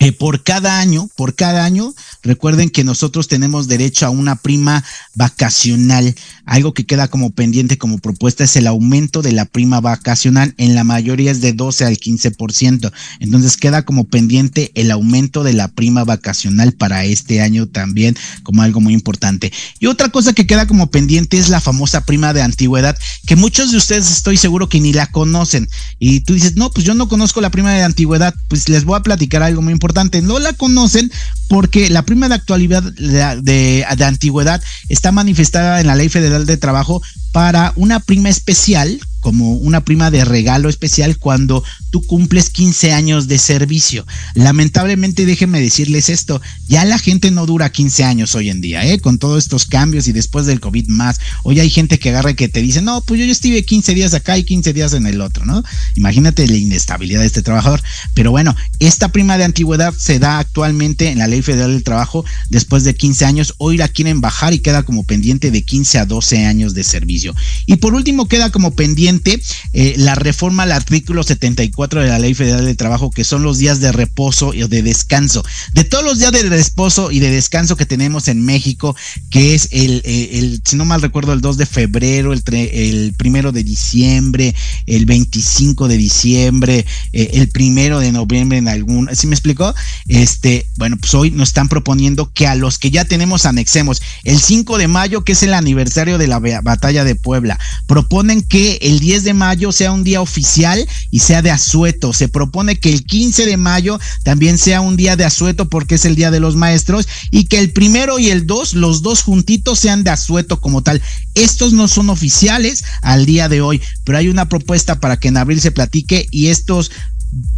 eh, 0.00 0.12
por 0.12 0.44
cada 0.44 0.78
año, 0.78 1.08
por 1.16 1.34
cada 1.34 1.64
año, 1.64 1.92
recuerden 2.22 2.70
que 2.70 2.84
nosotros 2.84 3.26
tenemos 3.26 3.66
derecho 3.66 4.06
a 4.06 4.10
una 4.10 4.36
prima 4.36 4.84
vacacional. 5.16 6.14
Algo 6.46 6.72
que 6.72 6.86
queda 6.86 7.08
como 7.08 7.30
pendiente 7.30 7.78
como 7.78 7.98
propuesta 7.98 8.44
es 8.44 8.54
el 8.54 8.68
aumento 8.68 9.22
de 9.22 9.32
la 9.32 9.44
prima 9.44 9.80
vacacional. 9.80 10.54
En 10.56 10.76
la 10.76 10.84
mayoría 10.84 11.32
es 11.32 11.40
de 11.40 11.52
12 11.52 11.84
al 11.84 11.98
15%. 11.98 12.92
Entonces 13.18 13.56
queda 13.56 13.82
como 13.82 14.04
pendiente 14.04 14.70
el 14.76 14.92
aumento 14.92 15.42
de 15.42 15.54
la 15.54 15.66
prima 15.66 16.04
vacacional 16.04 16.74
para 16.74 17.04
este 17.04 17.40
año 17.40 17.66
también 17.66 18.16
como 18.44 18.62
algo 18.62 18.80
muy 18.80 18.94
importante. 18.94 19.52
Y 19.80 19.86
otra 19.86 20.10
cosa 20.10 20.32
que 20.32 20.46
queda 20.46 20.68
como 20.68 20.92
pendiente 20.92 21.38
es 21.38 21.48
la 21.48 21.60
famosa 21.60 22.04
prima 22.04 22.32
de 22.32 22.42
antigüedad, 22.42 22.96
que 23.26 23.34
muchos 23.34 23.72
de 23.72 23.78
ustedes 23.78 24.12
estoy 24.12 24.36
seguro 24.36 24.68
que 24.68 24.78
ni 24.78 24.92
la 24.92 25.08
conocen. 25.08 25.68
Y 25.98 26.20
tú 26.20 26.34
dices, 26.34 26.54
no, 26.54 26.70
pues 26.70 26.86
yo 26.86 26.94
no 26.94 27.08
conozco 27.08 27.40
la 27.40 27.50
prima 27.50 27.74
de 27.74 27.82
antigüedad. 27.82 28.32
Pues 28.46 28.68
les 28.68 28.84
voy 28.84 28.96
a 28.96 29.02
platicar 29.02 29.42
algo 29.42 29.60
muy 29.60 29.72
importante 29.72 29.87
no 30.22 30.38
la 30.38 30.52
conocen 30.52 31.10
porque 31.48 31.90
la 31.90 32.02
prima 32.02 32.28
de 32.28 32.34
actualidad 32.34 32.82
de, 32.82 33.84
de 33.96 34.04
antigüedad 34.04 34.62
está 34.88 35.12
manifestada 35.12 35.80
en 35.80 35.86
la 35.86 35.96
Ley 35.96 36.08
Federal 36.08 36.46
de 36.46 36.56
Trabajo 36.56 37.02
para 37.32 37.72
una 37.76 38.00
prima 38.00 38.28
especial 38.28 39.00
como 39.20 39.54
una 39.54 39.84
prima 39.84 40.10
de 40.10 40.24
regalo 40.24 40.68
especial 40.68 41.18
cuando 41.18 41.64
tú 41.90 42.02
cumples 42.06 42.50
15 42.50 42.92
años 42.92 43.28
de 43.28 43.38
servicio. 43.38 44.06
Lamentablemente, 44.34 45.26
déjenme 45.26 45.60
decirles 45.60 46.08
esto, 46.08 46.40
ya 46.68 46.84
la 46.84 46.98
gente 46.98 47.30
no 47.30 47.44
dura 47.46 47.72
15 47.72 48.04
años 48.04 48.34
hoy 48.34 48.50
en 48.50 48.60
día, 48.60 48.86
¿eh? 48.86 49.00
con 49.00 49.18
todos 49.18 49.42
estos 49.42 49.66
cambios 49.66 50.08
y 50.08 50.12
después 50.12 50.46
del 50.46 50.60
COVID 50.60 50.88
más. 50.88 51.18
Hoy 51.42 51.60
hay 51.60 51.70
gente 51.70 51.98
que 51.98 52.10
agarra 52.10 52.30
y 52.30 52.34
que 52.34 52.48
te 52.48 52.62
dice, 52.62 52.80
no, 52.80 53.00
pues 53.02 53.18
yo 53.18 53.26
ya 53.26 53.32
estuve 53.32 53.64
15 53.64 53.94
días 53.94 54.14
acá 54.14 54.38
y 54.38 54.44
15 54.44 54.72
días 54.72 54.92
en 54.92 55.06
el 55.06 55.20
otro, 55.20 55.44
¿no? 55.44 55.62
Imagínate 55.96 56.46
la 56.46 56.56
inestabilidad 56.56 57.20
de 57.20 57.26
este 57.26 57.42
trabajador. 57.42 57.82
Pero 58.14 58.30
bueno, 58.30 58.54
esta 58.78 59.08
prima 59.08 59.36
de 59.36 59.44
antigüedad 59.44 59.92
se 59.94 60.18
da 60.18 60.38
actualmente 60.38 61.10
en 61.10 61.18
la 61.18 61.26
Ley 61.26 61.37
Federal 61.42 61.72
del 61.72 61.84
Trabajo 61.84 62.24
después 62.50 62.84
de 62.84 62.94
15 62.94 63.24
años. 63.24 63.54
Hoy 63.58 63.76
la 63.76 63.88
quieren 63.88 64.20
bajar 64.20 64.52
y 64.52 64.60
queda 64.60 64.82
como 64.82 65.04
pendiente 65.04 65.50
de 65.50 65.62
15 65.62 65.98
a 65.98 66.06
12 66.06 66.46
años 66.46 66.74
de 66.74 66.84
servicio. 66.84 67.34
Y 67.66 67.76
por 67.76 67.94
último 67.94 68.28
queda 68.28 68.50
como 68.50 68.72
pendiente 68.74 69.40
eh, 69.72 69.94
la 69.98 70.14
reforma 70.14 70.64
al 70.64 70.72
artículo 70.72 71.22
74 71.22 72.02
de 72.02 72.08
la 72.08 72.18
Ley 72.18 72.34
Federal 72.34 72.64
de 72.64 72.74
Trabajo, 72.74 73.10
que 73.10 73.24
son 73.24 73.42
los 73.42 73.58
días 73.58 73.80
de 73.80 73.92
reposo 73.92 74.54
y 74.54 74.66
de 74.66 74.82
descanso. 74.82 75.44
De 75.72 75.84
todos 75.84 76.04
los 76.04 76.18
días 76.18 76.32
de 76.32 76.42
reposo 76.42 77.10
y 77.10 77.20
de 77.20 77.30
descanso 77.30 77.76
que 77.76 77.86
tenemos 77.86 78.28
en 78.28 78.44
México, 78.44 78.96
que 79.30 79.54
es 79.54 79.68
el, 79.72 80.02
el, 80.04 80.60
si 80.64 80.76
no 80.76 80.84
mal 80.84 81.02
recuerdo, 81.02 81.32
el 81.32 81.40
2 81.40 81.56
de 81.56 81.66
febrero, 81.66 82.32
el, 82.32 82.42
el 82.46 83.14
primero 83.16 83.52
de 83.52 83.64
diciembre, 83.64 84.54
el 84.86 85.06
25 85.06 85.88
de 85.88 85.96
diciembre, 85.96 86.86
eh, 87.12 87.30
el 87.34 87.48
primero 87.48 88.00
de 88.00 88.12
noviembre 88.12 88.58
en 88.58 88.68
algún, 88.68 89.08
¿sí 89.14 89.26
me 89.26 89.34
explicó? 89.34 89.74
Este, 90.06 90.66
bueno, 90.76 90.96
pues 90.98 91.14
hoy 91.14 91.27
nos 91.30 91.48
están 91.48 91.68
proponiendo 91.68 92.32
que 92.32 92.46
a 92.46 92.54
los 92.54 92.78
que 92.78 92.90
ya 92.90 93.04
tenemos 93.04 93.46
anexemos 93.46 94.02
el 94.24 94.38
5 94.38 94.78
de 94.78 94.88
mayo, 94.88 95.24
que 95.24 95.32
es 95.32 95.42
el 95.42 95.54
aniversario 95.54 96.18
de 96.18 96.26
la 96.26 96.38
batalla 96.38 97.04
de 97.04 97.14
Puebla, 97.14 97.58
proponen 97.86 98.42
que 98.42 98.78
el 98.82 99.00
10 99.00 99.24
de 99.24 99.34
mayo 99.34 99.72
sea 99.72 99.92
un 99.92 100.04
día 100.04 100.20
oficial 100.20 100.86
y 101.10 101.20
sea 101.20 101.42
de 101.42 101.50
asueto. 101.50 102.12
Se 102.12 102.28
propone 102.28 102.78
que 102.78 102.92
el 102.92 103.04
15 103.04 103.46
de 103.46 103.56
mayo 103.56 103.98
también 104.22 104.58
sea 104.58 104.80
un 104.80 104.96
día 104.96 105.16
de 105.16 105.24
asueto 105.24 105.68
porque 105.68 105.96
es 105.96 106.04
el 106.04 106.14
día 106.14 106.30
de 106.30 106.40
los 106.40 106.56
maestros 106.56 107.08
y 107.30 107.44
que 107.44 107.58
el 107.58 107.72
primero 107.72 108.18
y 108.18 108.30
el 108.30 108.46
2, 108.46 108.74
los 108.74 109.02
dos 109.02 109.22
juntitos 109.22 109.78
sean 109.78 110.04
de 110.04 110.10
asueto 110.10 110.60
como 110.60 110.82
tal. 110.82 111.02
Estos 111.34 111.72
no 111.72 111.88
son 111.88 112.10
oficiales 112.10 112.84
al 113.02 113.26
día 113.26 113.48
de 113.48 113.60
hoy, 113.60 113.80
pero 114.04 114.18
hay 114.18 114.28
una 114.28 114.48
propuesta 114.48 115.00
para 115.00 115.18
que 115.18 115.28
en 115.28 115.36
abril 115.36 115.60
se 115.60 115.70
platique 115.70 116.26
y 116.30 116.48
estos 116.48 116.90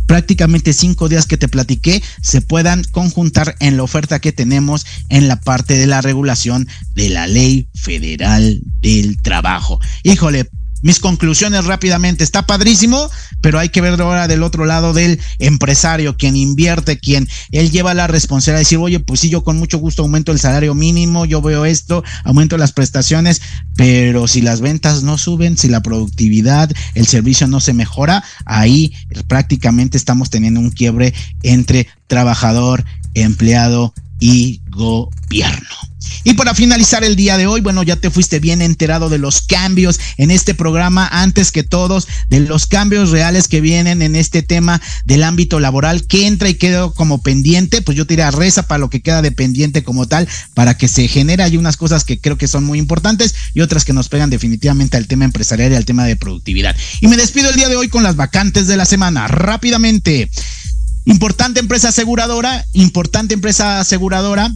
prácticamente 0.06 0.72
cinco 0.72 1.08
días 1.08 1.26
que 1.26 1.36
te 1.36 1.48
platiqué 1.48 2.02
se 2.22 2.40
puedan 2.40 2.84
conjuntar 2.84 3.54
en 3.60 3.76
la 3.76 3.82
oferta 3.82 4.18
que 4.18 4.32
tenemos 4.32 4.86
en 5.08 5.28
la 5.28 5.40
parte 5.40 5.78
de 5.78 5.86
la 5.86 6.00
regulación 6.00 6.68
de 6.94 7.10
la 7.10 7.26
ley 7.26 7.68
federal 7.74 8.60
del 8.80 9.20
trabajo. 9.22 9.80
Híjole, 10.02 10.50
mis 10.83 10.99
conclusiones 10.99 11.64
rápidamente. 11.64 12.24
Está 12.24 12.47
padrísimo, 12.47 13.11
pero 13.41 13.59
hay 13.59 13.68
que 13.68 13.81
ver 13.81 14.01
ahora 14.01 14.28
del 14.28 14.43
otro 14.43 14.64
lado 14.64 14.93
del 14.93 15.20
empresario, 15.39 16.16
quien 16.16 16.37
invierte, 16.37 16.99
quien 16.99 17.28
él 17.51 17.70
lleva 17.70 17.95
la 17.95 18.07
responsabilidad 18.07 18.59
de 18.59 18.64
decir, 18.64 18.78
oye, 18.78 19.01
pues 19.01 19.20
sí, 19.20 19.31
yo 19.31 19.45
con 19.45 19.59
mucho 19.59 19.78
gusto 19.78 20.03
aumento 20.03 20.33
el 20.33 20.39
salario 20.39 20.74
mínimo, 20.74 21.24
yo 21.24 21.43
veo 21.43 21.64
esto, 21.64 22.05
aumento 22.24 22.57
las 22.57 22.72
prestaciones, 22.72 23.41
pero 23.76 24.28
si 24.28 24.41
las 24.41 24.61
ventas 24.61 25.03
no 25.03 25.18
suben, 25.18 25.57
si 25.57 25.68
la 25.68 25.83
productividad, 25.83 26.70
el 26.95 27.07
servicio 27.07 27.47
no 27.47 27.61
se 27.61 27.72
mejora, 27.72 28.24
ahí 28.45 28.93
prácticamente 29.28 29.97
estamos 29.97 30.31
teniendo 30.31 30.61
un 30.61 30.70
quiebre 30.70 31.14
entre 31.43 31.89
trabajador, 32.07 32.85
empleado 33.14 33.95
y 34.18 34.61
gobierno. 34.70 35.89
Y 36.22 36.34
para 36.34 36.54
finalizar 36.54 37.02
el 37.02 37.16
día 37.16 37.36
de 37.36 37.46
hoy, 37.46 37.61
bueno, 37.61 37.82
ya 37.82 37.96
te 37.96 38.11
fuiste 38.11 38.38
bien 38.38 38.62
enterado 38.62 39.08
de 39.08 39.18
los 39.18 39.40
cambios 39.42 39.98
en 40.16 40.30
este 40.30 40.54
programa, 40.54 41.08
antes 41.11 41.50
que 41.50 41.62
todos, 41.62 42.06
de 42.28 42.40
los 42.40 42.66
cambios 42.66 43.11
reales 43.11 43.48
que 43.48 43.61
vienen 43.61 44.02
en 44.02 44.14
este 44.14 44.42
tema 44.42 44.80
del 45.04 45.24
ámbito 45.24 45.58
laboral, 45.58 46.06
que 46.06 46.26
entra 46.26 46.48
y 46.48 46.54
queda 46.54 46.90
como 46.90 47.22
pendiente, 47.22 47.82
pues 47.82 47.96
yo 47.96 48.06
te 48.06 48.20
a 48.22 48.30
reza 48.30 48.64
para 48.64 48.78
lo 48.78 48.90
que 48.90 49.00
queda 49.00 49.22
de 49.22 49.32
pendiente 49.32 49.82
como 49.82 50.06
tal, 50.06 50.28
para 50.54 50.76
que 50.76 50.88
se 50.88 51.08
genere 51.08 51.42
hay 51.42 51.56
unas 51.56 51.76
cosas 51.76 52.04
que 52.04 52.18
creo 52.18 52.36
que 52.36 52.48
son 52.48 52.64
muy 52.64 52.78
importantes 52.78 53.34
y 53.54 53.61
otras 53.61 53.84
que 53.84 53.92
nos 53.92 54.08
pegan 54.08 54.30
definitivamente 54.30 54.96
al 54.96 55.06
tema 55.06 55.24
empresarial 55.24 55.72
y 55.72 55.76
al 55.76 55.84
tema 55.84 56.04
de 56.04 56.16
productividad. 56.16 56.76
Y 57.00 57.08
me 57.08 57.16
despido 57.16 57.50
el 57.50 57.56
día 57.56 57.68
de 57.68 57.76
hoy 57.76 57.88
con 57.88 58.02
las 58.02 58.16
vacantes 58.16 58.66
de 58.66 58.76
la 58.76 58.84
semana, 58.84 59.28
rápidamente. 59.28 60.30
Importante 61.06 61.61
empresa 61.61 61.88
aseguradora, 61.88 62.66
importante 62.72 63.34
empresa 63.34 63.80
aseguradora, 63.80 64.52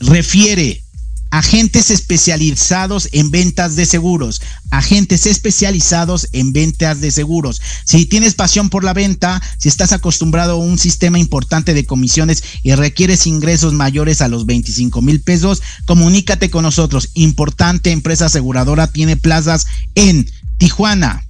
refiere 0.00 0.82
agentes 1.30 1.90
especializados 1.90 3.08
en 3.12 3.30
ventas 3.30 3.76
de 3.76 3.84
seguros, 3.84 4.40
agentes 4.70 5.26
especializados 5.26 6.28
en 6.32 6.52
ventas 6.52 7.00
de 7.00 7.10
seguros. 7.10 7.60
Si 7.84 8.06
tienes 8.06 8.34
pasión 8.34 8.70
por 8.70 8.84
la 8.84 8.92
venta, 8.92 9.42
si 9.58 9.68
estás 9.68 9.92
acostumbrado 9.92 10.52
a 10.52 10.56
un 10.56 10.78
sistema 10.78 11.18
importante 11.18 11.74
de 11.74 11.84
comisiones 11.84 12.42
y 12.62 12.74
requieres 12.74 13.26
ingresos 13.26 13.72
mayores 13.72 14.20
a 14.20 14.28
los 14.28 14.46
25 14.46 15.02
mil 15.02 15.20
pesos, 15.20 15.62
comunícate 15.84 16.48
con 16.48 16.62
nosotros. 16.62 17.10
Importante 17.14 17.90
empresa 17.90 18.26
aseguradora 18.26 18.86
tiene 18.86 19.16
plazas 19.16 19.66
en 19.94 20.30
Tijuana, 20.58 21.26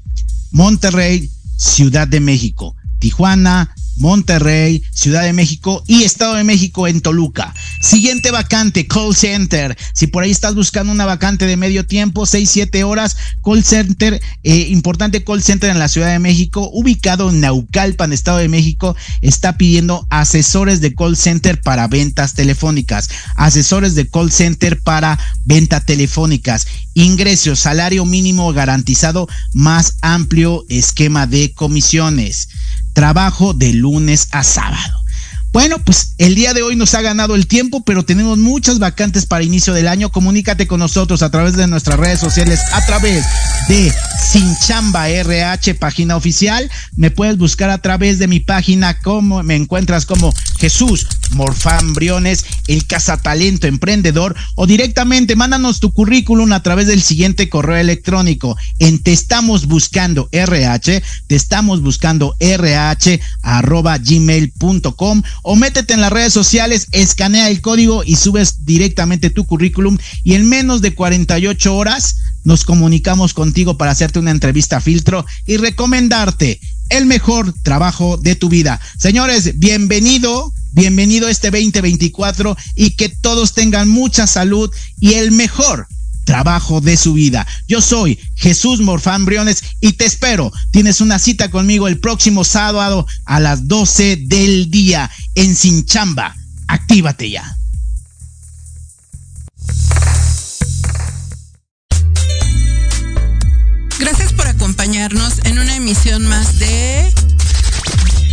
Monterrey, 0.53 1.31
Ciudad 1.57 2.07
de 2.07 2.21
México. 2.21 2.77
Tijuana, 2.99 3.75
Monterrey, 3.97 4.83
Ciudad 4.93 5.23
de 5.23 5.33
México 5.33 5.83
y 5.87 6.03
Estado 6.03 6.35
de 6.35 6.45
México 6.45 6.87
en 6.87 7.01
Toluca. 7.01 7.55
Siguiente 7.81 8.31
vacante, 8.31 8.87
call 8.87 9.15
center. 9.15 9.77
Si 9.93 10.07
por 10.07 10.23
ahí 10.23 10.31
estás 10.31 10.55
buscando 10.55 10.93
una 10.93 11.07
vacante 11.07 11.47
de 11.47 11.57
medio 11.57 11.87
tiempo, 11.87 12.27
6, 12.27 12.49
7 12.49 12.85
horas, 12.85 13.17
call 13.45 13.65
center, 13.65 14.21
eh, 14.43 14.67
importante 14.71 15.25
call 15.25 15.43
center 15.43 15.71
en 15.71 15.79
la 15.79 15.89
Ciudad 15.89 16.13
de 16.13 16.19
México, 16.19 16.71
ubicado 16.73 17.31
en 17.31 17.41
Naucalpan, 17.41 18.13
Estado 18.13 18.39
de 18.39 18.49
México, 18.49 18.97
está 19.23 19.57
pidiendo 19.57 20.07
asesores 20.11 20.81
de 20.81 20.95
call 20.95 21.17
center 21.17 21.61
para 21.61 21.89
ventas 21.89 22.35
telefónicas, 22.35 23.09
asesores 23.37 23.95
de 23.95 24.09
call 24.09 24.31
center 24.31 24.81
para 24.81 25.19
venta 25.45 25.81
telefónicas, 25.81 26.67
ingresos, 26.95 27.61
salario 27.61 28.05
mínimo 28.05 28.53
garantizado, 28.53 29.29
más 29.53 29.97
amplio 30.03 30.65
esquema 30.69 31.27
de 31.27 31.53
comisiones 31.55 32.49
trabajo 32.97 33.53
de 33.53 33.75
lunes 33.75 34.29
a 34.33 34.43
sábado. 34.43 34.95
Bueno, 35.53 35.79
pues 35.85 36.15
el 36.17 36.35
día 36.35 36.55
de 36.55 36.63
hoy 36.63 36.77
nos 36.77 36.95
ha 36.95 37.03
ganado 37.03 37.35
el 37.35 37.47
tiempo, 37.47 37.85
pero 37.85 38.07
tenemos 38.07 38.39
muchas 38.39 38.79
vacantes 38.79 39.27
para 39.27 39.45
inicio 39.45 39.75
del 39.75 39.87
año. 39.87 40.11
Comunícate 40.11 40.67
con 40.67 40.81
nosotros 40.81 41.23
a 41.23 41.31
través 41.31 41.57
de 41.57 41.67
nuestras 41.67 41.99
redes 41.99 42.21
sociales, 42.21 42.59
a 42.73 42.87
través 42.87 43.27
de 43.69 43.93
Sinchamba 44.31 45.11
RH, 45.11 45.75
página 45.75 46.17
oficial. 46.17 46.71
Me 46.97 47.11
puedes 47.11 47.37
buscar 47.37 47.69
a 47.69 47.83
través 47.83 48.19
de 48.19 48.29
mi 48.29 48.41
página, 48.41 48.99
como 48.99 49.43
me 49.43 49.57
encuentras 49.57 50.07
como 50.07 50.33
Jesús 50.59 51.07
Morfán 51.33 51.93
Briones, 51.93 52.45
el 52.67 52.87
cazatalento 52.87 53.67
emprendedor, 53.67 54.35
o 54.55 54.67
directamente 54.67 55.37
mándanos 55.37 55.81
tu 55.81 55.93
currículum 55.93 56.53
a 56.53 56.63
través 56.63 56.87
del 56.87 57.03
siguiente 57.03 57.49
correo 57.49 57.77
electrónico 57.77 58.57
en 58.79 59.03
te 59.03 59.13
estamos 59.13 59.67
buscando 59.67 60.29
RH, 60.33 61.03
te 61.27 61.37
estamos 61.37 61.83
buscando 61.83 62.37
RH 62.41 63.21
arroba 63.43 63.99
gmail.com 63.99 65.23
o 65.43 65.57
métete 65.57 65.95
en 65.95 66.01
las 66.01 66.13
redes 66.13 66.33
sociales, 66.33 66.89
escanea 66.93 67.51
el 67.51 67.61
código 67.61 68.03
y 68.05 68.17
subes 68.17 68.65
directamente 68.65 69.31
tu 69.31 69.45
currículum 69.45 69.99
y 70.25 70.35
en 70.35 70.49
menos 70.49 70.83
de 70.83 70.95
48 70.95 71.75
horas 71.75 72.17
nos 72.45 72.65
comunicamos 72.65 73.35
contigo 73.35 73.77
para 73.77 73.91
hacerte 73.91 74.19
una 74.19 74.31
entrevista 74.31 74.81
filtro 74.81 75.27
y 75.47 75.57
recomendarte 75.57 76.61
el 76.89 77.07
mejor 77.07 77.53
trabajo 77.63 78.17
de 78.17 78.37
tu 78.37 78.49
vida. 78.49 78.81
Señores, 78.99 79.59
bienvenido, 79.59 80.53
bienvenido 80.77 81.27
a 81.27 81.31
este 81.31 81.51
2024 81.51 82.55
y 82.75 82.91
que 82.91 83.09
todos 83.09 83.55
tengan 83.55 83.89
mucha 83.89 84.27
salud 84.27 84.71
y 85.01 85.15
el 85.15 85.33
mejor 85.33 85.89
trabajo 86.25 86.83
de 86.83 86.99
su 86.99 87.15
vida. 87.15 87.47
Yo 87.67 87.81
soy 87.81 88.21
Jesús 88.35 88.81
Morfán 88.81 89.25
Briones 89.25 89.63
y 89.81 89.95
te 89.95 90.05
espero. 90.05 90.53
Tienes 90.73 91.01
una 91.01 91.19
cita 91.19 91.51
conmigo 91.51 91.89
el 91.89 91.99
próximo 91.99 92.45
sábado 92.45 93.07
a 93.25 93.41
las 93.41 93.67
12 93.67 94.25
del 94.27 94.71
día 94.71 95.11
en 95.35 95.57
Sinchamba. 95.57 96.37
Actívate 96.69 97.31
ya. 97.31 97.57
Gracias 103.99 104.35
por 104.35 104.47
acompañarnos 104.47 105.39
en 105.45 105.59
una 105.59 105.75
emisión 105.75 106.27
más 106.27 106.59
de 106.59 107.11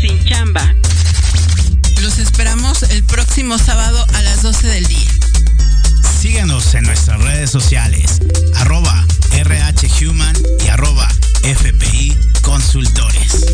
Sin 0.02 0.22
Chamba. 0.26 0.76
Los 2.04 2.20
esperamos 2.20 2.84
el 2.84 3.02
próximo 3.06 3.58
sábado 3.58 4.06
a 4.14 4.22
las 4.24 4.42
12 4.42 4.68
del 4.68 4.86
día. 4.88 5.10
Síguenos 6.20 6.76
en 6.76 6.84
nuestras 6.84 7.18
redes 7.22 7.50
sociales, 7.50 8.20
arroba 8.56 9.08
RHHuman 9.32 10.36
y 10.66 10.68
arroba 10.68 11.08
FPI 11.44 12.18
Consultores. 12.42 13.46